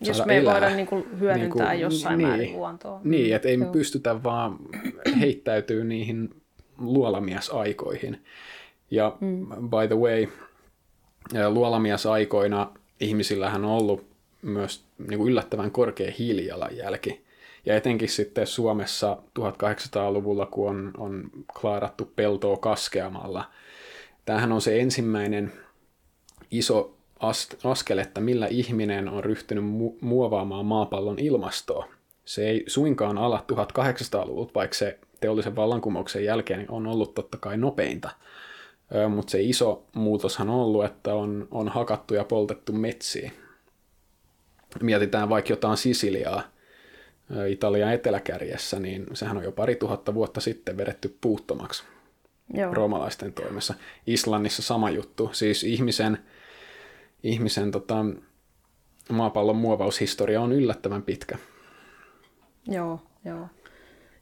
jos 0.01 0.25
me 0.25 0.33
ei 0.33 0.39
elää. 0.39 0.53
voida 0.53 0.75
niin 0.75 0.87
kuin 0.87 1.19
hyödyntää 1.19 1.37
niin 1.37 1.51
kuin, 1.51 1.79
jossain 1.79 2.17
niin, 2.17 2.27
määrin 2.27 2.53
luontoa. 2.53 3.01
Niin, 3.03 3.35
että 3.35 3.47
ei 3.47 3.57
me 3.57 3.65
pystytä 3.65 4.23
vaan 4.23 4.57
heittäytyy 5.21 5.83
niihin 5.83 6.29
luolamiesaikoihin. 6.77 8.23
Ja 8.91 9.17
mm. 9.21 9.47
by 9.47 9.87
the 9.87 9.95
way, 9.95 10.27
luolamiesaikoina 11.49 12.71
ihmisillähän 12.99 13.65
on 13.65 13.71
ollut 13.71 14.05
myös 14.41 14.83
niin 15.07 15.17
kuin 15.17 15.31
yllättävän 15.31 15.71
korkea 15.71 16.11
hiilijalanjälki. 16.19 17.26
Ja 17.67 17.75
etenkin 17.75 18.09
sitten 18.09 18.47
Suomessa 18.47 19.17
1800-luvulla, 19.39 20.45
kun 20.45 20.69
on, 20.69 20.91
on 20.97 21.29
klaarattu 21.61 22.11
peltoa 22.15 22.57
kaskeamalla. 22.57 23.51
Tämähän 24.25 24.51
on 24.51 24.61
se 24.61 24.79
ensimmäinen 24.79 25.53
iso 26.51 26.97
askel, 27.63 27.97
että 27.97 28.21
millä 28.21 28.47
ihminen 28.47 29.09
on 29.09 29.23
ryhtynyt 29.23 29.63
mu- 29.63 29.97
muovaamaan 30.01 30.65
maapallon 30.65 31.19
ilmastoa. 31.19 31.87
Se 32.25 32.49
ei 32.49 32.63
suinkaan 32.67 33.17
ala 33.17 33.45
1800-luvulta, 33.51 34.51
vaikka 34.55 34.75
se 34.77 34.99
teollisen 35.19 35.55
vallankumouksen 35.55 36.23
jälkeen 36.23 36.65
on 36.69 36.87
ollut 36.87 37.13
totta 37.13 37.37
kai 37.37 37.57
nopeinta. 37.57 38.09
Mutta 39.09 39.31
se 39.31 39.41
iso 39.41 39.85
muutoshan 39.93 40.49
on 40.49 40.55
ollut, 40.55 40.85
että 40.85 41.13
on, 41.13 41.47
on 41.51 41.69
hakattu 41.69 42.13
ja 42.13 42.23
poltettu 42.23 42.73
metsiä. 42.73 43.31
Mietitään 44.81 45.29
vaikka 45.29 45.53
jotain 45.53 45.77
Sisiliaa, 45.77 46.56
Italian 47.49 47.93
eteläkärjessä, 47.93 48.79
niin 48.79 49.05
sehän 49.13 49.37
on 49.37 49.43
jo 49.43 49.51
pari 49.51 49.75
tuhatta 49.75 50.13
vuotta 50.13 50.41
sitten 50.41 50.77
vedetty 50.77 51.17
puuttomaksi 51.21 51.83
Joo. 52.53 52.73
roomalaisten 52.73 53.33
toimessa. 53.33 53.73
Islannissa 54.07 54.61
sama 54.61 54.89
juttu, 54.89 55.29
siis 55.33 55.63
ihmisen, 55.63 56.17
ihmisen 57.23 57.71
tota, 57.71 58.05
maapallon 59.09 59.55
muovaushistoria 59.55 60.41
on 60.41 60.51
yllättävän 60.51 61.03
pitkä. 61.03 61.37
Joo, 62.67 63.01
joo. 63.25 63.47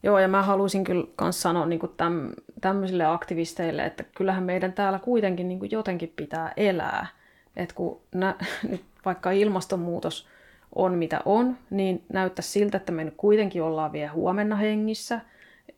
Joo, 0.04 0.20
ja 0.20 0.28
mä 0.28 0.44
haluaisin 0.44 0.84
kyllä 0.84 1.08
myös 1.22 1.42
sanoa 1.42 1.66
niin 1.66 1.80
täm, 1.98 2.32
tämmöisille 2.62 3.06
aktivisteille, 3.06 3.86
että 3.86 4.04
kyllähän 4.04 4.44
meidän 4.44 4.74
täällä 4.74 5.00
kuitenkin 5.00 5.48
niin 5.48 5.72
jotenkin 5.72 6.14
pitää 6.16 6.54
elää. 6.58 7.08
Että 7.56 7.76
kun 7.76 8.02
nä, 8.14 8.36
nyt 8.70 8.82
vaikka 9.06 9.32
ilmastonmuutos 9.32 10.28
on 10.76 10.94
mitä 10.94 11.22
on, 11.26 11.58
niin 11.70 12.04
näyttää 12.14 12.44
siltä, 12.44 12.78
että 12.78 12.92
me 12.92 13.04
nyt 13.04 13.14
kuitenkin 13.18 13.64
ollaan 13.64 13.92
vielä 13.92 14.12
huomenna 14.12 14.56
hengissä. 14.56 15.20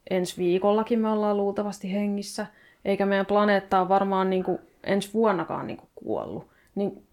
Ensi 0.09 0.37
viikollakin 0.37 0.99
me 0.99 1.09
ollaan 1.09 1.37
luultavasti 1.37 1.93
hengissä. 1.93 2.45
Eikä 2.85 3.05
meidän 3.05 3.25
planeetta 3.25 3.79
ole 3.79 3.89
varmaan 3.89 4.29
niin 4.29 4.43
kuin 4.43 4.59
ensi 4.83 5.09
vuonnakaan 5.13 5.67
niin 5.67 5.77
kuin 5.77 5.89
kuollut. 5.95 6.47
Niin, 6.75 7.03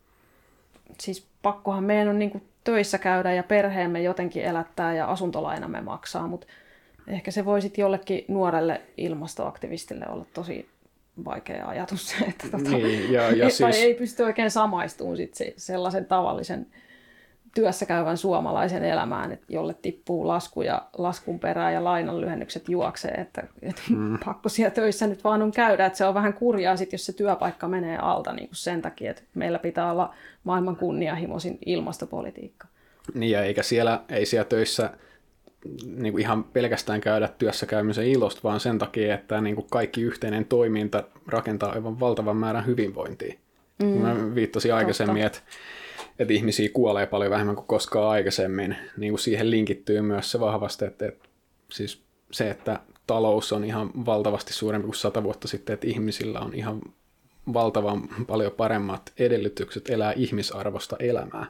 siis 1.01 1.27
pakkohan 1.43 1.85
meidän 1.85 2.09
on 2.09 2.19
niin 2.19 2.31
kuin 2.31 2.45
töissä 2.65 2.99
käydä 2.99 3.33
ja 3.33 3.43
perheemme 3.43 4.03
jotenkin 4.03 4.45
elättää 4.45 4.95
ja 4.95 5.07
asuntolainamme 5.07 5.81
maksaa, 5.81 6.27
mutta 6.29 6.47
ehkä 7.07 7.31
se 7.31 7.45
voi 7.45 7.63
sitten 7.63 7.83
jollekin 7.83 8.25
nuorelle 8.29 8.81
ilmastoaktivistille 8.97 10.07
olla 10.09 10.27
tosi 10.35 10.69
vaikea 11.25 11.69
ajatus 11.69 12.09
se, 12.09 12.25
että 12.25 12.49
tota, 12.51 12.71
niin, 12.71 13.13
ja, 13.13 13.31
ja 13.31 13.51
siis... 13.51 13.77
ei 13.77 13.95
pysty 13.95 14.23
oikein 14.23 14.51
samaistumaan 14.51 15.17
sit 15.17 15.35
se, 15.35 15.55
sellaisen 15.57 16.05
tavallisen 16.05 16.67
työssä 17.55 17.87
käyvän 17.87 18.17
suomalaisen 18.17 18.85
elämään, 18.85 19.33
että 19.33 19.47
jolle 19.49 19.75
tippuu 19.83 20.29
lasku 20.29 20.63
ja 20.63 20.83
laskun 20.99 21.41
perään 21.41 21.75
ja 21.75 21.85
lainan 21.85 22.21
lyhennykset 22.21 22.69
juoksee, 22.69 23.11
että, 23.11 23.43
että 23.63 23.83
mm. 23.91 24.19
pakko 24.25 24.49
siellä 24.49 24.71
töissä 24.71 25.07
nyt 25.07 25.25
vaan 25.25 25.43
on 25.43 25.53
käydä, 25.53 25.87
että 25.87 25.97
se 25.97 26.05
on 26.05 26.15
vähän 26.15 26.35
kurjaa 26.35 26.77
sit, 26.77 26.93
jos 26.93 27.07
se 27.07 27.13
työpaikka 27.13 27.69
menee 27.69 27.99
alta 27.99 28.33
niin 28.33 28.49
kuin 28.49 28.57
sen 28.57 28.83
takia, 28.83 29.11
että 29.11 29.23
meillä 29.35 29.59
pitää 29.59 29.93
olla 29.93 30.15
maailman 30.45 30.77
kunnianhimoisin 30.77 31.59
ilmastopolitiikka. 31.67 32.69
Niin 33.15 33.31
ja 33.31 33.43
eikä 33.43 33.63
siellä, 33.63 34.01
ei 34.09 34.27
siellä 34.27 34.45
töissä 34.45 34.91
niin 35.97 36.13
kuin 36.13 36.23
ihan 36.23 36.45
pelkästään 36.45 37.01
käydä 37.01 37.29
työssä 37.29 37.67
käymisen 37.67 38.07
ilosta, 38.07 38.41
vaan 38.45 38.61
sen 38.61 38.79
takia, 38.79 39.15
että 39.15 39.41
niin 39.41 39.57
kuin 39.57 39.67
kaikki 39.71 40.03
yhteinen 40.03 40.45
toiminta 40.45 41.05
rakentaa 41.27 41.73
aivan 41.73 42.01
valtavan 42.01 42.37
määrän 42.37 42.67
hyvinvointia. 42.67 43.35
Mm. 43.83 43.89
Mä 43.89 44.35
viittasin 44.35 44.75
aikaisemmin, 44.75 45.23
että 45.23 45.39
että 46.19 46.35
ihmisiä 46.35 46.69
kuolee 46.73 47.07
paljon 47.07 47.31
vähemmän 47.31 47.57
kuin 47.57 47.67
koskaan 47.67 48.11
aikaisemmin. 48.11 48.77
Niin 48.97 49.13
kuin 49.13 49.21
siihen 49.21 49.51
linkittyy 49.51 50.01
myös 50.01 50.31
se 50.31 50.41
vahvasti, 50.41 50.85
että, 50.85 51.07
että 51.09 51.29
siis 51.73 52.03
se, 52.31 52.51
että 52.51 52.81
talous 53.07 53.53
on 53.53 53.65
ihan 53.65 53.91
valtavasti 54.07 54.53
suurempi 54.53 54.87
kuin 54.87 54.95
sata 54.95 55.23
vuotta 55.23 55.49
sitten, 55.49 55.75
että 55.75 55.87
ihmisillä 55.87 56.41
on 56.41 56.55
ihan 56.55 56.83
valtavan 57.53 58.09
paljon 58.27 58.53
paremmat 58.53 59.13
edellytykset 59.19 59.91
elää 59.91 60.13
ihmisarvosta 60.13 60.97
elämää. 60.99 61.47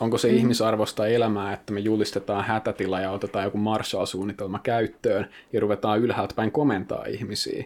Onko 0.00 0.18
se 0.18 0.28
mm. 0.28 0.36
ihmisarvosta 0.36 1.06
elämää, 1.06 1.52
että 1.52 1.72
me 1.72 1.80
julistetaan 1.80 2.44
hätätila 2.44 3.00
ja 3.00 3.10
otetaan 3.10 3.44
joku 3.44 3.58
Marshall-suunnitelma 3.58 4.58
käyttöön 4.58 5.30
ja 5.52 5.60
ruvetaan 5.60 6.00
ylhäältä 6.00 6.34
päin 6.34 6.52
komentaa 6.52 7.04
ihmisiä 7.04 7.64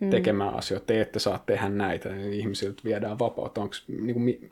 mm. 0.00 0.10
tekemään 0.10 0.54
asioita. 0.54 0.86
Te 0.86 1.00
ette 1.00 1.18
saa 1.18 1.42
tehdä 1.46 1.68
näitä, 1.68 2.08
niin 2.08 2.32
ihmisiltä 2.32 2.82
viedään 2.84 3.18
vapautta. 3.18 3.60
Onko, 3.60 3.74
niin 3.88 4.14
kuin, 4.14 4.50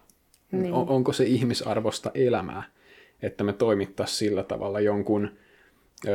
niin. 0.53 0.73
On, 0.73 0.89
onko 0.89 1.13
se 1.13 1.25
ihmisarvosta 1.25 2.11
elämää, 2.15 2.63
että 3.23 3.45
me 3.45 3.53
toimittaisiin 3.53 4.19
sillä 4.19 4.43
tavalla 4.43 4.81
jonkun 4.81 5.31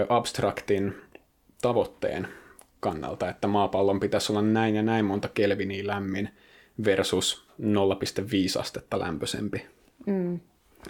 abstraktin 0.10 0.96
tavoitteen 1.62 2.28
kannalta, 2.80 3.30
että 3.30 3.48
maapallon 3.48 4.00
pitäisi 4.00 4.32
olla 4.32 4.42
näin 4.42 4.76
ja 4.76 4.84
näin 4.84 5.06
monta 5.06 5.28
kelviniä 5.28 5.88
lämmin 5.88 6.30
versus 6.86 7.48
0,5 7.62 8.60
astetta 8.60 9.00
lämpöisempi. 9.00 9.66
Mm. 10.06 10.40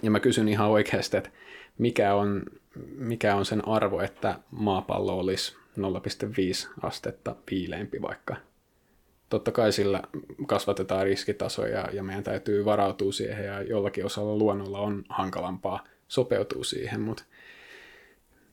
Ja 0.02 0.10
mä 0.10 0.20
kysyn 0.20 0.48
ihan 0.48 0.68
oikeasti, 0.68 1.16
että 1.16 1.30
mikä 1.78 2.14
on, 2.14 2.42
mikä 2.96 3.36
on 3.36 3.44
sen 3.44 3.68
arvo, 3.68 4.00
että 4.00 4.38
maapallo 4.50 5.18
olisi 5.18 5.56
0,5 5.78 6.70
astetta 6.82 7.36
viileämpi 7.50 8.02
vaikka 8.02 8.36
totta 9.28 9.52
kai 9.52 9.72
sillä 9.72 10.02
kasvatetaan 10.46 11.06
riskitasoja 11.06 11.88
ja 11.92 12.02
meidän 12.02 12.24
täytyy 12.24 12.64
varautua 12.64 13.12
siihen 13.12 13.44
ja 13.44 13.62
jollakin 13.62 14.06
osalla 14.06 14.36
luonnolla 14.36 14.78
on 14.78 15.04
hankalampaa 15.08 15.84
sopeutua 16.08 16.64
siihen, 16.64 17.00
mutta 17.00 17.24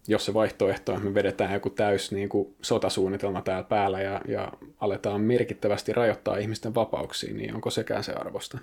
jos 0.07 0.25
se 0.25 0.33
vaihtoehto 0.33 0.91
on, 0.91 0.97
että 0.97 1.09
me 1.09 1.13
vedetään 1.13 1.53
joku 1.53 1.69
täys 1.69 2.11
niin 2.11 2.29
kuin 2.29 2.55
sotasuunnitelma 2.61 3.41
täällä 3.41 3.63
päällä 3.63 4.01
ja, 4.01 4.21
ja 4.27 4.51
aletaan 4.79 5.21
merkittävästi 5.21 5.93
rajoittaa 5.93 6.37
ihmisten 6.37 6.75
vapauksia, 6.75 7.33
niin 7.33 7.55
onko 7.55 7.69
sekään 7.69 8.03
se 8.03 8.13
arvosta? 8.13 8.57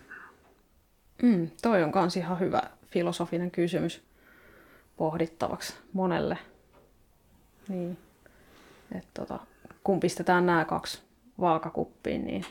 Mm, 1.22 1.50
toi 1.62 1.82
on 1.82 1.92
myös 1.94 2.16
ihan 2.16 2.40
hyvä 2.40 2.62
filosofinen 2.86 3.50
kysymys 3.50 4.02
pohdittavaksi 4.96 5.74
monelle. 5.92 6.38
Niin. 7.68 7.98
Et 8.94 9.06
tota, 9.14 9.38
kun 9.84 10.00
pistetään 10.00 10.46
nämä 10.46 10.64
kaksi 10.64 11.02
vaakakuppiin, 11.40 12.24
niin 12.24 12.44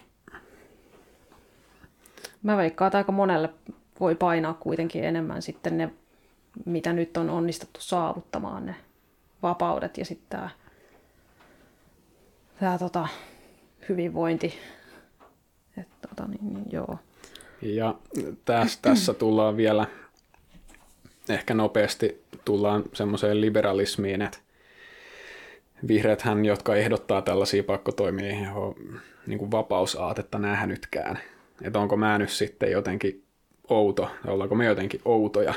mä 2.43 2.57
veikkaan, 2.57 2.87
että 2.87 2.97
aika 2.97 3.11
monelle 3.11 3.49
voi 3.99 4.15
painaa 4.15 4.53
kuitenkin 4.53 5.03
enemmän 5.03 5.41
sitten 5.41 5.77
ne, 5.77 5.91
mitä 6.65 6.93
nyt 6.93 7.17
on 7.17 7.29
onnistuttu 7.29 7.81
saavuttamaan, 7.81 8.65
ne 8.65 8.75
vapaudet 9.43 9.97
ja 9.97 10.05
sitten 10.05 10.39
tämä, 12.59 12.77
tota, 12.77 13.07
hyvinvointi. 13.89 14.53
Et, 15.77 15.87
tota, 16.09 16.27
niin, 16.27 16.53
niin, 16.53 16.65
joo. 16.71 16.99
Ja 17.61 17.95
tässä, 18.45 18.79
tässä 18.81 19.13
tullaan 19.13 19.57
vielä 19.57 19.87
ehkä 21.29 21.53
nopeasti 21.53 22.23
tullaan 22.45 22.83
semmoiseen 22.93 23.41
liberalismiin, 23.41 24.21
että 24.21 24.37
vihreäthän, 25.87 26.45
jotka 26.45 26.75
ehdottaa 26.75 27.21
tällaisia 27.21 27.63
pakkotoimia, 27.63 28.27
ei 28.27 28.47
ole 28.55 28.75
niin 29.27 29.39
kuin 29.39 29.51
vapausaatetta 29.51 30.39
nähnytkään. 30.39 31.19
Että 31.61 31.79
onko 31.79 31.97
mä 31.97 32.17
nyt 32.17 32.29
sitten 32.29 32.71
jotenkin 32.71 33.23
outo, 33.69 34.09
ja 34.25 34.31
ollaanko 34.31 34.55
me 34.55 34.65
jotenkin 34.65 35.01
outoja, 35.05 35.53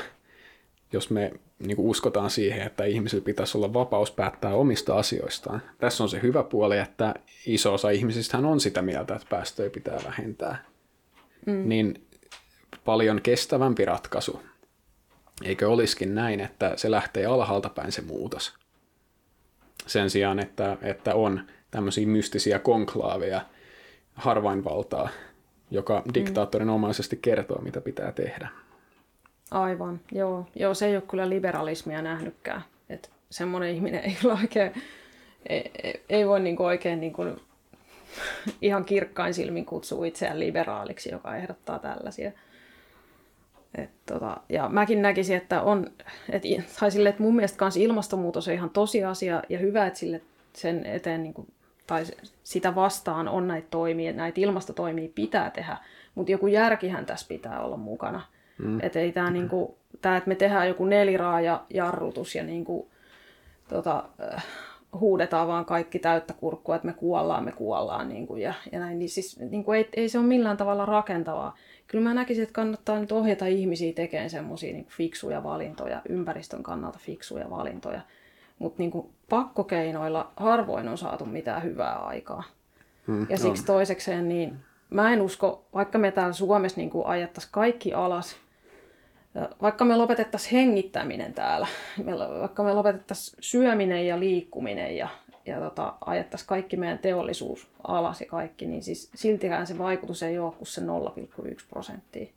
jos 0.93 1.09
me 1.09 1.31
niin 1.59 1.75
kuin 1.75 1.87
uskotaan 1.87 2.29
siihen, 2.29 2.67
että 2.67 2.85
ihmisillä 2.85 3.23
pitäisi 3.23 3.57
olla 3.57 3.73
vapaus 3.73 4.11
päättää 4.11 4.53
omista 4.53 4.95
asioistaan. 4.95 5.61
Tässä 5.77 6.03
on 6.03 6.09
se 6.09 6.21
hyvä 6.21 6.43
puoli, 6.43 6.77
että 6.77 7.15
iso 7.45 7.73
osa 7.73 7.89
ihmisistä 7.89 8.37
on 8.37 8.59
sitä 8.59 8.81
mieltä, 8.81 9.15
että 9.15 9.27
päästöjä 9.29 9.69
pitää 9.69 9.99
vähentää. 10.05 10.65
Mm. 11.45 11.69
Niin 11.69 12.07
paljon 12.85 13.21
kestävämpi 13.21 13.85
ratkaisu. 13.85 14.41
Eikö 15.43 15.69
olisikin 15.69 16.15
näin, 16.15 16.39
että 16.39 16.73
se 16.75 16.91
lähtee 16.91 17.25
alhaalta 17.25 17.69
päin 17.69 17.91
se 17.91 18.01
muutos? 18.01 18.53
Sen 19.85 20.09
sijaan, 20.09 20.39
että, 20.39 20.77
että 20.81 21.15
on 21.15 21.41
tämmöisiä 21.71 22.07
mystisiä 22.07 22.59
konklaaveja 22.59 23.41
harvainvaltaa, 24.13 25.09
joka 25.71 26.01
mm. 26.05 26.13
diktaattorinomaisesti 26.13 27.19
kertoo, 27.21 27.61
mitä 27.61 27.81
pitää 27.81 28.11
tehdä. 28.11 28.47
Aivan, 29.51 29.99
joo. 30.11 30.47
Joo, 30.55 30.73
se 30.73 30.85
ei 30.85 30.95
ole 30.95 31.03
kyllä 31.09 31.29
liberalismia 31.29 32.01
nähnytkään. 32.01 32.61
Että 32.89 33.09
semmoinen 33.29 33.69
ihminen 33.69 34.03
ei 34.03 34.17
ole 34.23 34.33
oikein, 34.33 34.71
ei, 35.49 35.71
ei 36.09 36.27
voi 36.27 36.39
niinku 36.39 36.63
oikein 36.63 36.99
niinku 36.99 37.23
ihan 38.61 38.85
kirkkain 38.85 39.33
silmin 39.33 39.65
kutsua 39.65 40.05
itseään 40.05 40.39
liberaaliksi, 40.39 41.11
joka 41.11 41.35
ehdottaa 41.35 41.79
tällaisia. 41.79 42.31
Et 43.77 43.89
tota, 44.05 44.37
ja 44.49 44.69
mäkin 44.69 45.01
näkisin, 45.01 45.37
että 45.37 45.61
on, 45.61 45.91
et, 46.29 46.43
tai 46.79 46.91
sille, 46.91 47.09
että 47.09 47.23
mun 47.23 47.35
mielestä 47.35 47.57
kans 47.57 47.77
ilmastonmuutos 47.77 48.47
on 48.47 48.53
ihan 48.53 48.69
tosiasia 48.69 49.41
ja 49.49 49.59
hyvä, 49.59 49.87
että 49.87 49.99
sille 49.99 50.21
sen 50.53 50.85
eteen 50.85 51.23
niin 51.23 51.33
kuin, 51.33 51.47
tai 51.87 52.03
sitä 52.43 52.75
vastaan 52.75 53.27
on 53.27 53.47
näitä 53.47 53.67
toimia, 53.71 54.13
näitä 54.13 54.41
ilmastotoimia 54.41 55.09
pitää 55.15 55.49
tehdä, 55.49 55.77
mutta 56.15 56.31
joku 56.31 56.47
järkihän 56.47 57.05
tässä 57.05 57.27
pitää 57.27 57.61
olla 57.61 57.77
mukana. 57.77 58.21
Mm. 58.57 58.79
Että 58.81 58.99
ei 58.99 59.11
tämä, 59.11 59.31
niin 59.31 59.49
kuin, 59.49 59.75
tää, 60.01 60.17
että 60.17 60.27
me 60.27 60.35
tehdään 60.35 60.67
joku 60.67 60.85
neliraaja 60.85 61.63
jarrutus 61.69 62.35
ja 62.35 62.43
niin 62.43 62.65
kuin, 62.65 62.87
tota, 63.69 64.03
äh, 64.33 64.45
huudetaan 64.99 65.47
vaan 65.47 65.65
kaikki 65.65 65.99
täyttä 65.99 66.33
kurkkua, 66.33 66.75
että 66.75 66.87
me 66.87 66.93
kuollaan, 66.93 67.45
me 67.45 67.51
kuollaan 67.51 68.09
niin 68.09 68.27
kuin, 68.27 68.41
ja, 68.41 68.53
ja 68.71 68.79
näin, 68.79 68.99
niin, 68.99 69.09
siis, 69.09 69.39
niin 69.39 69.63
kuin, 69.63 69.77
ei, 69.77 69.89
ei 69.93 70.09
se 70.09 70.19
ole 70.19 70.27
millään 70.27 70.57
tavalla 70.57 70.85
rakentavaa 70.85 71.55
kyllä 71.87 72.03
mä 72.03 72.13
näkisin, 72.13 72.43
että 72.43 72.53
kannattaa 72.53 72.99
nyt 72.99 73.11
ohjata 73.11 73.45
ihmisiä 73.45 73.93
tekemään 73.93 74.29
semmoisia 74.29 74.73
niin 74.73 74.87
fiksuja 74.89 75.43
valintoja, 75.43 76.01
ympäristön 76.09 76.63
kannalta 76.63 76.99
fiksuja 77.01 77.49
valintoja. 77.49 78.01
Mutta 78.59 78.75
niin 78.79 78.91
pakkokeinoilla 79.29 80.31
harvoin 80.37 80.87
on 80.87 80.97
saatu 80.97 81.25
mitään 81.25 81.63
hyvää 81.63 81.95
aikaa. 81.95 82.43
Hmm, 83.07 83.27
ja 83.29 83.37
siksi 83.37 83.61
on. 83.61 83.65
toisekseen, 83.65 84.29
niin 84.29 84.57
mä 84.89 85.13
en 85.13 85.21
usko, 85.21 85.65
vaikka 85.73 85.97
me 85.97 86.11
täällä 86.11 86.33
Suomessa 86.33 86.81
niin 86.81 86.91
ajattaisiin 87.05 87.51
kaikki 87.51 87.93
alas, 87.93 88.35
vaikka 89.61 89.85
me 89.85 89.95
lopetettaisiin 89.95 90.51
hengittäminen 90.51 91.33
täällä, 91.33 91.67
vaikka 92.41 92.63
me 92.63 92.73
lopetettaisiin 92.73 93.37
syöminen 93.39 94.07
ja 94.07 94.19
liikkuminen 94.19 94.97
ja 94.97 95.09
ja 95.45 95.59
tota, 95.59 95.93
ajettaisiin 96.05 96.47
kaikki 96.47 96.77
meidän 96.77 96.99
teollisuus 96.99 97.67
alas 97.87 98.21
ja 98.21 98.27
kaikki, 98.27 98.65
niin 98.65 98.83
siis 98.83 99.09
siltikään 99.15 99.67
se 99.67 99.77
vaikutus 99.77 100.23
ei 100.23 100.39
ole 100.39 100.53
kuin 100.53 100.67
se 100.67 100.81
0,1 100.81 100.87
prosenttia. 101.69 102.27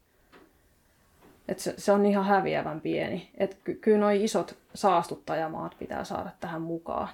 Et 1.48 1.58
se, 1.58 1.74
se 1.76 1.92
on 1.92 2.06
ihan 2.06 2.24
häviävän 2.24 2.80
pieni. 2.80 3.30
Et 3.38 3.58
ky, 3.64 3.74
kyllä 3.74 3.98
nuo 3.98 4.10
isot 4.10 4.56
saastuttajamaat 4.74 5.76
pitää 5.78 6.04
saada 6.04 6.30
tähän 6.40 6.62
mukaan. 6.62 7.08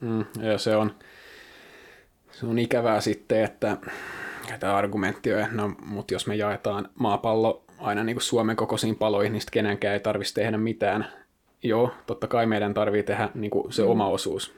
Mm, 0.00 0.24
ja 0.40 0.58
se 0.58 0.76
on, 0.76 0.94
se 2.30 2.46
on 2.46 2.58
ikävää 2.58 3.00
sitten, 3.00 3.44
että 3.44 3.76
tämä 4.60 4.76
argumentti 4.76 5.34
on, 5.34 5.46
no, 5.52 5.72
mutta 5.86 6.14
jos 6.14 6.26
me 6.26 6.34
jaetaan 6.36 6.88
maapallo 6.94 7.64
aina 7.78 8.04
niin 8.04 8.16
kuin 8.16 8.22
Suomen 8.22 8.56
kokoisiin 8.56 8.96
paloihin, 8.96 9.32
niin 9.32 9.42
kenenkään 9.52 9.94
ei 9.94 10.00
tarvitsisi 10.00 10.34
tehdä 10.34 10.58
mitään. 10.58 11.06
Joo, 11.62 11.90
totta 12.06 12.26
kai 12.26 12.46
meidän 12.46 12.74
tarvii 12.74 13.02
tehdä 13.02 13.28
niin 13.34 13.50
kuin 13.50 13.72
se 13.72 13.82
mm. 13.82 13.88
oma 13.88 14.08
osuus. 14.08 14.54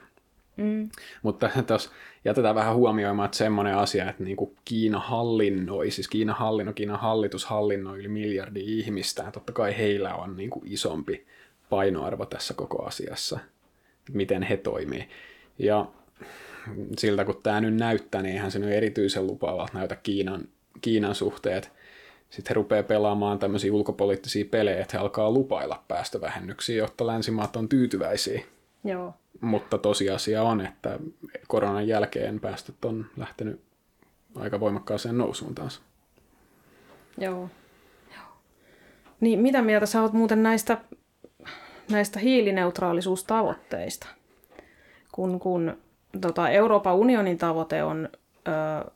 Mm. 0.57 0.89
Mutta 1.21 1.49
tässä 1.67 1.89
jätetään 2.25 2.55
vähän 2.55 2.75
huomioimaan, 2.75 3.25
että 3.25 3.37
semmoinen 3.37 3.77
asia, 3.77 4.09
että 4.09 4.23
niin 4.23 4.37
kuin 4.37 4.55
Kiina 4.65 4.99
hallinnoi, 4.99 5.91
siis 5.91 6.07
Kiina 6.07 6.33
hallinno, 6.33 6.73
Kiinan 6.73 6.99
hallitus 6.99 7.45
hallinnoi 7.45 7.99
yli 7.99 8.07
miljardi 8.07 8.79
ihmistä, 8.79 9.23
ja 9.23 9.31
totta 9.31 9.53
kai 9.53 9.77
heillä 9.77 10.15
on 10.15 10.37
niin 10.37 10.49
kuin 10.49 10.67
isompi 10.67 11.25
painoarvo 11.69 12.25
tässä 12.25 12.53
koko 12.53 12.83
asiassa, 12.83 13.39
miten 14.13 14.43
he 14.43 14.57
toimii. 14.57 15.09
Ja 15.59 15.85
siltä 16.97 17.25
kun 17.25 17.39
tämä 17.43 17.61
nyt 17.61 17.75
näyttää, 17.75 18.21
niin 18.21 18.33
eihän 18.33 18.51
se 18.51 18.59
nyt 18.59 18.71
erityisen 18.71 19.27
lupaavalta 19.27 19.77
näytä 19.77 19.95
Kiinan, 19.95 20.41
Kiinan 20.81 21.15
suhteet. 21.15 21.71
Sitten 22.29 22.49
he 22.49 22.53
rupeaa 22.53 22.83
pelaamaan 22.83 23.39
tämmöisiä 23.39 23.73
ulkopoliittisia 23.73 24.45
pelejä, 24.51 24.81
että 24.81 24.97
he 24.97 25.01
alkaa 25.01 25.31
lupailla 25.31 25.83
päästövähennyksiä, 25.87 26.77
jotta 26.77 27.07
länsimaat 27.07 27.55
on 27.55 27.69
tyytyväisiä. 27.69 28.41
Joo. 28.83 29.13
Mutta 29.41 29.77
tosiasia 29.77 30.43
on, 30.43 30.61
että 30.61 30.99
koronan 31.47 31.87
jälkeen 31.87 32.39
päästöt 32.39 32.85
on 32.85 33.05
lähtenyt 33.17 33.61
aika 34.35 34.59
voimakkaaseen 34.59 35.17
nousuun 35.17 35.55
taas. 35.55 35.81
Joo. 37.17 37.49
Joo. 38.13 38.25
Niin 39.19 39.39
mitä 39.39 39.61
mieltä 39.61 39.85
sä 39.85 40.01
oot 40.01 40.13
muuten 40.13 40.43
näistä, 40.43 40.77
näistä 41.91 42.19
hiilineutraalisuustavoitteista? 42.19 44.07
Kun, 45.11 45.39
kun 45.39 45.77
tota, 46.21 46.49
Euroopan 46.49 46.95
unionin 46.95 47.37
tavoite 47.37 47.83
on 47.83 48.09
ö, 48.47 48.91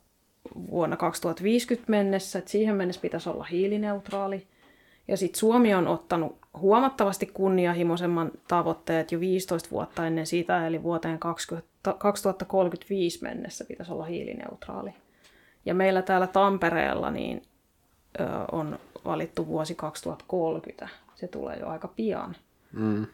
vuonna 0.55 0.97
2050 0.97 1.91
mennessä, 1.91 2.39
että 2.39 2.51
siihen 2.51 2.75
mennessä 2.75 3.01
pitäisi 3.01 3.29
olla 3.29 3.43
hiilineutraali. 3.43 4.47
Ja 5.07 5.17
sitten 5.17 5.39
Suomi 5.39 5.73
on 5.73 5.88
ottanut 5.88 6.40
huomattavasti 6.57 7.25
kunnianhimoisemman 7.25 8.31
tavoitteet 8.47 9.11
jo 9.11 9.19
15 9.19 9.69
vuotta 9.71 10.07
ennen 10.07 10.27
sitä, 10.27 10.67
eli 10.67 10.83
vuoteen 10.83 11.19
20, 11.19 11.67
2035 11.97 13.19
mennessä 13.21 13.65
pitäisi 13.65 13.91
olla 13.91 14.05
hiilineutraali. 14.05 14.93
Ja 15.65 15.73
meillä 15.73 16.01
täällä 16.01 16.27
Tampereella 16.27 17.11
niin, 17.11 17.41
ö, 18.19 18.23
on 18.51 18.79
valittu 19.05 19.47
vuosi 19.47 19.75
2030. 19.75 20.89
Se 21.15 21.27
tulee 21.27 21.57
jo 21.59 21.67
aika 21.67 21.87
pian. 21.87 22.35
Mm. 22.71 23.05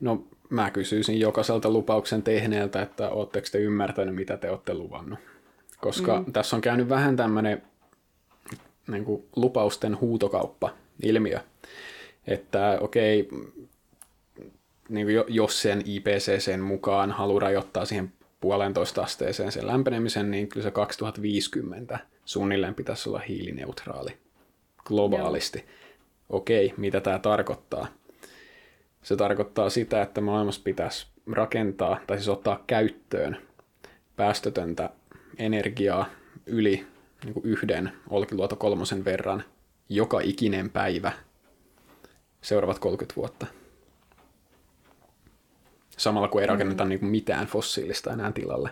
No 0.00 0.24
mä 0.50 0.70
kysyisin 0.70 1.20
jokaiselta 1.20 1.70
lupauksen 1.70 2.22
tehneeltä, 2.22 2.82
että 2.82 3.10
oletteko 3.10 3.46
te 3.52 3.58
ymmärtänyt, 3.58 4.14
mitä 4.14 4.36
te 4.36 4.50
olette 4.50 4.74
luvannut. 4.74 5.18
Koska 5.80 6.20
mm. 6.20 6.32
tässä 6.32 6.56
on 6.56 6.62
käynyt 6.62 6.88
vähän 6.88 7.16
tämmöinen 7.16 7.62
niin 8.88 9.04
lupausten 9.36 10.00
huutokauppa-ilmiö 10.00 11.40
että 12.28 12.78
okei, 12.80 13.28
niin 14.88 15.06
kuin 15.06 15.24
jos 15.28 15.62
sen 15.62 15.82
IPCCn 15.84 16.60
mukaan 16.60 17.10
haluaa 17.10 17.40
rajoittaa 17.40 17.84
siihen 17.84 18.12
puolentoista 18.40 19.02
asteeseen 19.02 19.52
sen 19.52 19.66
lämpenemisen, 19.66 20.30
niin 20.30 20.48
kyllä 20.48 20.64
se 20.64 20.70
2050 20.70 21.98
suunnilleen 22.24 22.74
pitäisi 22.74 23.08
olla 23.08 23.18
hiilineutraali 23.18 24.10
globaalisti. 24.84 25.58
Joo. 25.58 25.68
Okei, 26.28 26.74
mitä 26.76 27.00
tämä 27.00 27.18
tarkoittaa? 27.18 27.86
Se 29.02 29.16
tarkoittaa 29.16 29.70
sitä, 29.70 30.02
että 30.02 30.20
maailmassa 30.20 30.60
pitäisi 30.64 31.06
rakentaa, 31.32 32.00
tai 32.06 32.16
siis 32.16 32.28
ottaa 32.28 32.64
käyttöön 32.66 33.36
päästötöntä 34.16 34.90
energiaa 35.38 36.10
yli 36.46 36.86
niin 37.24 37.34
kuin 37.34 37.46
yhden 37.46 37.92
Olkiluoto 38.10 38.56
kolmosen 38.56 39.04
verran 39.04 39.44
joka 39.88 40.20
ikinen 40.20 40.70
päivä– 40.70 41.12
seuraavat 42.42 42.78
30 42.78 43.16
vuotta. 43.16 43.46
Samalla 45.96 46.28
kun 46.28 46.40
ei 46.40 46.46
rakenneta 46.46 46.84
mm. 46.84 46.88
niin 46.88 47.00
kuin 47.00 47.10
mitään 47.10 47.46
fossiilista 47.46 48.12
enää 48.12 48.32
tilalle. 48.32 48.70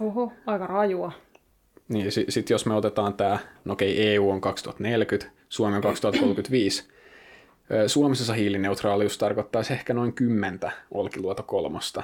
Oho, 0.00 0.32
aika 0.46 0.66
rajua. 0.66 1.12
Niin, 1.88 2.12
sitten 2.12 2.32
sit 2.32 2.50
jos 2.50 2.66
me 2.66 2.74
otetaan 2.74 3.14
tämä, 3.14 3.38
no 3.64 3.72
okei, 3.72 4.14
EU 4.14 4.30
on 4.30 4.40
2040, 4.40 5.36
Suomi 5.48 5.76
on 5.76 5.82
2035, 5.82 6.88
Suomessa 7.86 8.32
hiilineutraalius 8.32 9.18
tarkoittaisi 9.18 9.72
ehkä 9.72 9.94
noin 9.94 10.12
kymmentä 10.12 10.72
Olkiluoto 10.90 11.42
kolmosta. 11.42 12.02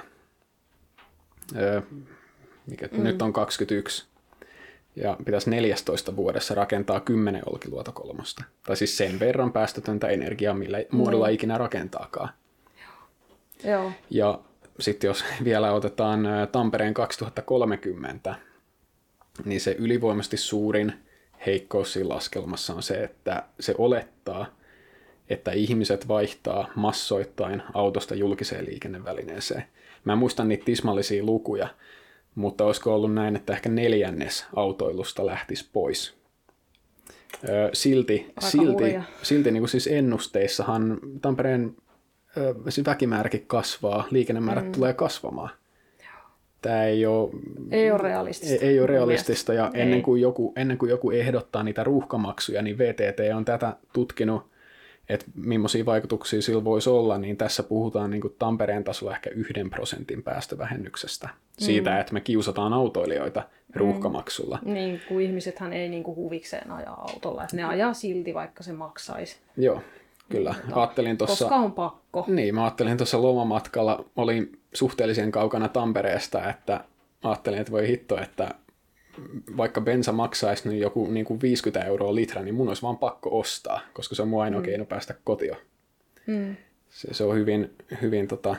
Mikä 2.66 2.88
mm. 2.92 3.04
nyt 3.04 3.22
on 3.22 3.32
21. 3.32 4.06
Ja 4.96 5.16
pitäisi 5.24 5.50
14 5.50 6.16
vuodessa 6.16 6.54
rakentaa 6.54 7.00
10 7.00 7.42
Olkiluoto 7.46 7.92
kolmosta. 7.92 8.44
Tai 8.66 8.76
siis 8.76 8.96
sen 8.96 9.20
verran 9.20 9.52
päästötöntä 9.52 10.08
energiaa, 10.08 10.54
millä 10.54 10.78
muodolla 10.90 11.26
mm. 11.26 11.34
ikinä 11.34 11.58
rakentaakaan. 11.58 12.28
Joo. 13.64 13.92
Ja 14.10 14.40
sitten 14.80 15.08
jos 15.08 15.24
vielä 15.44 15.72
otetaan 15.72 16.26
Tampereen 16.52 16.94
2030, 16.94 18.34
niin 19.44 19.60
se 19.60 19.76
ylivoimasti 19.78 20.36
suurin 20.36 20.92
heikkous 21.46 21.92
siinä 21.92 22.08
laskelmassa 22.08 22.74
on 22.74 22.82
se, 22.82 23.04
että 23.04 23.42
se 23.60 23.74
olettaa, 23.78 24.46
että 25.28 25.52
ihmiset 25.52 26.08
vaihtaa 26.08 26.68
massoittain 26.74 27.62
autosta 27.74 28.14
julkiseen 28.14 28.66
liikennevälineeseen. 28.66 29.64
Mä 30.04 30.12
en 30.12 30.18
muista 30.18 30.44
niitä 30.44 30.64
tismallisia 30.64 31.24
lukuja, 31.24 31.68
mutta 32.36 32.64
olisiko 32.64 32.94
ollut 32.94 33.14
näin, 33.14 33.36
että 33.36 33.52
ehkä 33.52 33.68
neljännes 33.68 34.46
autoilusta 34.56 35.26
lähtisi 35.26 35.68
pois. 35.72 36.14
silti, 37.72 38.32
silti, 38.38 38.98
silti 39.22 39.50
niin 39.50 39.60
kuin 39.60 39.68
siis 39.68 39.86
ennusteissahan 39.86 40.98
Tampereen 41.22 41.76
siis 42.68 42.86
väkimääräkin 42.86 43.44
kasvaa, 43.46 44.06
liikennemäärät 44.10 44.64
mm. 44.64 44.72
tulee 44.72 44.92
kasvamaan. 44.92 45.50
Tämä 46.62 46.84
ei 46.84 47.06
ole, 47.06 47.30
ei 47.70 47.90
ole 47.90 47.98
realistista. 47.98 48.64
Ei, 48.64 48.68
ei 48.70 48.78
ole 48.80 48.86
realistista 48.86 49.54
ja 49.54 49.70
ennen 49.74 50.02
kuin, 50.02 50.22
joku, 50.22 50.52
ennen 50.56 50.78
kuin 50.78 50.90
joku 50.90 51.10
ehdottaa 51.10 51.62
niitä 51.62 51.84
ruuhkamaksuja, 51.84 52.62
niin 52.62 52.78
VTT 52.78 53.20
on 53.36 53.44
tätä 53.44 53.76
tutkinut 53.92 54.42
että 55.08 55.26
millaisia 55.34 55.86
vaikutuksia 55.86 56.42
sillä 56.42 56.64
voisi 56.64 56.90
olla, 56.90 57.18
niin 57.18 57.36
tässä 57.36 57.62
puhutaan 57.62 58.10
niin 58.10 58.22
Tampereen 58.38 58.84
tasolla 58.84 59.12
ehkä 59.12 59.30
yhden 59.30 59.70
prosentin 59.70 60.22
päästövähennyksestä. 60.22 61.28
Siitä, 61.58 61.90
mm. 61.90 62.00
että 62.00 62.12
me 62.12 62.20
kiusataan 62.20 62.72
autoilijoita 62.72 63.42
ruuhkamaksulla. 63.74 64.58
Mm. 64.64 64.74
Niin, 64.74 65.00
kun 65.08 65.20
ihmisethän 65.20 65.72
ei 65.72 65.88
niin 65.88 66.02
kuin 66.02 66.16
huvikseen 66.16 66.70
ajaa 66.70 67.00
autolla, 67.00 67.42
että 67.42 67.56
ne 67.56 67.64
ajaa 67.64 67.94
silti, 67.94 68.34
vaikka 68.34 68.62
se 68.62 68.72
maksaisi. 68.72 69.36
Joo, 69.56 69.82
kyllä. 70.28 70.54
Mutta, 70.64 70.80
ajattelin 70.80 71.16
tossa, 71.16 71.44
koska 71.44 71.56
on 71.56 71.72
pakko. 71.72 72.24
Niin, 72.28 72.54
mä 72.54 72.64
ajattelin 72.64 72.96
tuossa 72.96 73.22
lomamatkalla, 73.22 74.04
olin 74.16 74.58
suhteellisen 74.74 75.32
kaukana 75.32 75.68
Tampereesta, 75.68 76.50
että 76.50 76.84
ajattelin, 77.22 77.58
että 77.58 77.72
voi 77.72 77.88
hitto, 77.88 78.22
että 78.22 78.54
vaikka 79.56 79.80
bensa 79.80 80.12
maksaisi 80.12 80.68
niin 80.68 80.80
joku 80.80 81.06
niin 81.10 81.26
kuin 81.26 81.40
50 81.40 81.84
euroa 81.86 82.14
litra, 82.14 82.42
niin 82.42 82.54
mun 82.54 82.68
olisi 82.68 82.82
vaan 82.82 82.98
pakko 82.98 83.38
ostaa, 83.38 83.80
koska 83.92 84.14
se 84.14 84.22
on 84.22 84.28
mun 84.28 84.42
ainoa 84.42 84.60
mm. 84.60 84.64
keino 84.64 84.84
päästä 84.84 85.14
kotiin. 85.24 85.56
Mm. 86.26 86.56
Se, 86.88 87.14
se 87.14 87.24
on 87.24 87.36
hyvin, 87.36 87.70
hyvin 88.02 88.28
tota, 88.28 88.56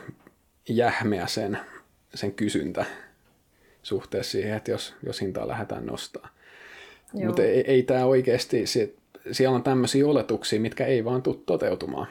jähmeä 0.70 1.28
sen, 1.28 1.60
sen 2.16 2.34
kysyntä 2.34 2.86
suhteessa 3.84 4.32
siihen, 4.32 4.58
että 4.58 4.72
jos, 4.72 4.96
jos 5.04 5.22
hintaa 5.22 5.48
lähdetään 5.48 5.86
nostaa. 5.86 6.30
Mutta 7.14 7.44
ei, 7.44 7.62
ei 7.72 7.84
tämä 7.84 8.06
oikeasti, 8.06 8.68
se, 8.68 8.94
siellä 9.32 9.56
on 9.56 9.64
tämmöisiä 9.64 10.08
oletuksia, 10.08 10.60
mitkä 10.60 10.86
ei 10.86 11.06
vaan 11.06 11.22
tule 11.22 11.38
toteutumaan. 11.46 12.08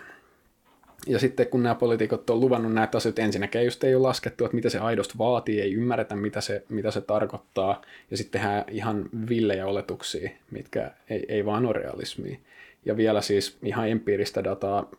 Ja 1.06 1.18
sitten 1.18 1.46
kun 1.46 1.62
nämä 1.62 1.74
poliitikot 1.74 2.30
on 2.30 2.40
luvannut 2.40 2.72
näitä 2.72 2.98
asioita, 2.98 3.22
ensinnäkin 3.22 3.64
just 3.64 3.84
ei 3.84 3.94
ole 3.94 4.02
laskettu, 4.02 4.44
että 4.44 4.54
mitä 4.54 4.70
se 4.70 4.78
aidosti 4.78 5.18
vaatii, 5.18 5.60
ei 5.60 5.74
ymmärretä, 5.74 6.16
mitä 6.16 6.40
se, 6.40 6.64
mitä 6.68 6.90
se 6.90 7.00
tarkoittaa, 7.00 7.82
ja 8.10 8.16
sitten 8.16 8.40
tehdään 8.40 8.64
ihan 8.70 9.08
villejä 9.28 9.66
oletuksia, 9.66 10.30
mitkä 10.50 10.90
ei, 11.10 11.24
ei 11.28 11.44
vaan 11.44 11.66
ole 11.66 11.72
realismia. 11.72 12.38
Ja 12.84 12.96
vielä 12.96 13.20
siis 13.20 13.56
ihan 13.62 13.88
empiiristä 13.88 14.44
dataa 14.44 14.90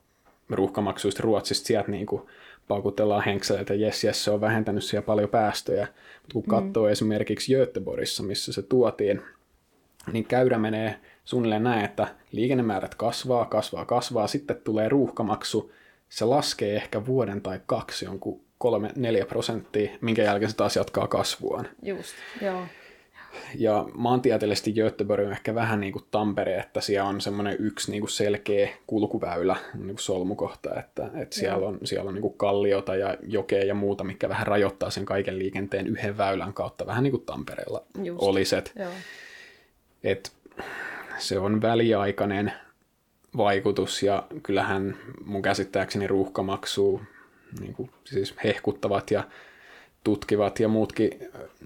ruuhkamaksuista 0.49 1.23
Ruotsista, 1.23 1.67
sieltä 1.67 1.91
niin 1.91 2.05
kuin 2.05 2.21
paukutellaan 2.67 3.23
henkseleitä, 3.23 3.61
että 3.61 3.85
jes, 3.85 4.03
jes, 4.03 4.23
se 4.23 4.31
on 4.31 4.41
vähentänyt 4.41 4.83
siellä 4.83 5.05
paljon 5.05 5.29
päästöjä. 5.29 5.87
Mutta 6.21 6.33
kun 6.33 6.43
mm. 6.43 6.49
katsoo 6.49 6.89
esimerkiksi 6.89 7.53
Göteborgissa, 7.53 8.23
missä 8.23 8.53
se 8.53 8.61
tuotiin, 8.61 9.21
niin 10.11 10.25
käyrä 10.25 10.57
menee 10.57 10.95
suunnilleen 11.25 11.63
näin, 11.63 11.85
että 11.85 12.07
liikennemäärät 12.31 12.95
kasvaa, 12.95 13.45
kasvaa, 13.45 13.85
kasvaa, 13.85 14.27
sitten 14.27 14.61
tulee 14.63 14.89
ruuhkamaksu, 14.89 15.71
se 16.09 16.25
laskee 16.25 16.75
ehkä 16.75 17.05
vuoden 17.05 17.41
tai 17.41 17.59
kaksi 17.65 18.05
jonkun 18.05 18.41
3-4 19.23 19.25
prosenttia, 19.27 19.91
minkä 20.01 20.23
jälkeen 20.23 20.51
se 20.51 20.57
taas 20.57 20.75
jatkaa 20.75 21.07
kasvuaan. 21.07 21.67
Just, 21.83 22.15
joo. 22.41 22.61
Ja 23.55 23.85
maantieteellisesti 23.93 24.73
Göteborg 24.73 25.25
on 25.25 25.31
ehkä 25.31 25.55
vähän 25.55 25.79
niin 25.79 25.93
kuin 25.93 26.05
Tampere, 26.11 26.57
että 26.57 26.81
siellä 26.81 27.09
on 27.09 27.21
semmoinen 27.21 27.55
yksi 27.59 27.91
niin 27.91 28.01
kuin 28.01 28.09
selkeä 28.09 28.69
kulkuväylä, 28.87 29.55
niin 29.73 29.87
kuin 29.87 29.99
solmukohta, 29.99 30.79
että, 30.79 31.09
että 31.15 31.35
siellä 31.35 31.67
on, 31.67 31.79
siellä 31.83 32.07
on 32.07 32.13
niin 32.13 32.21
kuin 32.21 32.37
kalliota 32.37 32.95
ja 32.95 33.17
jokea 33.23 33.63
ja 33.63 33.75
muuta, 33.75 34.03
mikä 34.03 34.29
vähän 34.29 34.47
rajoittaa 34.47 34.89
sen 34.89 35.05
kaiken 35.05 35.39
liikenteen 35.39 35.87
yhden 35.87 36.17
väylän 36.17 36.53
kautta, 36.53 36.85
vähän 36.85 37.03
niin 37.03 37.11
kuin 37.11 37.25
Tampereella 37.25 37.83
Just. 38.03 38.21
olisi. 38.21 38.55
Et, 38.55 38.73
se 41.17 41.39
on 41.39 41.61
väliaikainen 41.61 42.53
vaikutus 43.37 44.03
ja 44.03 44.27
kyllähän 44.43 44.97
mun 45.25 45.41
käsittääkseni 45.41 46.07
ruuhkamaksuu 46.07 47.01
niin 47.59 47.73
kuin, 47.73 47.91
siis 48.03 48.35
hehkuttavat 48.43 49.11
ja 49.11 49.23
tutkivat 50.03 50.59
ja 50.59 50.67
muutkin 50.67 51.09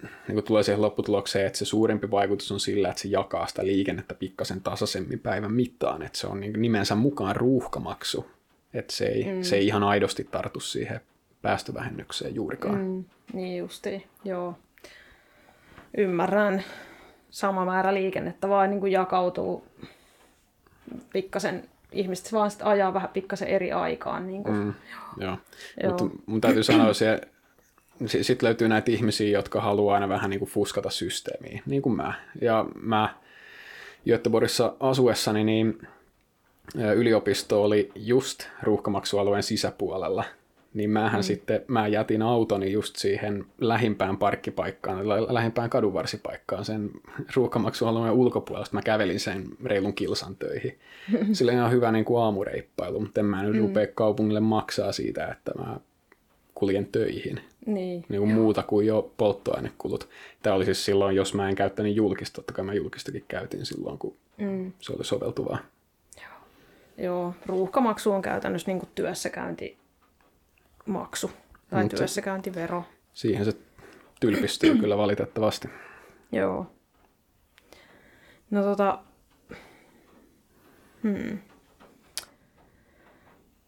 niin 0.04 0.34
kuin 0.34 0.44
tulee 0.44 0.64
siihen 0.64 0.82
lopputulokseen, 0.82 1.48
että 1.48 1.60
se 1.60 1.66
suurempi 1.66 2.12
vaikutus 2.12 2.52
on 2.52 2.60
sillä, 2.60 2.90
että 2.90 3.02
se 3.02 3.08
jakaa 3.08 3.48
sitä 3.48 3.66
liikennettä 3.66 4.14
pikkasen 4.14 4.62
tasaisemmin 4.62 5.20
päivän 5.20 5.52
mittaan, 5.52 6.02
että 6.02 6.18
se 6.18 6.28
on 6.28 6.40
niin 6.40 6.62
nimensä 6.62 6.96
mukaan 6.96 7.36
ruuhkamaksu, 7.36 8.26
että 8.74 8.96
se 8.96 9.06
ei, 9.06 9.24
mm. 9.24 9.42
se 9.42 9.56
ei 9.56 9.68
ihan 9.68 9.84
aidosti 9.84 10.28
tartu 10.32 10.60
siihen 10.60 11.02
päästövähennykseen 11.42 12.36
juurikaan. 12.36 12.82
Mm, 12.82 13.04
niin 13.34 13.58
justi, 13.58 14.08
joo. 14.24 14.56
Ymmärrän. 15.98 16.64
Sama 17.30 17.66
määrä 17.66 17.94
liikennettä 17.94 18.50
vaan 18.50 18.70
niin 18.70 18.80
kuin 18.80 18.92
jakautuu 18.92 19.64
pikkasen 21.14 21.70
ihmiset 21.92 22.34
vaan 22.34 22.52
sit 22.52 22.62
ajaa 22.64 22.94
vähän 22.94 23.10
pikkasen 23.10 23.48
eri 23.48 23.72
aikaan. 23.72 24.28
Niin 24.28 24.44
kuin. 24.44 24.56
Mm, 24.56 24.74
joo. 25.18 25.38
joo. 25.84 25.92
Mutta 25.92 26.18
mun 26.26 26.42
täytyy 26.42 26.64
sanoa, 26.64 26.94
se, 26.94 27.22
sitten 28.06 28.48
löytyy 28.48 28.68
näitä 28.68 28.92
ihmisiä, 28.92 29.30
jotka 29.30 29.62
haluaa 29.62 29.94
aina 29.94 30.10
vähän 30.10 30.30
niin 30.30 30.40
kuin 30.40 30.52
fuskata 30.52 30.90
systeemiä, 30.90 31.62
niin 31.66 31.82
kuin 31.82 31.96
mä. 31.96 32.14
Ja 32.42 32.66
mä 32.82 33.16
Göteborgissa 34.08 34.74
asuessani, 34.80 35.44
niin 35.44 35.88
yliopisto 36.96 37.64
oli 37.64 37.92
just 37.96 38.48
ruuhkamaksualueen 38.64 39.44
sisäpuolella– 39.44 40.24
niin 40.74 40.90
mähän 40.90 41.20
mm. 41.20 41.24
sitten, 41.24 41.66
mä 41.68 41.88
jätin 41.88 42.22
autoni 42.22 42.72
just 42.72 42.96
siihen 42.96 43.46
lähimpään 43.62 44.18
parkkipaikkaan, 44.18 45.10
lähimpään 45.10 45.70
kadunvarsipaikkaan 45.70 46.66
sen 46.66 46.90
ruuhkamaksualueen 47.36 48.14
ulkopuolella, 48.14 48.68
mä 48.72 48.82
kävelin 48.82 49.20
sen 49.20 49.46
reilun 49.64 49.94
kilsan 49.94 50.36
töihin. 50.36 50.80
Sillä 51.34 51.66
on 51.66 51.72
hyvä 51.72 51.92
niin 51.92 52.06
kuin 52.06 52.24
aamureippailu, 52.24 53.00
mutta 53.00 53.20
en 53.20 53.26
mä 53.26 53.44
nyt 53.44 53.54
mm. 53.54 53.62
rupea 53.62 53.88
kaupungille 53.88 54.40
maksaa 54.40 54.92
siitä, 54.92 55.28
että 55.28 55.52
mä 55.58 55.80
kuljen 56.56 56.86
töihin. 56.86 57.42
Niin, 57.66 58.06
niin 58.10 58.22
kuin 58.22 58.34
muuta 58.34 58.64
kuin 58.64 58.88
jo 58.88 59.12
polttoainekulut. 59.18 60.10
Tämä 60.44 60.56
oli 60.56 60.66
siis 60.66 60.86
silloin, 60.86 61.16
jos 61.16 61.34
mä 61.34 61.50
en 61.50 61.56
käyttänyt 61.56 61.96
julkista, 61.96 62.36
totta 62.36 62.54
kai 62.54 62.66
mä 62.66 62.74
julkistakin 62.74 63.26
käytin 63.28 63.66
silloin, 63.66 63.98
kun 63.98 64.16
mm. 64.38 64.72
se 64.80 64.94
oli 64.94 65.06
soveltuvaa. 65.06 65.58
Joo, 66.22 66.34
Joo. 66.98 67.34
ruuhkamaksu 67.46 68.12
on 68.12 68.22
käytännössä 68.22 68.68
niin 68.68 68.80
kuin 68.80 68.90
työssäkäynti 68.96 69.78
maksu 70.86 71.32
tai 71.70 71.84
Mut 71.84 71.96
työssäkäyntivero. 71.96 72.84
Siihen 73.14 73.46
se 73.46 73.52
tylpistyy 74.20 74.78
kyllä 74.78 74.98
valitettavasti. 74.98 75.70
Joo. 76.32 76.72
No 78.52 78.64
tota... 78.64 79.00
Hmm. 81.04 81.40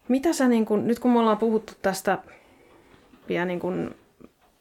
Mitä 0.08 0.32
sä 0.32 0.48
niin 0.48 0.66
kun, 0.66 0.86
nyt 0.86 0.98
kun 0.98 1.10
me 1.12 1.18
ollaan 1.18 1.38
puhuttu 1.38 1.72
tästä 1.82 2.18
vielä 3.28 3.44
niin 3.44 3.60
kun 3.60 3.94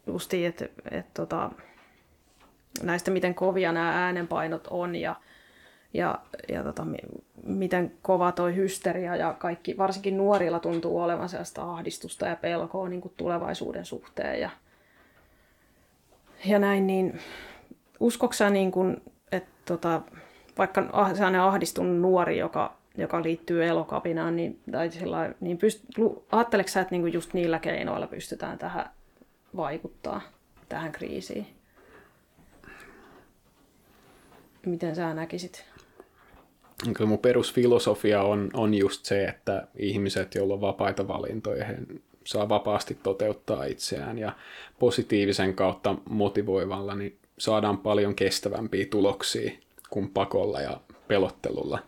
justiin, 0.07 0.47
että 0.47 0.65
et 0.91 1.13
tota, 1.13 1.51
näistä 2.83 3.11
miten 3.11 3.35
kovia 3.35 3.71
nämä 3.71 4.05
äänenpainot 4.05 4.67
on 4.69 4.95
ja 4.95 5.15
ja, 5.93 6.19
ja 6.49 6.63
tota, 6.63 6.87
miten 7.43 7.91
kova 8.01 8.31
toi 8.31 8.55
hysteria 8.55 9.15
ja 9.15 9.33
kaikki, 9.33 9.77
varsinkin 9.77 10.17
nuorilla 10.17 10.59
tuntuu 10.59 11.01
olevan 11.01 11.29
sellaista 11.29 11.63
ahdistusta 11.63 12.27
ja 12.27 12.35
pelkoa 12.35 12.89
niin 12.89 13.01
kuin 13.01 13.13
tulevaisuuden 13.17 13.85
suhteen 13.85 14.41
ja, 14.41 14.49
ja 16.45 16.59
näin, 16.59 16.87
niin 16.87 17.19
uskoksä 17.99 18.49
niin 18.49 18.71
kuin, 18.71 19.01
että 19.31 19.51
tota, 19.65 20.01
vaikka 20.57 20.89
ah, 20.93 21.13
sellainen 21.13 21.41
ahdistunut 21.41 22.01
nuori, 22.01 22.37
joka, 22.37 22.77
joka 22.97 23.23
liittyy 23.23 23.65
elokapinaan, 23.65 24.35
niin, 24.35 24.59
tai 24.71 24.91
sillä, 24.91 25.33
niin 25.39 25.57
pyst, 25.57 25.85
ajatteleksä, 26.31 26.73
sä, 26.73 26.81
että 26.81 26.91
niin 26.91 27.01
kuin 27.01 27.13
just 27.13 27.33
niillä 27.33 27.59
keinoilla 27.59 28.07
pystytään 28.07 28.57
tähän 28.57 28.89
vaikuttaa, 29.55 30.21
tähän 30.69 30.91
kriisiin? 30.91 31.47
Miten 34.65 34.95
sä 34.95 35.13
näkisit? 35.13 35.72
Kyllä 36.93 37.07
mun 37.07 37.19
perusfilosofia 37.19 38.21
on, 38.21 38.49
on 38.53 38.73
just 38.73 39.05
se, 39.05 39.25
että 39.25 39.67
ihmiset, 39.75 40.35
joilla 40.35 40.53
on 40.53 40.61
vapaita 40.61 41.07
valintoja, 41.07 41.65
he 41.65 41.77
saa 42.23 42.49
vapaasti 42.49 42.97
toteuttaa 43.03 43.65
itseään 43.65 44.17
ja 44.17 44.31
positiivisen 44.79 45.53
kautta 45.53 45.95
motivoivalla, 46.09 46.95
niin 46.95 47.17
saadaan 47.37 47.77
paljon 47.77 48.15
kestävämpiä 48.15 48.85
tuloksia 48.85 49.51
kuin 49.89 50.09
pakolla 50.09 50.61
ja 50.61 50.81
pelottelulla. 51.07 51.79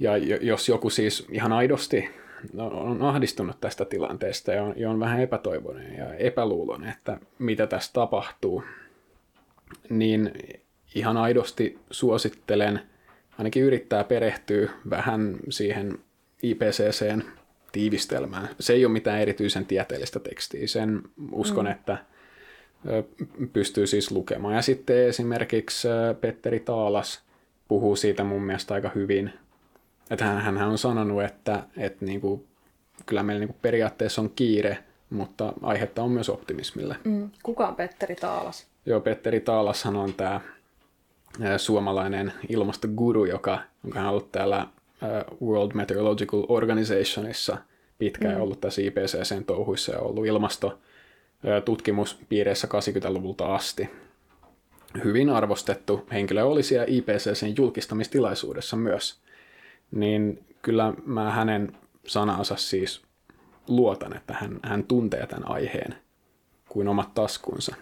Ja 0.00 0.16
jos 0.16 0.68
joku 0.68 0.90
siis 0.90 1.26
ihan 1.30 1.52
aidosti 1.52 2.10
on 2.58 3.02
ahdistunut 3.02 3.60
tästä 3.60 3.84
tilanteesta 3.84 4.52
ja 4.52 4.62
on, 4.62 4.74
ja 4.76 4.90
on 4.90 5.00
vähän 5.00 5.20
epätoivoinen 5.20 5.96
ja 5.96 6.14
epäluuloinen, 6.14 6.90
että 6.90 7.18
mitä 7.38 7.66
tässä 7.66 7.92
tapahtuu, 7.92 8.64
niin 9.88 10.32
ihan 10.94 11.16
aidosti 11.16 11.78
suosittelen 11.90 12.80
ainakin 13.40 13.62
yrittää 13.62 14.04
perehtyä 14.04 14.70
vähän 14.90 15.36
siihen 15.48 15.98
IPCCn 16.42 17.22
tiivistelmään. 17.72 18.48
Se 18.60 18.72
ei 18.72 18.84
ole 18.84 18.92
mitään 18.92 19.20
erityisen 19.20 19.66
tieteellistä 19.66 20.20
tekstiä, 20.20 20.66
sen 20.66 21.02
uskon, 21.32 21.64
mm. 21.64 21.70
että 21.70 21.98
pystyy 23.52 23.86
siis 23.86 24.10
lukemaan. 24.10 24.54
Ja 24.54 24.62
sitten 24.62 25.08
esimerkiksi 25.08 25.88
Petteri 26.20 26.60
Taalas 26.60 27.22
puhuu 27.68 27.96
siitä 27.96 28.24
mun 28.24 28.42
mielestä 28.42 28.74
aika 28.74 28.90
hyvin. 28.94 29.32
Että 30.10 30.24
hän, 30.24 30.58
hän 30.58 30.68
on 30.68 30.78
sanonut, 30.78 31.22
että, 31.22 31.62
että 31.76 32.04
niin 32.04 32.20
kuin, 32.20 32.46
kyllä 33.06 33.22
meillä 33.22 33.40
niin 33.40 33.48
kuin 33.48 33.60
periaatteessa 33.62 34.22
on 34.22 34.30
kiire, 34.36 34.78
mutta 35.10 35.52
aihetta 35.62 36.02
on 36.02 36.10
myös 36.10 36.28
optimismille. 36.28 36.96
Mm. 37.04 37.30
Kuka 37.42 37.68
on 37.68 37.76
Petteri 37.76 38.16
Taalas? 38.16 38.66
Joo, 38.86 39.00
Petteri 39.00 39.40
Taalashan 39.40 39.96
on 39.96 40.14
tämä 40.14 40.40
suomalainen 41.56 42.32
ilmastoguru, 42.48 43.24
joka, 43.24 43.58
on 43.96 44.06
ollut 44.06 44.32
täällä 44.32 44.66
World 45.42 45.70
Meteorological 45.74 46.44
Organizationissa 46.48 47.58
pitkään 47.98 48.34
mm. 48.34 48.40
ollut 48.40 48.60
tässä 48.60 48.82
IPCCn 48.82 49.44
touhuissa 49.44 49.92
ja 49.92 50.00
ollut 50.00 50.26
ilmastotutkimuspiireissä 50.26 52.68
80-luvulta 52.68 53.54
asti. 53.54 53.90
Hyvin 55.04 55.30
arvostettu 55.30 56.06
henkilö 56.12 56.44
oli 56.44 56.62
siellä 56.62 56.86
IPCCn 56.88 57.54
julkistamistilaisuudessa 57.56 58.76
myös. 58.76 59.20
Niin 59.90 60.44
kyllä 60.62 60.94
mä 61.06 61.30
hänen 61.30 61.76
sanansa 62.06 62.56
siis 62.56 63.02
luotan, 63.68 64.16
että 64.16 64.34
hän, 64.34 64.60
hän 64.62 64.84
tuntee 64.84 65.26
tämän 65.26 65.50
aiheen 65.50 65.94
kuin 66.68 66.88
omat 66.88 67.14
taskunsa. 67.14 67.74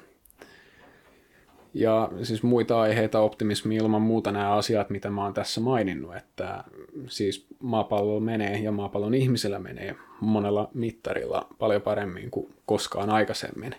Ja 1.74 2.08
siis 2.22 2.42
muita 2.42 2.80
aiheita, 2.80 3.20
optimismi 3.20 3.76
ilman 3.76 4.02
muuta 4.02 4.32
nämä 4.32 4.52
asiat, 4.52 4.90
mitä 4.90 5.10
mä 5.10 5.24
oon 5.24 5.34
tässä 5.34 5.60
maininnut, 5.60 6.16
että 6.16 6.64
siis 7.08 7.46
maapallo 7.58 8.20
menee 8.20 8.58
ja 8.58 8.72
maapallon 8.72 9.14
ihmisellä 9.14 9.58
menee 9.58 9.96
monella 10.20 10.70
mittarilla 10.74 11.46
paljon 11.58 11.82
paremmin 11.82 12.30
kuin 12.30 12.54
koskaan 12.66 13.10
aikaisemmin. 13.10 13.74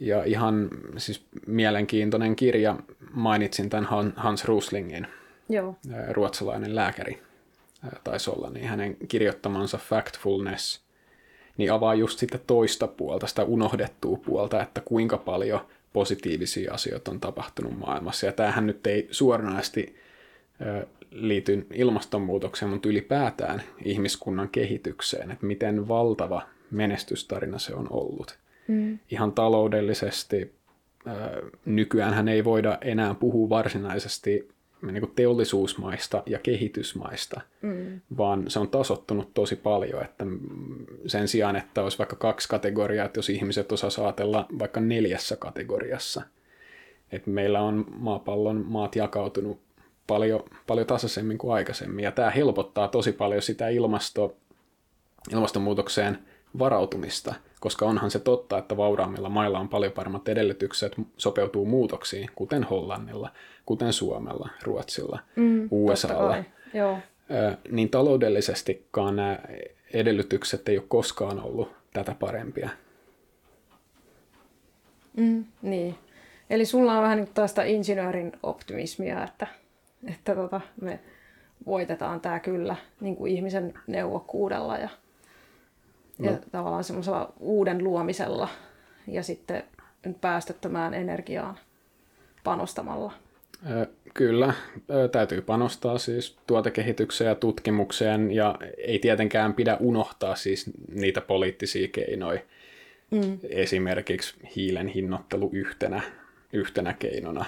Ja 0.00 0.24
ihan 0.24 0.68
siis 0.96 1.26
mielenkiintoinen 1.46 2.36
kirja, 2.36 2.76
mainitsin 3.12 3.70
tämän 3.70 4.12
Hans 4.16 4.44
Ruslingin, 4.44 5.06
Joo. 5.48 5.76
ruotsalainen 6.10 6.74
lääkäri 6.74 7.22
taisi 8.04 8.30
olla, 8.30 8.50
niin 8.50 8.68
hänen 8.68 8.96
kirjoittamansa 9.08 9.78
Factfulness, 9.78 10.84
niin 11.56 11.72
avaa 11.72 11.94
just 11.94 12.18
sitten 12.18 12.40
toista 12.46 12.86
puolta, 12.86 13.26
sitä 13.26 13.44
unohdettua 13.44 14.16
puolta, 14.26 14.62
että 14.62 14.80
kuinka 14.80 15.18
paljon 15.18 15.60
positiivisia 15.94 16.74
asioita 16.74 17.10
on 17.10 17.20
tapahtunut 17.20 17.78
maailmassa. 17.78 18.26
Ja 18.26 18.32
tämähän 18.32 18.66
nyt 18.66 18.86
ei 18.86 19.08
suoranaisesti 19.10 19.96
liity 21.10 21.66
ilmastonmuutokseen, 21.72 22.70
mutta 22.70 22.88
ylipäätään 22.88 23.62
ihmiskunnan 23.84 24.48
kehitykseen, 24.48 25.30
että 25.30 25.46
miten 25.46 25.88
valtava 25.88 26.42
menestystarina 26.70 27.58
se 27.58 27.74
on 27.74 27.86
ollut. 27.90 28.38
Mm. 28.68 28.98
Ihan 29.10 29.32
taloudellisesti 29.32 30.54
nykyään 31.64 32.14
hän 32.14 32.28
ei 32.28 32.44
voida 32.44 32.78
enää 32.80 33.14
puhua 33.14 33.48
varsinaisesti 33.48 34.48
niin 34.92 35.00
kuin 35.00 35.12
teollisuusmaista 35.16 36.22
ja 36.26 36.38
kehitysmaista, 36.38 37.40
mm. 37.62 38.00
vaan 38.18 38.44
se 38.50 38.58
on 38.58 38.68
tasottunut 38.68 39.34
tosi 39.34 39.56
paljon, 39.56 40.02
että 40.02 40.26
sen 41.06 41.28
sijaan, 41.28 41.56
että 41.56 41.82
olisi 41.82 41.98
vaikka 41.98 42.16
kaksi 42.16 42.48
kategoriaa, 42.48 43.06
että 43.06 43.18
jos 43.18 43.30
ihmiset 43.30 43.72
osaa 43.72 44.04
ajatella 44.04 44.46
vaikka 44.58 44.80
neljässä 44.80 45.36
kategoriassa, 45.36 46.22
että 47.12 47.30
meillä 47.30 47.60
on 47.60 47.86
maapallon 47.88 48.64
maat 48.68 48.96
jakautunut 48.96 49.60
paljon, 50.06 50.44
paljon 50.66 50.86
tasaisemmin 50.86 51.38
kuin 51.38 51.54
aikaisemmin, 51.54 52.04
ja 52.04 52.12
tämä 52.12 52.30
helpottaa 52.30 52.88
tosi 52.88 53.12
paljon 53.12 53.42
sitä 53.42 53.68
ilmasto, 53.68 54.36
ilmastonmuutokseen 55.32 56.18
varautumista, 56.58 57.34
koska 57.64 57.86
onhan 57.86 58.10
se 58.10 58.18
totta, 58.18 58.58
että 58.58 58.76
vauraammilla 58.76 59.28
mailla 59.28 59.58
on 59.58 59.68
paljon 59.68 59.92
paremmat 59.92 60.28
edellytykset 60.28 60.92
sopeutuu 61.16 61.66
muutoksiin, 61.66 62.30
kuten 62.34 62.64
Hollannilla, 62.64 63.30
kuten 63.66 63.92
Suomella, 63.92 64.48
Ruotsilla, 64.62 65.18
mm, 65.36 65.68
USAlla. 65.70 66.44
Joo. 66.74 66.98
Niin 67.70 67.90
taloudellisestikaan 67.90 69.16
nämä 69.16 69.38
edellytykset 69.94 70.68
ei 70.68 70.78
ole 70.78 70.84
koskaan 70.88 71.40
ollut 71.40 71.72
tätä 71.92 72.14
parempia. 72.18 72.68
Mm, 75.16 75.44
niin. 75.62 75.94
Eli 76.50 76.64
sulla 76.64 76.96
on 76.96 77.02
vähän 77.02 77.18
niin 77.18 77.34
tästä 77.34 77.62
insinöörin 77.62 78.32
optimismia, 78.42 79.24
että, 79.24 79.46
että 80.06 80.34
tota, 80.34 80.60
me 80.80 81.00
voitetaan 81.66 82.20
tämä 82.20 82.40
kyllä 82.40 82.76
niin 83.00 83.16
kuin 83.16 83.32
ihmisen 83.32 83.74
neuvokkuudella 83.86 84.78
ja 84.78 84.88
No. 86.18 86.30
Ja 86.30 86.38
tavallaan 86.52 86.84
semmoisella 86.84 87.32
uuden 87.40 87.84
luomisella 87.84 88.48
ja 89.06 89.22
sitten 89.22 89.64
päästöttömään 90.20 90.94
energiaan 90.94 91.58
panostamalla. 92.44 93.12
Kyllä, 94.14 94.54
täytyy 95.12 95.42
panostaa 95.42 95.98
siis 95.98 96.36
tuotekehitykseen 96.46 97.28
ja 97.28 97.34
tutkimukseen 97.34 98.30
ja 98.30 98.58
ei 98.78 98.98
tietenkään 98.98 99.54
pidä 99.54 99.76
unohtaa 99.80 100.34
siis 100.36 100.70
niitä 100.92 101.20
poliittisia 101.20 101.88
keinoja. 101.88 102.40
Mm. 103.10 103.38
Esimerkiksi 103.48 104.34
hiilen 104.56 104.88
hinnoittelu 104.88 105.50
yhtenä, 105.52 106.02
yhtenä 106.52 106.94
keinona, 106.98 107.44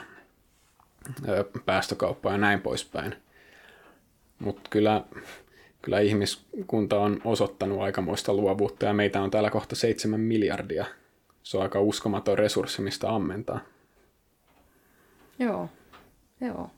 päästökauppa 1.67 2.33
ja 2.33 2.39
näin 2.39 2.61
poispäin. 2.61 3.17
Mutta 4.39 4.71
kyllä 4.71 5.05
kyllä 5.83 6.01
ihmiskunta 6.01 7.01
on 7.01 7.21
osoittanut 7.25 7.81
aikamoista 7.81 8.35
luovuutta 8.35 8.87
ja 8.87 8.93
meitä 8.93 9.23
on 9.23 9.31
täällä 9.31 9.51
kohta 9.51 9.77
seitsemän 9.77 10.21
miljardia. 10.21 10.85
Se 11.43 11.57
on 11.57 11.63
aika 11.63 11.81
uskomaton 11.81 12.39
resurssi, 12.39 12.83
mistä 12.83 13.15
ammentaa. 13.15 13.61
Joo, 15.39 15.69
joo. 16.41 16.71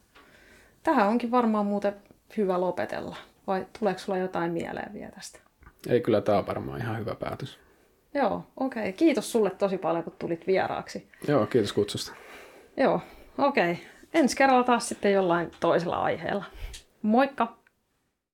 Tähän 0.82 1.08
onkin 1.08 1.30
varmaan 1.30 1.66
muuten 1.66 1.94
hyvä 2.36 2.60
lopetella. 2.60 3.16
Vai 3.46 3.66
tuleeko 3.78 3.98
sulla 3.98 4.18
jotain 4.18 4.52
mieleen 4.52 4.94
vielä 4.94 5.10
tästä? 5.10 5.38
Ei, 5.88 6.00
kyllä 6.00 6.20
tämä 6.20 6.38
on 6.38 6.46
varmaan 6.46 6.80
ihan 6.80 6.98
hyvä 6.98 7.14
päätös. 7.14 7.58
Joo, 8.14 8.44
okei. 8.56 8.82
Okay. 8.82 8.92
Kiitos 8.92 9.32
sulle 9.32 9.50
tosi 9.50 9.78
paljon, 9.78 10.04
kun 10.04 10.12
tulit 10.18 10.46
vieraaksi. 10.46 11.08
Joo, 11.28 11.46
kiitos 11.46 11.72
kutsusta. 11.72 12.12
Joo, 12.76 13.00
okei. 13.38 13.72
Okay. 13.72 13.84
Ensi 14.14 14.36
kerralla 14.36 14.64
taas 14.64 14.88
sitten 14.88 15.12
jollain 15.12 15.50
toisella 15.60 16.02
aiheella. 16.02 16.44
Moikka! 17.02 17.58